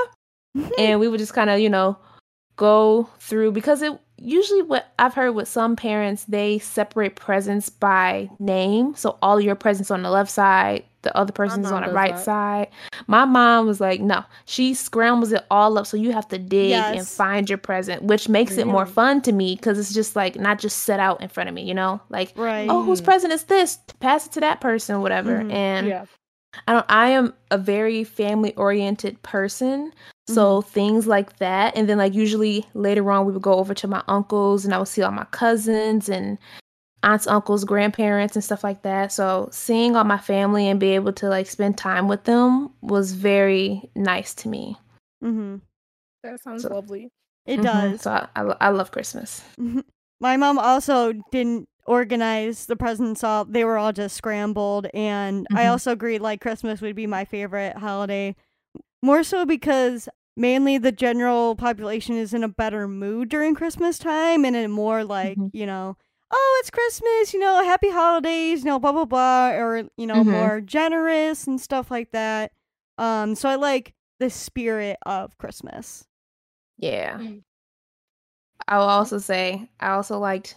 and 0.79 1.01
we 1.01 1.09
would 1.09 1.19
just 1.19 1.35
kind 1.35 1.51
of 1.51 1.61
you 1.61 1.69
know 1.69 1.97
go 2.57 3.09
through 3.19 3.53
because 3.53 3.83
it 3.83 3.93
usually 4.17 4.63
what 4.63 4.93
i've 4.99 5.15
heard 5.15 5.33
with 5.33 5.49
some 5.49 5.75
parents 5.75 6.25
they 6.25 6.59
separate 6.59 7.17
presents 7.17 7.69
by 7.69 8.31
name 8.39 8.95
so 8.95 9.19
all 9.23 9.41
your 9.41 9.57
presents 9.57 9.91
on 9.91 10.03
the 10.03 10.11
left 10.11 10.31
side 10.31 10.85
the 11.05 11.17
other 11.17 11.33
person's 11.33 11.71
on 11.71 11.83
the 11.87 11.93
right 11.93 12.17
that. 12.17 12.25
side 12.25 12.69
my 13.07 13.25
mom 13.25 13.67
was 13.67 13.81
like 13.81 14.01
no 14.01 14.25
she 14.47 14.75
scrambles 14.75 15.31
it 15.33 15.45
all 15.51 15.79
up 15.79 15.87
so 15.87 15.97
you 15.97 16.13
have 16.13 16.27
to 16.27 16.39
dig 16.39 16.73
and 16.73 17.07
find 17.07 17.49
your 17.49 17.59
present 17.59 18.03
which 18.03 18.29
makes 18.29 18.57
it 18.57 18.67
more 18.67 18.87
fun 18.87 19.23
to 19.23 19.31
me 19.33 19.55
because 19.55 19.79
it's 19.79 19.95
just 19.95 20.17
like 20.17 20.37
not 20.37 20.59
just 20.59 20.81
set 20.81 20.99
out 20.99 21.21
in 21.21 21.29
front 21.29 21.49
of 21.49 21.55
me 21.55 21.63
you 21.63 21.75
know 21.75 22.01
like 22.09 22.33
right. 22.37 22.69
oh 22.69 22.83
whose 22.83 23.01
present 23.01 23.33
is 23.33 23.45
this 23.45 23.79
pass 24.01 24.27
it 24.27 24.33
to 24.33 24.41
that 24.41 24.61
person 24.61 25.01
whatever 25.01 25.39
Mhm. 25.39 25.53
and 25.53 25.87
yeah. 25.87 26.05
I 26.69 26.73
don't 26.73 26.87
I 26.89 27.09
am 27.11 27.35
a 27.51 27.59
very 27.59 28.05
family 28.05 28.55
oriented 28.55 29.21
person. 29.23 29.93
So 30.29 30.63
things 30.63 31.07
like 31.07 31.37
that. 31.39 31.77
And 31.77 31.89
then 31.89 31.99
like 31.99 32.15
usually 32.15 32.65
later 32.75 33.11
on 33.11 33.27
we 33.27 33.33
would 33.33 33.43
go 33.43 33.55
over 33.55 33.75
to 33.75 33.89
my 33.89 34.03
uncles 34.09 34.65
and 34.65 34.73
I 34.73 34.79
would 34.79 34.87
see 34.89 35.03
all 35.03 35.11
my 35.11 35.25
cousins 35.33 36.09
and 36.09 36.39
aunts, 37.05 37.27
uncles, 37.27 37.65
grandparents 37.65 38.35
and 38.37 38.43
stuff 38.45 38.65
like 38.65 38.83
that. 38.83 39.13
So 39.13 39.49
seeing 39.53 39.95
all 39.97 40.05
my 40.05 40.19
family 40.19 40.69
and 40.69 40.81
be 40.81 40.91
able 40.95 41.13
to 41.15 41.29
like 41.29 41.47
spend 41.47 41.77
time 41.79 42.09
with 42.09 42.25
them 42.25 42.71
was 42.81 43.13
very 43.13 43.91
nice 43.95 44.35
to 44.37 44.49
me. 44.49 44.77
Mm-hmm. 45.23 45.57
That 46.23 46.41
sounds 46.43 46.63
So- 46.63 46.75
lovely. 46.75 47.11
It 47.47 47.61
Mhm. 47.61 47.63
does. 47.65 48.01
So 48.03 48.11
I, 48.11 48.27
I, 48.35 48.57
I 48.61 48.69
love 48.71 48.91
Christmas. 48.91 49.45
My 50.21 50.37
mom 50.39 50.59
also 50.59 51.13
didn't 51.31 51.69
organize 51.87 52.65
the 52.65 52.77
presents 52.77 53.23
all 53.23 53.45
they 53.45 53.63
were 53.65 53.77
all 53.77 53.93
just 53.93 54.17
scrambled 54.17 54.87
and 54.95 55.47
I 55.55 55.65
Mhm. 55.65 55.71
also 55.73 55.93
agreed 55.93 56.21
like 56.23 56.41
Christmas 56.41 56.81
would 56.81 56.97
be 56.97 57.07
my 57.07 57.27
favorite 57.27 57.77
holiday. 57.77 58.35
More 59.03 59.23
so 59.23 59.45
because 59.45 60.09
mainly 60.37 60.79
the 60.79 60.91
general 60.93 61.55
population 61.57 62.17
is 62.17 62.33
in 62.33 62.43
a 62.43 62.49
better 62.49 62.89
mood 62.89 63.29
during 63.29 63.55
Christmas 63.55 63.99
time 63.99 64.47
and 64.47 64.57
in 64.57 64.71
more 64.71 65.05
like, 65.05 65.37
Mhm. 65.37 65.51
you 65.53 65.67
know, 65.67 65.97
oh 66.37 66.57
it's 66.61 66.71
Christmas, 66.71 67.33
you 67.33 67.39
know, 67.41 67.63
happy 67.65 67.91
holidays, 67.91 68.61
you 68.61 68.67
know, 68.67 68.79
blah 68.81 68.93
blah 68.93 69.05
blah 69.05 69.51
or 69.51 69.85
you 69.97 70.07
know, 70.07 70.23
Mhm. 70.25 70.33
more 70.33 70.61
generous 70.61 71.47
and 71.47 71.61
stuff 71.61 71.91
like 71.91 72.11
that. 72.13 72.53
Um 72.99 73.35
so 73.35 73.49
I 73.49 73.55
like 73.55 73.95
the 74.19 74.31
spirit 74.31 74.97
of 75.07 75.37
Christmas. 75.39 76.07
Yeah. 76.79 77.19
Mm. 77.19 77.43
I 78.69 78.79
will 78.79 78.85
also 78.89 79.19
say 79.19 79.69
I 79.81 79.91
also 79.91 80.19
liked, 80.19 80.57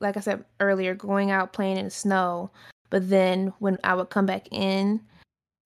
like 0.00 0.16
I 0.16 0.20
said 0.20 0.44
earlier, 0.60 0.94
going 0.94 1.30
out 1.30 1.52
playing 1.52 1.76
in 1.78 1.84
the 1.86 1.90
snow. 1.90 2.50
But 2.90 3.08
then 3.10 3.52
when 3.58 3.78
I 3.82 3.94
would 3.94 4.10
come 4.10 4.26
back 4.26 4.46
in, 4.52 5.00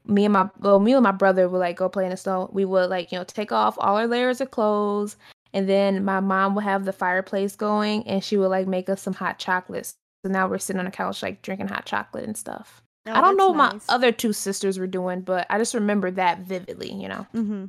me 0.07 0.25
and 0.25 0.33
my 0.33 0.49
well, 0.61 0.81
me 0.81 0.95
and 0.95 1.03
my 1.03 1.13
brother 1.13 1.49
would 1.49 1.59
like 1.59 1.77
go 1.77 1.89
play 1.89 2.05
in 2.05 2.11
the 2.11 2.17
snow. 2.17 2.49
We 2.53 2.65
would 2.65 2.89
like 2.89 3.13
you 3.13 3.19
know 3.19 3.25
take 3.25 3.53
off 3.53 3.77
all 3.79 3.97
our 3.97 4.07
layers 4.07 4.41
of 4.41 4.51
clothes, 4.51 5.17
and 5.53 5.69
then 5.69 6.05
my 6.05 6.21
mom 6.21 6.55
would 6.55 6.65
have 6.65 6.85
the 6.85 6.93
fireplace 6.93 7.57
going, 7.57 8.07
and 8.07 8.23
she 8.23 8.37
would 8.37 8.49
like 8.49 8.67
make 8.67 8.89
us 8.89 9.03
some 9.03 9.15
hot 9.15 9.39
chocolates. 9.39 9.95
So 10.25 10.31
now 10.33 10.49
we're 10.49 10.59
sitting 10.59 10.81
on 10.81 10.87
the 10.87 10.91
couch 10.91 11.23
like 11.23 11.43
drinking 11.43 11.69
hot 11.69 11.87
chocolate 11.87 12.25
and 12.25 12.37
stuff. 12.37 12.83
Oh, 13.07 13.13
I 13.13 13.21
don't 13.21 13.37
know 13.37 13.51
what 13.51 13.73
nice. 13.73 13.89
my 13.89 13.95
other 13.95 14.13
two 14.13 14.33
sisters 14.33 14.79
were 14.79 14.87
doing, 14.87 15.23
but 15.23 15.47
I 15.49 15.59
just 15.59 15.75
remember 15.75 16.11
that 16.13 16.41
vividly. 16.41 16.93
You 16.93 17.09
know. 17.09 17.27
Mm-hmm. 17.35 17.65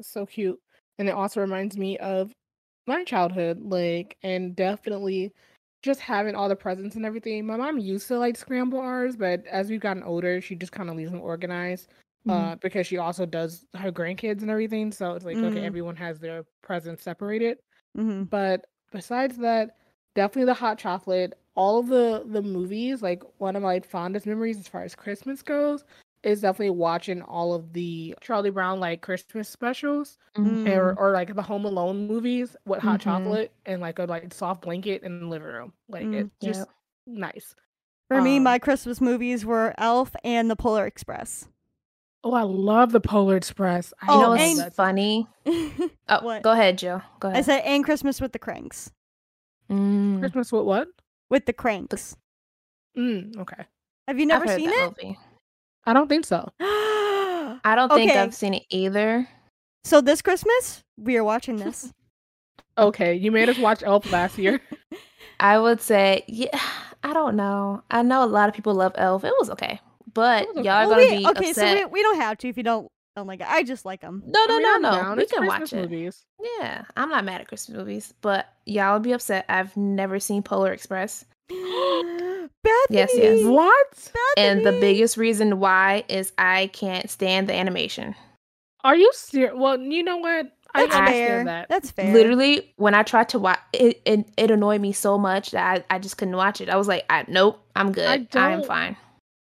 so 0.00 0.24
cute 0.26 0.58
and 0.98 1.08
it 1.08 1.12
also 1.12 1.40
reminds 1.40 1.76
me 1.76 1.98
of 1.98 2.32
my 2.86 3.02
childhood 3.04 3.60
like 3.62 4.16
and 4.22 4.54
definitely 4.54 5.32
just 5.82 6.00
having 6.00 6.34
all 6.34 6.48
the 6.48 6.56
presents 6.56 6.94
and 6.96 7.06
everything 7.06 7.46
my 7.46 7.56
mom 7.56 7.78
used 7.78 8.06
to 8.08 8.18
like 8.18 8.36
scramble 8.36 8.78
ours 8.78 9.16
but 9.16 9.44
as 9.46 9.70
we've 9.70 9.80
gotten 9.80 10.02
older 10.02 10.40
she 10.40 10.54
just 10.54 10.72
kind 10.72 10.90
of 10.90 10.96
leaves 10.96 11.10
them 11.10 11.20
organized 11.20 11.88
Mhm. 12.26 12.52
uh 12.52 12.56
because 12.56 12.86
she 12.86 12.98
also 12.98 13.26
does 13.26 13.66
her 13.74 13.90
grandkids 13.92 14.42
and 14.42 14.50
everything 14.50 14.92
so 14.92 15.14
it's 15.14 15.24
like 15.24 15.42
okay 15.42 15.60
Mm. 15.60 15.64
everyone 15.64 15.96
has 15.96 16.20
their 16.20 16.44
presents 16.62 17.02
separated 17.02 17.58
Mhm. 17.96 18.30
but 18.30 18.66
besides 18.92 19.38
that 19.38 19.78
definitely 20.14 20.46
the 20.46 20.54
hot 20.54 20.78
chocolate 20.78 21.34
all 21.56 21.78
of 21.80 21.88
the 21.88 22.24
the 22.28 22.42
movies 22.42 23.02
like 23.02 23.22
one 23.38 23.56
of 23.56 23.62
my 23.62 23.80
fondest 23.80 24.26
memories 24.26 24.58
as 24.58 24.68
far 24.68 24.82
as 24.84 24.94
christmas 24.94 25.42
goes 25.42 25.84
is 26.22 26.42
definitely 26.42 26.70
watching 26.70 27.22
all 27.22 27.54
of 27.54 27.72
the 27.72 28.14
Charlie 28.20 28.50
Brown 28.50 28.78
like 28.80 29.00
Christmas 29.02 29.48
specials 29.48 30.18
Mhm. 30.36 30.66
or, 30.76 30.94
or 30.98 31.12
like 31.12 31.34
the 31.34 31.42
Home 31.42 31.64
Alone 31.64 32.06
movies 32.06 32.56
with 32.66 32.80
hot 32.80 33.00
Mhm. 33.00 33.00
chocolate 33.00 33.52
and 33.66 33.80
like 33.80 33.98
a 33.98 34.04
like 34.04 34.34
soft 34.34 34.62
blanket 34.62 35.02
in 35.02 35.20
the 35.20 35.26
living 35.26 35.48
room. 35.48 35.72
Like 35.88 36.12
Mm, 36.12 36.12
it's 36.12 36.30
just 36.44 36.58
Yep. 36.58 36.68
nice. 37.06 37.56
For 38.08 38.20
me, 38.20 38.38
Um, 38.38 38.44
my 38.44 38.58
Christmas 38.58 39.00
movies 39.00 39.46
were 39.46 39.74
Elf 39.78 40.14
and 40.24 40.50
The 40.50 40.56
Polar 40.56 40.86
Express. 40.86 41.48
Oh, 42.22 42.34
I 42.34 42.42
love 42.42 42.92
the 42.92 43.00
Polar 43.00 43.36
Express. 43.36 43.94
I 44.02 44.06
Oh, 44.12 44.14
know 44.20 44.28
love 44.30 44.38
what's 44.38 44.50
and- 44.50 44.58
that. 44.60 44.74
funny? 44.74 45.26
Oh, 46.08 46.24
What? 46.24 46.42
go 46.42 46.50
ahead, 46.52 46.76
Jill. 46.78 47.02
Go 47.20 47.28
ahead. 47.28 47.44
said, 47.44 47.60
and 47.64 47.84
Christmas 47.84 48.20
with 48.20 48.32
the 48.32 48.38
Cranks. 48.38 48.90
Mm, 49.70 50.18
Christmas 50.20 50.50
with 50.52 50.64
what? 50.64 50.88
With 51.30 51.46
the 51.46 51.52
Cranks. 51.52 52.16
Mm, 52.98 53.36
okay. 53.38 53.64
Have 54.08 54.18
you 54.18 54.26
never 54.26 54.48
seen 54.48 54.68
that 54.70 54.92
it? 54.98 55.04
movie. 55.04 55.18
I 55.86 55.92
don't 55.92 56.08
think 56.08 56.26
so. 56.26 56.50
I 56.60 57.72
don't 57.76 57.88
think 57.92 58.10
Okay. 58.10 58.20
I've 58.20 58.34
seen 58.34 58.54
it 58.54 58.64
either. 58.70 59.28
so 59.84 60.00
this 60.00 60.20
Christmas, 60.22 60.82
we 60.98 61.16
are 61.16 61.24
watching 61.24 61.56
this. 61.56 61.92
Okay, 62.78 63.14
you 63.14 63.30
made 63.30 63.48
us 63.50 63.58
watch 63.58 63.82
Elf 63.82 64.10
last 64.10 64.38
year. 64.38 64.60
I 65.40 65.58
would 65.58 65.82
say, 65.82 66.24
yeah, 66.28 66.58
I 67.02 67.12
don't 67.12 67.36
know. 67.36 67.82
I 67.90 68.00
know 68.02 68.24
a 68.24 68.26
lot 68.26 68.48
of 68.48 68.54
people 68.54 68.72
love 68.74 68.92
Elf. 68.94 69.22
It 69.24 69.34
was 69.38 69.50
okay, 69.50 69.80
but 70.14 70.48
okay. 70.48 70.62
y'all 70.62 70.68
are 70.68 70.88
Well, 70.88 70.98
gonna 70.98 71.10
we- 71.12 71.18
be 71.18 71.26
okay, 71.28 71.52
so 71.52 71.74
we, 71.74 71.84
we 71.86 72.02
don't 72.02 72.16
have 72.20 72.38
to 72.38 72.48
if 72.48 72.56
you 72.56 72.62
don't. 72.62 72.88
Oh 73.16 73.24
my 73.24 73.36
god, 73.36 73.48
I 73.50 73.64
just 73.64 73.84
like 73.84 74.00
them. 74.02 74.22
no, 74.24 74.44
no, 74.46 74.54
I 74.54 74.58
mean, 74.58 74.82
no, 74.82 75.02
no. 75.02 75.14
We 75.16 75.22
It's 75.24 75.32
can 75.32 75.42
Christmas 75.42 75.72
watch 75.72 75.72
it. 75.72 75.82
movies. 75.90 76.24
Yeah, 76.58 76.84
I'm 76.96 77.08
not 77.10 77.24
mad 77.24 77.40
at 77.40 77.48
Christmas 77.48 77.76
movies, 77.76 78.14
but 78.20 78.46
y'all 78.66 78.92
will 78.94 79.00
be 79.00 79.12
upset. 79.12 79.44
I've 79.48 79.76
never 79.76 80.20
seen 80.20 80.42
Polar 80.42 80.72
Express, 80.72 81.24
Bethany, 81.48 82.50
Yes, 82.90 83.10
yes. 83.14 83.44
What? 83.44 84.10
and 84.36 84.64
the 84.64 84.72
biggest 84.72 85.16
reason 85.16 85.58
why 85.60 86.04
is 86.08 86.32
I 86.38 86.68
can't 86.72 87.10
stand 87.10 87.48
the 87.48 87.54
animation. 87.54 88.14
Are 88.84 88.96
you 88.96 89.10
serious? 89.14 89.52
Well, 89.56 89.78
you 89.78 90.02
know 90.02 90.18
what? 90.18 90.46
I 90.72 90.82
That's 90.86 90.94
understand 90.94 91.14
fair. 91.16 91.44
that. 91.46 91.68
That's 91.68 91.90
fair. 91.90 92.12
Literally, 92.14 92.72
when 92.76 92.94
I 92.94 93.02
tried 93.02 93.28
to 93.30 93.38
watch 93.40 93.58
it, 93.72 94.00
it, 94.04 94.28
it 94.36 94.50
annoyed 94.52 94.80
me 94.80 94.92
so 94.92 95.18
much 95.18 95.50
that 95.50 95.84
I, 95.90 95.96
I 95.96 95.98
just 95.98 96.16
couldn't 96.16 96.36
watch 96.36 96.60
it. 96.60 96.68
I 96.70 96.76
was 96.76 96.86
like, 96.86 97.04
I, 97.10 97.24
nope, 97.28 97.60
I'm 97.74 97.90
good. 97.92 98.28
I, 98.36 98.50
am 98.52 98.62
fine. 98.62 98.96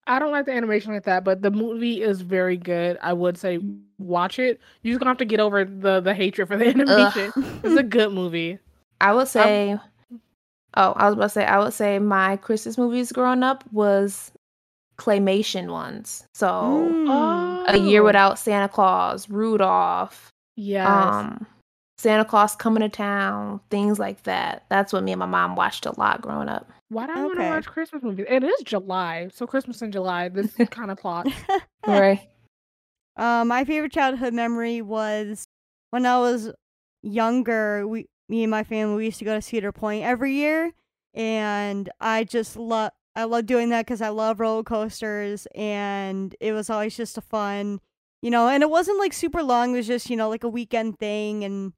I 0.07 0.19
don't 0.19 0.31
like 0.31 0.45
the 0.45 0.51
animation 0.53 0.93
like 0.93 1.03
that, 1.03 1.23
but 1.23 1.41
the 1.41 1.51
movie 1.51 2.01
is 2.01 2.21
very 2.21 2.57
good. 2.57 2.97
I 3.01 3.13
would 3.13 3.37
say 3.37 3.59
watch 3.99 4.39
it. 4.39 4.59
You're 4.81 4.93
just 4.93 4.99
gonna 4.99 5.11
have 5.11 5.17
to 5.19 5.25
get 5.25 5.39
over 5.39 5.63
the 5.63 5.99
the 6.01 6.13
hatred 6.13 6.47
for 6.47 6.57
the 6.57 6.65
animation. 6.69 7.31
It's 7.63 7.77
a 7.79 7.83
good 7.83 8.11
movie. 8.11 8.57
I 8.99 9.13
would 9.13 9.27
say, 9.27 9.77
oh, 10.75 10.91
I 10.93 11.05
was 11.05 11.13
about 11.13 11.23
to 11.25 11.29
say, 11.29 11.45
I 11.45 11.59
would 11.59 11.73
say 11.73 11.99
my 11.99 12.37
Christmas 12.37 12.77
movies 12.77 13.11
growing 13.11 13.43
up 13.43 13.63
was 13.71 14.31
claymation 14.97 15.71
ones. 15.71 16.25
So 16.33 16.47
Mm. 16.47 17.63
A 17.73 17.77
Year 17.77 18.01
Oh, 18.01 18.05
Without 18.05 18.37
Santa 18.39 18.67
Claus, 18.69 19.29
Rudolph, 19.29 20.29
Yes. 20.55 20.87
um, 20.87 21.45
Santa 21.97 22.25
Claus 22.25 22.55
Coming 22.55 22.81
to 22.81 22.89
Town, 22.89 23.59
things 23.69 23.97
like 23.99 24.23
that. 24.23 24.65
That's 24.69 24.91
what 24.93 25.03
me 25.03 25.11
and 25.11 25.19
my 25.19 25.25
mom 25.25 25.55
watched 25.55 25.85
a 25.85 25.97
lot 25.99 26.21
growing 26.21 26.49
up. 26.49 26.69
Why 26.91 27.07
do 27.07 27.13
I 27.13 27.21
want 27.23 27.39
to 27.39 27.49
watch 27.49 27.65
Christmas 27.67 28.03
movies? 28.03 28.25
It 28.27 28.43
is 28.43 28.63
July, 28.65 29.29
so 29.33 29.47
Christmas 29.47 29.81
in 29.81 29.93
July. 29.93 30.27
This 30.27 30.53
kind 30.71 30.91
of 30.91 30.97
plot. 30.97 31.25
Right. 31.87 32.27
Uh, 33.15 33.45
my 33.45 33.63
favorite 33.63 33.93
childhood 33.93 34.33
memory 34.33 34.81
was 34.81 35.47
when 35.91 36.05
I 36.05 36.19
was 36.19 36.51
younger. 37.01 37.87
We, 37.87 38.09
me 38.27 38.43
and 38.43 38.51
my 38.51 38.65
family, 38.65 38.97
we 38.97 39.05
used 39.05 39.19
to 39.19 39.25
go 39.25 39.35
to 39.35 39.41
Cedar 39.41 39.71
Point 39.71 40.03
every 40.03 40.33
year, 40.33 40.73
and 41.13 41.89
I 42.01 42.25
just 42.25 42.57
love. 42.57 42.91
I 43.15 43.23
love 43.23 43.45
doing 43.45 43.69
that 43.69 43.85
because 43.85 44.01
I 44.01 44.09
love 44.09 44.41
roller 44.41 44.63
coasters, 44.63 45.47
and 45.55 46.35
it 46.41 46.51
was 46.51 46.69
always 46.69 46.97
just 46.97 47.17
a 47.17 47.21
fun, 47.21 47.79
you 48.21 48.29
know. 48.29 48.49
And 48.49 48.63
it 48.63 48.69
wasn't 48.69 48.99
like 48.99 49.13
super 49.13 49.41
long; 49.41 49.73
it 49.73 49.77
was 49.77 49.87
just 49.87 50.09
you 50.09 50.17
know 50.17 50.27
like 50.27 50.43
a 50.43 50.49
weekend 50.49 50.99
thing, 50.99 51.45
and 51.45 51.71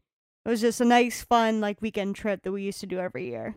it 0.44 0.50
was 0.50 0.62
just 0.62 0.82
a 0.82 0.86
nice, 0.86 1.22
fun 1.24 1.62
like 1.62 1.84
weekend 1.84 2.16
trip 2.16 2.42
that 2.42 2.52
we 2.52 2.64
used 2.64 2.80
to 2.80 2.88
do 2.88 2.98
every 2.98 3.28
year. 3.28 3.56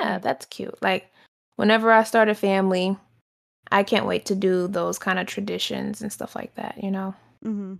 Yeah, 0.00 0.18
that's 0.18 0.46
cute. 0.46 0.80
Like 0.82 1.10
whenever 1.56 1.92
I 1.92 2.04
start 2.04 2.28
a 2.28 2.34
family, 2.34 2.96
I 3.70 3.82
can't 3.82 4.06
wait 4.06 4.26
to 4.26 4.34
do 4.34 4.68
those 4.68 4.98
kind 4.98 5.18
of 5.18 5.26
traditions 5.26 6.02
and 6.02 6.12
stuff 6.12 6.34
like 6.34 6.54
that, 6.54 6.82
you 6.82 6.90
know? 6.90 7.14
Mm-hmm. 7.44 7.74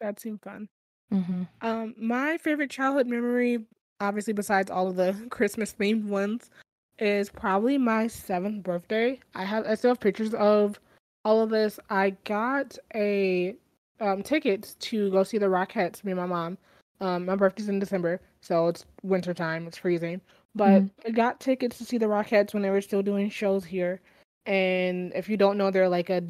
That 0.00 0.20
seemed 0.20 0.42
fun. 0.42 0.68
Mm-hmm. 1.12 1.42
Um, 1.62 1.94
my 1.98 2.38
favorite 2.38 2.70
childhood 2.70 3.06
memory, 3.06 3.64
obviously 4.00 4.32
besides 4.32 4.70
all 4.70 4.88
of 4.88 4.96
the 4.96 5.14
Christmas 5.30 5.74
themed 5.78 6.04
ones, 6.04 6.50
is 6.98 7.30
probably 7.30 7.78
my 7.78 8.06
seventh 8.06 8.62
birthday. 8.62 9.18
I 9.34 9.44
have 9.44 9.66
I 9.66 9.74
still 9.74 9.90
have 9.92 10.00
pictures 10.00 10.34
of 10.34 10.78
all 11.24 11.42
of 11.42 11.50
this. 11.50 11.80
I 11.88 12.10
got 12.24 12.76
a 12.94 13.56
um 14.00 14.22
tickets 14.22 14.74
to 14.80 15.10
go 15.10 15.22
see 15.22 15.38
the 15.38 15.46
Rockettes, 15.46 16.04
me 16.04 16.12
and 16.12 16.20
my 16.20 16.26
mom. 16.26 16.58
Um, 17.00 17.24
my 17.24 17.34
birthday's 17.34 17.70
in 17.70 17.78
December, 17.78 18.20
so 18.42 18.68
it's 18.68 18.84
winter 19.02 19.32
time, 19.32 19.66
it's 19.66 19.78
freezing. 19.78 20.20
But 20.54 20.82
mm-hmm. 20.82 21.08
I 21.08 21.10
got 21.10 21.40
tickets 21.40 21.78
to 21.78 21.84
see 21.84 21.98
the 21.98 22.06
Rockettes 22.06 22.52
when 22.52 22.62
they 22.62 22.70
were 22.70 22.80
still 22.80 23.02
doing 23.02 23.30
shows 23.30 23.64
here. 23.64 24.00
And 24.46 25.12
if 25.14 25.28
you 25.28 25.36
don't 25.36 25.58
know, 25.58 25.70
they're 25.70 25.88
like 25.88 26.10
a 26.10 26.22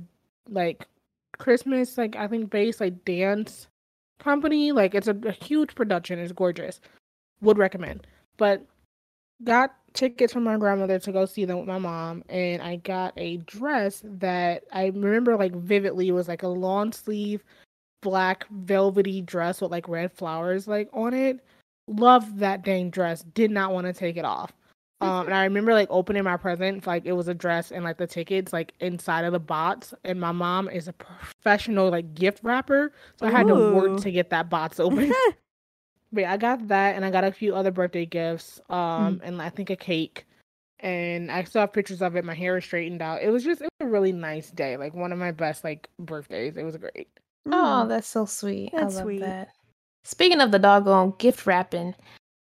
like 0.49 0.87
Christmas, 1.39 1.97
like 1.97 2.17
I 2.17 2.29
think 2.29 2.51
based 2.51 2.81
like 2.81 3.05
dance 3.05 3.69
company. 4.19 4.73
Like 4.73 4.95
it's 4.95 5.09
a, 5.09 5.17
a 5.25 5.33
huge 5.33 5.75
production. 5.75 6.19
It's 6.19 6.33
gorgeous. 6.33 6.81
Would 7.41 7.59
recommend. 7.59 8.07
But 8.37 8.65
got 9.45 9.75
tickets 9.95 10.33
from 10.33 10.45
my 10.45 10.57
grandmother 10.57 10.99
to 10.99 11.13
go 11.13 11.27
see 11.27 11.45
them 11.45 11.59
with 11.59 11.69
my 11.69 11.79
mom, 11.79 12.23
and 12.29 12.63
I 12.63 12.77
got 12.77 13.15
a 13.17 13.39
dress 13.39 14.03
that 14.05 14.65
I 14.73 14.87
remember 14.87 15.37
like 15.37 15.55
vividly. 15.55 16.09
It 16.09 16.13
was 16.13 16.29
like 16.29 16.43
a 16.43 16.49
long 16.49 16.93
sleeve, 16.93 17.43
black 18.03 18.47
velvety 18.51 19.23
dress 19.23 19.61
with 19.61 19.71
like 19.71 19.89
red 19.89 20.13
flowers 20.13 20.69
like 20.69 20.89
on 20.93 21.15
it. 21.15 21.41
Loved 21.91 22.39
that 22.39 22.63
dang 22.63 22.89
dress. 22.91 23.23
Did 23.35 23.51
not 23.51 23.73
want 23.73 23.87
to 23.87 23.93
take 23.93 24.17
it 24.17 24.25
off. 24.25 24.53
Um, 25.03 25.25
and 25.25 25.35
I 25.35 25.45
remember 25.45 25.73
like 25.73 25.89
opening 25.91 26.25
my 26.25 26.37
present, 26.37 26.87
like 26.87 27.07
it 27.07 27.13
was 27.13 27.27
a 27.27 27.33
dress 27.33 27.73
and 27.73 27.83
like 27.85 27.97
the 27.97 28.07
tickets 28.07 28.53
like 28.53 28.75
inside 28.81 29.25
of 29.25 29.33
the 29.33 29.39
box. 29.41 29.95
And 30.05 30.21
my 30.21 30.31
mom 30.31 30.69
is 30.69 30.89
a 30.89 30.93
professional 30.93 31.89
like 31.89 32.13
gift 32.13 32.41
wrapper, 32.43 32.93
so 33.19 33.27
I 33.27 33.31
had 33.31 33.47
to 33.47 33.55
work 33.55 34.03
to 34.03 34.11
get 34.11 34.29
that 34.29 34.51
box 34.51 34.79
open. 34.81 35.11
but 36.13 36.21
yeah, 36.21 36.33
I 36.35 36.37
got 36.37 36.69
that, 36.69 36.97
and 36.97 37.05
I 37.07 37.11
got 37.11 37.25
a 37.25 37.33
few 37.33 37.55
other 37.57 37.71
birthday 37.71 38.05
gifts, 38.05 38.61
um, 38.69 39.23
and 39.25 39.41
I 39.41 39.49
think 39.49 39.71
a 39.71 39.77
cake. 39.77 40.27
And 40.81 41.31
I 41.33 41.45
still 41.45 41.63
have 41.63 41.73
pictures 41.73 42.03
of 42.03 42.15
it. 42.15 42.23
My 42.23 42.35
hair 42.35 42.59
is 42.59 42.65
straightened 42.67 43.01
out. 43.01 43.23
It 43.23 43.31
was 43.31 43.43
just 43.43 43.63
it 43.63 43.69
was 43.81 43.87
a 43.89 43.91
really 43.91 44.13
nice 44.13 44.51
day, 44.51 44.77
like 44.77 44.93
one 44.93 45.13
of 45.13 45.19
my 45.19 45.31
best 45.33 45.65
like 45.65 45.89
birthdays. 45.99 46.59
It 46.59 46.65
was 46.65 46.77
great. 46.77 47.09
Oh, 47.47 47.85
Mm. 47.87 47.89
that's 47.89 48.07
so 48.07 48.27
sweet. 48.27 48.73
That's 48.75 48.97
I 48.97 48.99
love 48.99 49.05
sweet. 49.05 49.21
that. 49.21 49.49
Speaking 50.05 50.41
of 50.41 50.51
the 50.51 50.59
doggone 50.59 51.15
gift 51.19 51.47
wrapping, 51.47 51.95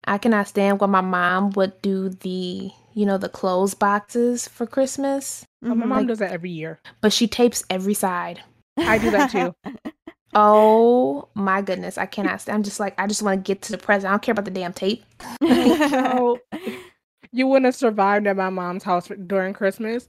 I 0.06 0.18
cannot 0.18 0.48
stand 0.48 0.80
when 0.80 0.90
my 0.90 1.00
mom 1.00 1.50
would 1.50 1.80
do 1.82 2.08
the, 2.10 2.70
you 2.94 3.06
know, 3.06 3.16
the 3.18 3.28
clothes 3.28 3.74
boxes 3.74 4.46
for 4.48 4.66
Christmas, 4.66 5.44
Oh, 5.64 5.68
my 5.74 5.86
mom 5.86 5.98
Like- 5.98 6.06
does 6.08 6.18
that 6.18 6.32
every 6.32 6.50
year. 6.50 6.78
but 7.00 7.12
she 7.12 7.26
tapes 7.26 7.64
every 7.70 7.94
side. 7.94 8.42
I 8.76 8.98
do 8.98 9.10
that 9.10 9.30
too. 9.30 9.54
Oh 10.36 11.28
my 11.34 11.62
goodness, 11.62 11.96
I 11.96 12.06
cannot 12.06 12.40
stand. 12.40 12.56
I'm 12.56 12.62
just 12.64 12.80
like, 12.80 12.94
I 12.98 13.06
just 13.06 13.22
want 13.22 13.38
to 13.38 13.48
get 13.48 13.62
to 13.62 13.70
the 13.70 13.78
present. 13.78 14.08
I 14.08 14.14
don't 14.14 14.22
care 14.22 14.32
about 14.32 14.44
the 14.46 14.50
damn 14.50 14.72
tape. 14.72 15.04
So 15.40 16.40
you 17.30 17.46
wouldn't 17.46 17.66
have 17.66 17.76
survived 17.76 18.26
at 18.26 18.36
my 18.36 18.50
mom's 18.50 18.82
house 18.82 19.08
during 19.28 19.54
Christmas 19.54 20.08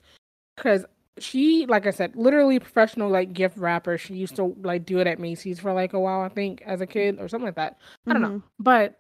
because 0.57 0.83
she, 1.19 1.65
like 1.67 1.87
I 1.87 1.91
said, 1.91 2.15
literally 2.15 2.59
professional 2.59 3.09
like 3.09 3.33
gift 3.33 3.57
wrapper. 3.57 3.97
She 3.97 4.15
used 4.15 4.35
to 4.35 4.55
like 4.61 4.85
do 4.85 4.99
it 4.99 5.07
at 5.07 5.19
Macy's 5.19 5.59
for 5.59 5.73
like 5.73 5.93
a 5.93 5.99
while, 5.99 6.21
I 6.21 6.29
think, 6.29 6.61
as 6.65 6.81
a 6.81 6.87
kid 6.87 7.17
or 7.19 7.27
something 7.27 7.45
like 7.45 7.55
that. 7.55 7.77
I 8.07 8.13
don't 8.13 8.21
know, 8.21 8.27
mm-hmm. 8.29 8.47
but 8.59 8.99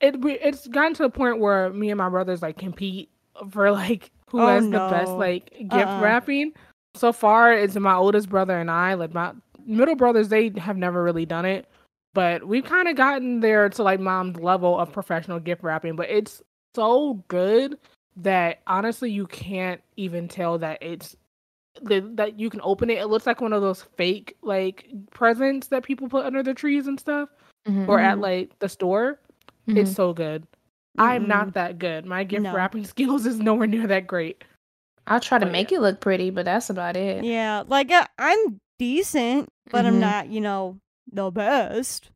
it 0.00 0.16
it's 0.24 0.66
gotten 0.68 0.94
to 0.94 1.02
the 1.04 1.10
point 1.10 1.38
where 1.40 1.70
me 1.70 1.90
and 1.90 1.98
my 1.98 2.08
brothers 2.08 2.42
like 2.42 2.58
compete 2.58 3.10
for 3.50 3.70
like 3.70 4.10
who 4.30 4.40
Oh, 4.40 4.46
has 4.46 4.64
the 4.64 4.70
best 4.90 5.12
like 5.12 5.50
gift 5.68 5.74
Uh-uh. 5.74 6.00
wrapping. 6.02 6.52
So 6.94 7.12
far, 7.12 7.52
it's 7.52 7.76
my 7.76 7.94
oldest 7.94 8.28
brother 8.28 8.58
and 8.58 8.70
I. 8.70 8.94
Like 8.94 9.14
my 9.14 9.32
middle 9.64 9.96
brothers, 9.96 10.28
they 10.28 10.52
have 10.56 10.76
never 10.76 11.02
really 11.02 11.26
done 11.26 11.44
it, 11.44 11.68
but 12.14 12.46
we've 12.48 12.64
kind 12.64 12.88
of 12.88 12.96
gotten 12.96 13.40
there 13.40 13.68
to 13.68 13.82
like 13.82 14.00
mom's 14.00 14.38
level 14.38 14.78
of 14.78 14.92
professional 14.92 15.38
gift 15.38 15.62
wrapping. 15.62 15.94
But 15.94 16.10
it's 16.10 16.42
so 16.74 17.22
good 17.28 17.78
that 18.16 18.60
honestly, 18.66 19.10
you 19.10 19.26
can't 19.28 19.80
even 19.96 20.26
tell 20.26 20.58
that 20.58 20.82
it's 20.82 21.14
that 21.84 22.16
that 22.16 22.38
you 22.40 22.50
can 22.50 22.60
open 22.62 22.90
it. 22.90 22.98
It 22.98 23.06
looks 23.06 23.26
like 23.26 23.40
one 23.40 23.52
of 23.52 23.62
those 23.62 23.82
fake 23.96 24.36
like 24.42 24.88
presents 25.12 25.68
that 25.68 25.82
people 25.82 26.08
put 26.08 26.24
under 26.26 26.42
the 26.42 26.54
trees 26.54 26.86
and 26.86 26.98
stuff, 26.98 27.28
Mhm, 27.66 27.88
or 27.88 27.98
at 28.00 28.18
Mhm. 28.18 28.22
like 28.22 28.58
the 28.58 28.68
store. 28.68 29.20
mhm. 29.68 29.76
It's 29.78 29.92
so 29.94 30.12
good. 30.12 30.46
I'm 30.98 31.28
not 31.28 31.52
that 31.54 31.78
good. 31.78 32.04
My 32.06 32.24
gift 32.24 32.42
No. 32.42 32.52
wrapping 32.54 32.84
skills 32.94 33.24
is 33.26 33.38
nowhere 33.38 33.66
near 33.68 33.86
that 33.86 34.06
great. 34.06 34.42
I'll 35.06 35.20
try 35.20 35.38
to 35.38 35.46
but 35.46 35.52
make 35.52 35.72
it 35.72 35.80
look 35.80 36.00
pretty, 36.00 36.30
but 36.30 36.44
that's 36.44 36.70
about 36.70 36.96
it. 36.96 37.24
Yeah, 37.24 37.62
like 37.66 37.90
uh, 37.90 38.06
I'm 38.18 38.60
decent, 38.78 39.48
but 39.70 39.86
I'm 39.86 39.94
Mhm. 39.96 40.00
not, 40.00 40.28
you 40.28 40.40
know, 40.40 40.78
the 41.10 41.30
best. 41.30 42.10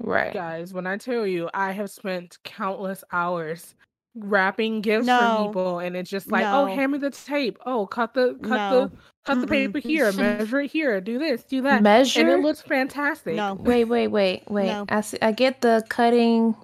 Right. 0.00 0.32
Guys, 0.34 0.74
when 0.74 0.86
I 0.86 0.96
tell 0.98 1.26
you 1.26 1.48
I 1.54 1.70
have 1.72 1.90
spent 1.90 2.38
countless 2.42 3.04
hours 3.12 3.74
wrapping 4.16 4.80
gifts 4.80 5.06
No. 5.06 5.18
for 5.18 5.48
people 5.48 5.78
and 5.80 5.96
it's 5.96 6.10
just 6.10 6.30
like, 6.30 6.44
oh, 6.46 6.66
hand 6.66 6.92
me 6.92 6.98
the 6.98 7.10
tape. 7.10 7.58
Oh, 7.66 7.86
cut 7.86 8.14
the 8.14 8.38
cut 8.42 8.70
No. 8.70 8.80
the 8.88 8.92
cut 9.24 9.40
the 9.40 9.46
paper 9.46 9.78
here, 9.78 10.12
measure 10.14 10.60
it 10.60 10.70
here, 10.70 11.00
do 11.00 11.18
this, 11.18 11.44
do 11.44 11.62
that. 11.62 11.82
measure 11.82 12.20
And 12.20 12.28
it 12.28 12.40
looks 12.40 12.62
fantastic. 12.62 13.34
No. 13.36 13.54
Wait, 13.54 13.84
wait, 13.84 14.08
wait, 14.08 14.42
wait. 14.48 14.66
No. 14.66 14.86
I 14.88 15.00
see, 15.00 15.18
I 15.20 15.32
get 15.32 15.60
the 15.60 15.84
cutting, 15.88 16.54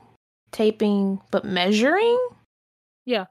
taping, 0.52 1.20
but 1.30 1.44
measuring. 1.44 2.18
Yeah 3.04 3.26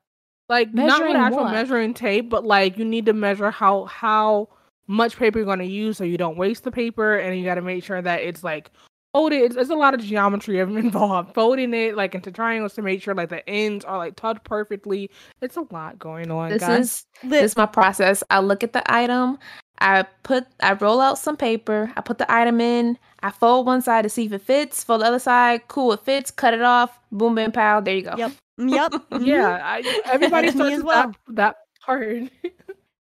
like 0.49 0.73
not 0.73 1.01
with 1.07 1.15
actual 1.15 1.43
what? 1.43 1.51
measuring 1.53 1.93
tape, 1.93 2.29
but 2.29 2.43
like 2.43 2.77
you 2.77 2.83
need 2.83 3.05
to 3.05 3.13
measure 3.13 3.51
how 3.51 3.85
how 3.85 4.49
much 4.87 5.15
paper 5.15 5.37
you're 5.37 5.45
going 5.45 5.59
to 5.59 5.65
use 5.65 5.97
so 5.97 6.03
you 6.03 6.17
don't 6.17 6.35
waste 6.35 6.63
the 6.63 6.71
paper, 6.71 7.17
and 7.17 7.37
you 7.37 7.45
got 7.45 7.55
to 7.55 7.61
make 7.61 7.83
sure 7.83 8.01
that 8.01 8.21
it's 8.21 8.43
like 8.43 8.71
folded. 9.13 9.41
It's, 9.43 9.55
it's 9.55 9.69
a 9.69 9.75
lot 9.75 9.93
of 9.93 10.01
geometry 10.01 10.59
involved. 10.59 11.33
Folding 11.33 11.73
it 11.73 11.95
like 11.95 12.15
into 12.15 12.31
triangles 12.31 12.73
to 12.75 12.81
make 12.81 13.01
sure 13.01 13.13
like 13.15 13.29
the 13.29 13.47
ends 13.49 13.85
are 13.85 13.97
like 13.97 14.15
tucked 14.15 14.43
perfectly. 14.43 15.09
It's 15.41 15.55
a 15.57 15.65
lot 15.71 15.97
going 15.99 16.31
on, 16.31 16.49
This 16.49 16.61
guys. 16.61 16.79
is 16.79 17.05
this 17.23 17.43
is 17.51 17.57
my 17.57 17.65
process. 17.65 18.23
I 18.29 18.39
look 18.39 18.63
at 18.63 18.73
the 18.73 18.83
item, 18.93 19.39
I 19.81 20.03
put 20.23 20.45
I 20.61 20.73
roll 20.73 20.99
out 21.01 21.17
some 21.17 21.37
paper, 21.37 21.91
I 21.95 22.01
put 22.01 22.17
the 22.17 22.31
item 22.31 22.59
in, 22.61 22.97
I 23.21 23.31
fold 23.31 23.65
one 23.65 23.81
side 23.81 24.03
to 24.03 24.09
see 24.09 24.25
if 24.25 24.33
it 24.33 24.41
fits, 24.41 24.83
fold 24.83 25.01
the 25.01 25.05
other 25.05 25.19
side, 25.19 25.67
cool, 25.67 25.91
it 25.93 26.01
fits, 26.03 26.31
cut 26.31 26.53
it 26.53 26.61
off, 26.61 26.99
boom 27.11 27.35
bam 27.35 27.51
pow, 27.51 27.79
there 27.81 27.95
you 27.95 28.01
go. 28.03 28.15
Yep. 28.17 28.31
Mm, 28.59 28.71
Yep. 28.71 29.03
yeah, 29.21 29.59
I, 29.63 30.01
everybody 30.05 30.47
That's 30.51 30.57
starts 30.57 30.75
as 30.77 30.83
well. 30.83 31.07
that 31.27 31.35
that 31.35 31.55
part. 31.85 32.29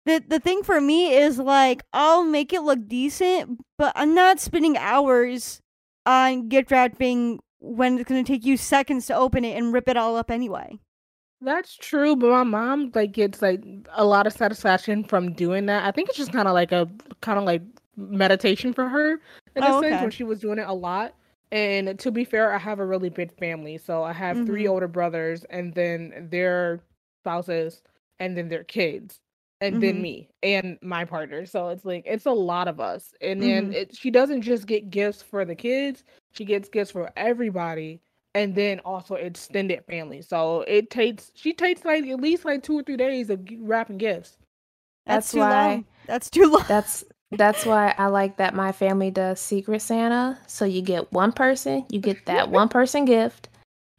The 0.05 0.23
the 0.29 0.39
thing 0.39 0.63
for 0.63 0.81
me 0.81 1.15
is 1.15 1.39
like 1.39 1.83
I'll 1.93 2.23
make 2.25 2.53
it 2.53 2.61
look 2.63 2.87
decent, 2.87 3.59
but 3.79 3.93
I'm 3.97 4.15
not 4.15 4.39
spending 4.39 4.77
hours 4.77 5.61
on 6.07 6.49
gift 6.49 6.71
wrapping 6.71 7.41
when 7.61 7.99
it's 7.99 8.09
gonna 8.09 8.25
take 8.25 8.45
you 8.45 8.57
seconds 8.57 9.07
to 9.07 9.15
open 9.17 9.45
it 9.45 9.57
and 9.57 9.73
rip 9.73 9.89
it 9.89 9.97
all 9.97 10.17
up 10.17 10.31
anyway. 10.31 10.79
That's 11.43 11.77
true, 11.77 12.17
but 12.17 12.31
my 12.31 12.45
mom 12.45 12.93
like 12.95 13.13
gets 13.13 13.43
like 13.43 13.63
a 13.93 14.05
lot 14.05 14.27
of 14.27 14.33
satisfaction 14.33 15.05
from 15.05 15.35
doing 15.35 15.67
that. 15.67 15.85
I 15.85 15.91
think 15.91 16.09
it's 16.09 16.17
just 16.17 16.33
kind 16.33 16.49
of 16.49 16.55
like 16.55 16.73
a 16.73 16.89
kind 17.21 17.39
of 17.39 17.45
like 17.45 17.63
meditation 17.97 18.73
for 18.73 18.89
her 18.89 19.21
in 19.55 19.63
a 19.63 19.67
Oh, 19.75 19.81
sense 19.83 19.95
okay. 19.95 20.03
when 20.03 20.11
she 20.11 20.25
was 20.25 20.41
doing 20.41 20.59
it 20.59 20.67
a 20.67 20.73
lot. 20.73 21.15
And 21.53 21.99
to 21.99 22.11
be 22.11 22.25
fair, 22.25 22.53
I 22.53 22.59
have 22.59 22.81
a 22.81 22.87
really 22.87 23.09
big 23.11 23.37
family, 23.39 23.79
so 23.79 24.03
I 24.03 24.13
have 24.13 24.47
three 24.47 24.65
Mhm. 24.65 24.71
older 24.71 24.89
brothers, 24.89 25.45
and 25.45 25.75
then 25.75 26.29
their 26.31 26.81
spouses, 27.23 27.83
and 28.19 28.37
then 28.37 28.49
their 28.49 28.65
kids, 28.65 29.21
and 29.61 29.81
then 29.81 29.97
Mhm. 29.97 30.03
me 30.03 30.29
and 30.43 30.79
my 30.83 31.05
partner. 31.05 31.47
So 31.47 31.69
it's 31.71 31.85
like 31.85 32.05
it's 32.07 32.27
a 32.27 32.31
lot 32.33 32.69
of 32.69 32.81
us. 32.81 33.15
And 33.21 33.43
then 33.43 33.71
Mhm. 33.71 33.75
it, 33.75 33.97
she 33.97 34.11
doesn't 34.11 34.43
just 34.43 34.67
get 34.67 34.91
gifts 34.91 35.23
for 35.23 35.45
the 35.45 35.55
kids; 35.55 36.05
she 36.33 36.45
gets 36.45 36.69
gifts 36.69 36.91
for 36.91 37.11
everybody 37.17 38.01
and 38.35 38.55
then 38.55 38.81
also 38.81 39.15
extended 39.15 39.83
family. 39.87 40.21
So 40.23 40.61
it 40.63 40.91
takes 40.91 41.31
she 41.35 41.53
takes 41.55 41.85
like 41.85 42.07
at 42.07 42.21
least 42.21 42.45
like 42.45 42.63
two 42.63 42.79
or 42.79 42.83
three 42.83 42.97
days 42.99 43.31
of 43.31 43.41
wrapping 43.61 43.99
gifts. 43.99 44.37
That's, 45.07 45.27
That's 45.27 45.33
too 45.33 45.39
why- 45.41 45.67
long. 45.71 45.85
That's 46.07 46.31
too 46.31 46.51
long. 46.51 46.65
That's 46.69 47.05
that's 47.33 47.65
why 47.67 47.95
I 47.99 48.07
like 48.07 48.37
that 48.37 48.55
my 48.55 48.71
family 48.73 49.11
does 49.11 49.41
Secret 49.41 49.81
Santa. 49.83 50.39
So 50.47 50.65
you 50.65 50.83
get 50.83 51.13
one 51.13 51.33
person, 51.33 51.85
you 51.91 51.99
get 51.99 52.25
that 52.27 52.51
one 52.51 52.69
person 52.69 53.05
gift, 53.07 53.49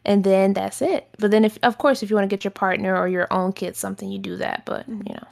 and 0.05 0.23
then 0.23 0.53
that's 0.53 0.81
it. 0.81 1.07
But 1.19 1.31
then 1.31 1.43
if 1.45 1.57
of 1.63 1.77
course 1.79 2.03
if 2.03 2.09
you 2.09 2.15
want 2.15 2.29
to 2.29 2.33
get 2.33 2.43
your 2.45 2.51
partner 2.51 2.95
or 2.95 3.07
your 3.07 3.27
own 3.33 3.53
kids 3.53 3.79
something, 3.79 4.09
you 4.11 4.19
do 4.19 4.37
that. 4.37 4.63
But 4.65 4.87
Mhm. 4.89 5.07
you 5.09 5.15
know. 5.15 5.27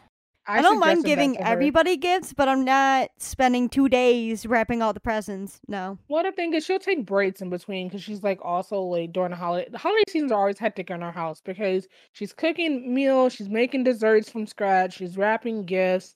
I, 0.47 0.61
don't 0.61 0.79
mind 0.79 1.03
giving 1.03 1.37
everybody 1.37 1.97
gifts, 1.97 2.33
but 2.33 2.47
I'm 2.47 2.63
not 2.63 3.09
spending 3.17 3.69
two 3.69 3.89
days 3.89 4.45
wrapping 4.45 4.81
all 4.81 4.93
the 4.93 4.99
presents. 4.99 5.59
No. 5.67 5.97
Well, 6.07 6.23
the 6.23 6.31
thing 6.31 6.53
is, 6.53 6.65
she'll 6.65 6.79
take 6.79 7.05
breaks 7.05 7.41
in 7.41 7.49
between 7.49 7.87
because 7.87 8.03
she's 8.03 8.23
like 8.23 8.39
also 8.43 8.81
like 8.81 9.11
during 9.13 9.31
the 9.31 9.37
holiday. 9.37 9.69
The 9.69 9.77
holiday 9.77 10.03
seasons 10.09 10.31
are 10.31 10.39
always 10.39 10.59
hectic 10.59 10.89
in 10.89 11.01
our 11.03 11.11
house 11.11 11.41
because 11.41 11.87
she's 12.13 12.33
cooking 12.33 12.93
meals, 12.93 13.33
she's 13.33 13.49
making 13.49 13.83
desserts 13.83 14.29
from 14.29 14.45
scratch, 14.47 14.95
she's 14.95 15.17
wrapping 15.17 15.65
gifts, 15.65 16.15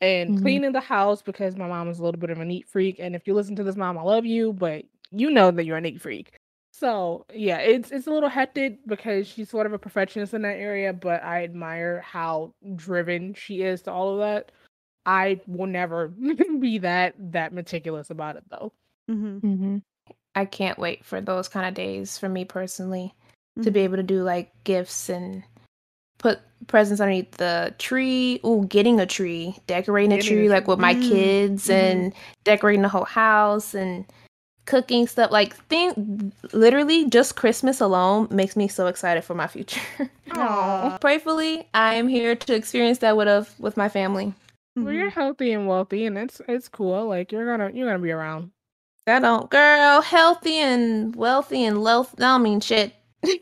and 0.00 0.32
Mhm. 0.32 0.42
cleaning 0.42 0.72
the 0.72 0.80
house 0.80 1.22
because 1.22 1.56
my 1.56 1.68
mom 1.68 1.88
is 1.88 1.98
a 1.98 2.02
little 2.04 2.20
bit 2.20 2.30
of 2.30 2.40
a 2.40 2.44
neat 2.44 2.68
freak. 2.68 2.96
And 2.98 3.14
if 3.14 3.26
you 3.26 3.34
listen 3.34 3.56
to 3.56 3.62
this, 3.64 3.76
mom, 3.76 3.98
I 3.98 4.02
love 4.02 4.26
you, 4.26 4.52
but 4.52 4.84
you 5.10 5.30
know 5.30 5.50
that 5.50 5.64
you're 5.64 5.76
a 5.76 5.80
neat 5.80 6.00
freak. 6.00 6.39
So 6.80 7.26
yeah, 7.34 7.58
it's 7.58 7.90
it's 7.90 8.06
a 8.06 8.10
little 8.10 8.30
hectic 8.30 8.78
because 8.86 9.28
she's 9.28 9.50
sort 9.50 9.66
of 9.66 9.74
a 9.74 9.78
perfectionist 9.78 10.32
in 10.32 10.40
that 10.42 10.56
area, 10.56 10.94
but 10.94 11.22
I 11.22 11.44
admire 11.44 12.00
how 12.00 12.54
driven 12.74 13.34
she 13.34 13.60
is 13.60 13.82
to 13.82 13.92
all 13.92 14.14
of 14.14 14.20
that. 14.20 14.50
I 15.04 15.40
will 15.46 15.66
never 15.66 16.08
be 16.58 16.78
that 16.78 17.14
that 17.32 17.52
meticulous 17.52 18.08
about 18.08 18.36
it 18.36 18.44
though. 18.50 18.72
Mm-hmm. 19.10 19.46
Mm-hmm. 19.46 19.76
I 20.34 20.44
can't 20.46 20.78
wait 20.78 21.04
for 21.04 21.20
those 21.20 21.48
kind 21.48 21.66
of 21.68 21.74
days 21.74 22.16
for 22.16 22.30
me 22.30 22.46
personally 22.46 23.12
to 23.62 23.70
Mhm. 23.70 23.74
be 23.74 23.80
able 23.80 23.96
to 23.96 24.02
do 24.02 24.22
like 24.22 24.50
gifts 24.64 25.10
and 25.10 25.42
put 26.18 26.40
presents 26.66 27.00
underneath 27.02 27.32
the 27.32 27.74
tree. 27.78 28.40
Ooh, 28.46 28.64
getting 28.66 29.00
a 29.00 29.06
tree, 29.06 29.54
decorating 29.66 30.12
a 30.12 30.16
Getting 30.16 30.32
a 30.32 30.34
tree 30.34 30.48
like 30.48 30.64
tree. 30.64 30.70
with 30.72 30.78
my 30.78 30.94
Mm, 30.94 31.02
kids 31.08 31.66
mhm. 31.66 31.74
and 31.74 32.14
decorating 32.44 32.80
the 32.82 32.88
whole 32.88 33.04
house 33.04 33.74
and 33.74 34.06
cooking 34.70 35.06
stuff 35.06 35.30
like 35.32 35.54
thing 35.66 36.32
literally 36.52 37.08
just 37.10 37.34
Christmas 37.36 37.80
alone 37.80 38.28
makes 38.30 38.56
me 38.56 38.68
so 38.68 38.86
excited 38.86 39.24
for 39.24 39.34
my 39.34 39.46
future. 39.48 39.80
Aw. 40.32 40.98
Prayfully, 41.00 41.66
I 41.74 41.94
am 41.94 42.06
here 42.08 42.36
to 42.36 42.54
experience 42.54 42.98
that 42.98 43.16
with 43.16 43.28
a, 43.28 43.46
with 43.58 43.76
my 43.76 43.88
family. 43.88 44.32
Well, 44.76 44.92
you're 44.92 45.10
Mhm. 45.10 45.14
healthy 45.14 45.52
and 45.52 45.66
wealthy, 45.66 46.06
and 46.06 46.16
it's 46.16 46.40
it's 46.46 46.68
cool. 46.68 47.06
Like 47.06 47.32
you're 47.32 47.44
gonna 47.44 47.70
you're 47.74 47.88
gonna 47.88 47.98
be 48.02 48.12
around. 48.12 48.52
I 49.06 49.18
don't, 49.18 49.50
girl, 49.50 50.00
healthy 50.02 50.56
and 50.58 51.16
wealthy 51.16 51.64
and 51.64 51.82
wealth. 51.82 52.14
I 52.18 52.22
don't 52.22 52.42
mean 52.44 52.60
shit. 52.60 52.94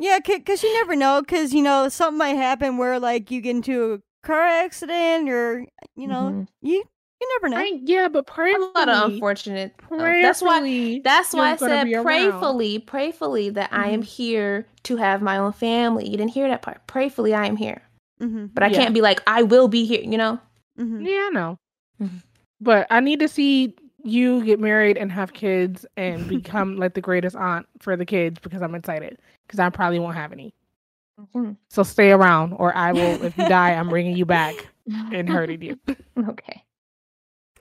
Yeah, 0.00 0.20
because 0.24 0.62
you 0.62 0.72
never 0.74 0.94
know. 0.94 1.20
Because 1.20 1.52
you 1.52 1.62
know 1.62 1.88
something 1.88 2.18
might 2.18 2.36
happen 2.36 2.78
where 2.78 2.98
like 3.00 3.30
you 3.30 3.40
get 3.40 3.56
into 3.56 3.94
a 3.94 4.26
car 4.26 4.42
accident 4.46 5.28
or 5.28 5.66
you 5.96 6.06
know 6.06 6.30
Mhm. 6.30 6.48
you 6.62 6.84
you 7.20 7.28
never 7.40 7.48
know. 7.48 7.58
I, 7.58 7.80
yeah, 7.84 8.08
but 8.08 8.26
a 8.36 8.58
lot 8.76 8.88
of 8.88 9.12
unfortunate. 9.12 9.74
that's 9.90 10.40
why. 10.42 11.00
That's 11.02 11.32
why 11.32 11.52
I 11.52 11.56
said 11.56 11.84
be 11.84 11.94
around. 11.94 12.06
prayfully, 12.06 12.84
prayfully 12.84 13.52
that 13.54 13.70
I 13.72 13.88
am 13.88 14.02
Mhm. 14.02 14.06
here 14.06 14.66
to 14.84 14.96
have 14.96 15.20
my 15.22 15.36
own 15.38 15.52
family. 15.52 16.04
You 16.08 16.16
didn't 16.16 16.30
hear 16.32 16.48
that 16.48 16.62
part. 16.62 16.86
Prayfully, 16.86 17.34
I 17.36 17.46
am 17.46 17.56
here, 17.56 17.82
Mm-hmm. 18.20 18.46
but 18.54 18.62
I 18.62 18.68
Yeah. 18.68 18.76
can't 18.78 18.94
be 18.94 19.00
like 19.00 19.20
I 19.26 19.42
will 19.42 19.68
be 19.68 19.84
here. 19.84 20.02
You 20.02 20.16
know. 20.18 20.38
Mm-hmm. 20.78 21.06
Yeah, 21.06 21.26
I 21.26 21.30
know. 21.32 21.56
Mhm. 22.00 22.22
But 22.60 22.86
I 22.90 23.00
need 23.00 23.20
to 23.20 23.28
see 23.28 23.74
you 24.04 24.44
get 24.44 24.60
married 24.60 24.96
and 24.96 25.10
have 25.10 25.32
kids 25.32 25.84
and 25.96 26.28
become 26.28 26.76
like 26.78 26.94
the 26.94 27.00
greatest 27.00 27.34
aunt 27.36 27.66
for 27.80 27.96
the 27.96 28.06
kids 28.06 28.38
because 28.40 28.62
I'm 28.62 28.74
excited 28.76 29.18
because 29.46 29.58
I 29.58 29.68
probably 29.70 29.98
won't 29.98 30.16
have 30.16 30.32
any. 30.32 30.54
So 31.70 31.82
stay 31.82 32.12
around, 32.12 32.52
or 32.52 32.74
I 32.76 32.92
will. 32.92 33.24
If 33.24 33.36
you 33.36 33.48
die, 33.48 33.72
I'm 33.74 33.88
bringing 33.88 34.16
you 34.16 34.24
back 34.24 34.68
and 35.12 35.28
hurting 35.28 35.62
you. 35.62 35.78
Okay. 36.16 36.62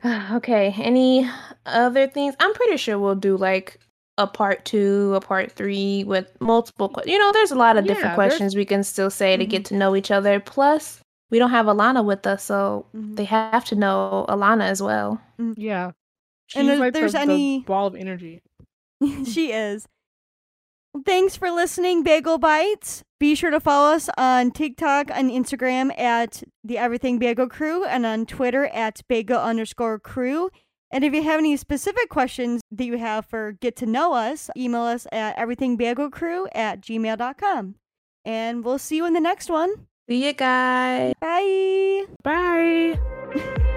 Okay. 0.32 0.74
Any 0.78 1.30
other 1.66 2.08
things? 2.08 2.36
I'm 2.40 2.54
pretty 2.54 2.78
sure 2.78 2.98
we'll 3.00 3.16
do 3.16 3.36
like 3.38 3.80
a 4.18 4.26
part 4.28 4.66
two, 4.66 5.14
a 5.16 5.22
part 5.22 5.52
three 5.52 6.04
with 6.04 6.36
multiple. 6.40 6.90
que- 6.90 7.04
You 7.12 7.18
know, 7.20 7.32
there's 7.32 7.52
a 7.52 7.56
lot 7.56 7.78
of 7.78 7.86
Yeah, 7.86 7.94
different 7.94 8.16
questions 8.16 8.56
we 8.56 8.66
can 8.66 8.84
still 8.84 9.10
say 9.10 9.38
to 9.38 9.46
get 9.46 9.66
to 9.66 9.76
know 9.76 9.96
each 9.96 10.10
other. 10.12 10.40
Plus, 10.40 11.02
we 11.30 11.40
don't 11.40 11.52
have 11.52 11.66
Alana 11.68 12.04
with 12.06 12.26
us, 12.26 12.44
so 12.44 12.86
Mhm. 12.96 13.16
they 13.16 13.26
have 13.26 13.66
to 13.66 13.76
know 13.76 14.26
Alana 14.30 14.64
as 14.64 14.82
well. 14.82 15.22
Yeah. 15.56 15.92
And 16.56 16.66
She's 16.66 16.68
if 16.70 16.80
like 16.80 16.94
there's 16.94 17.12
the, 17.12 17.18
the 17.20 17.24
any- 17.24 17.60
ball 17.60 17.88
of 17.88 17.96
energy. 17.96 18.42
she 19.26 19.52
is. 19.52 19.86
Thanks 21.06 21.36
for 21.36 21.52
listening, 21.52 22.02
Bagel 22.04 22.38
Bites. 22.40 23.04
Be 23.20 23.34
sure 23.34 23.50
to 23.50 23.60
follow 23.60 23.94
us 23.94 24.10
on 24.18 24.52
TikTok 24.52 25.10
and 25.12 25.32
Instagram 25.32 25.98
at 26.00 26.44
the 26.64 26.78
Everything 26.78 27.18
Bagel 27.18 27.50
Crew 27.50 27.84
and 27.84 28.06
on 28.06 28.26
Twitter 28.28 28.68
at 28.68 29.02
bagel 29.08 29.40
underscore 29.40 30.00
crew. 30.00 30.50
And 30.92 31.04
if 31.04 31.14
you 31.14 31.24
have 31.24 31.40
any 31.40 31.58
specific 31.58 32.10
questions 32.10 32.62
that 32.72 32.86
you 32.86 32.98
have 32.98 33.26
for 33.26 33.54
Get 33.54 33.76
to 33.78 33.86
Know 33.86 34.14
Us, 34.14 34.50
email 34.56 34.84
us 34.84 35.08
at 35.12 35.36
everythingbagelcrew 35.38 36.48
at 36.54 36.82
gmail.com. 36.82 37.76
And 38.24 38.64
we'll 38.64 38.78
see 38.78 38.98
you 38.98 39.06
in 39.06 39.14
the 39.14 39.20
next 39.20 39.50
one. 39.50 39.88
See 40.08 40.26
you 40.26 40.34
guys. 40.34 41.14
Bye. 41.20 42.06
Bye. 42.24 43.74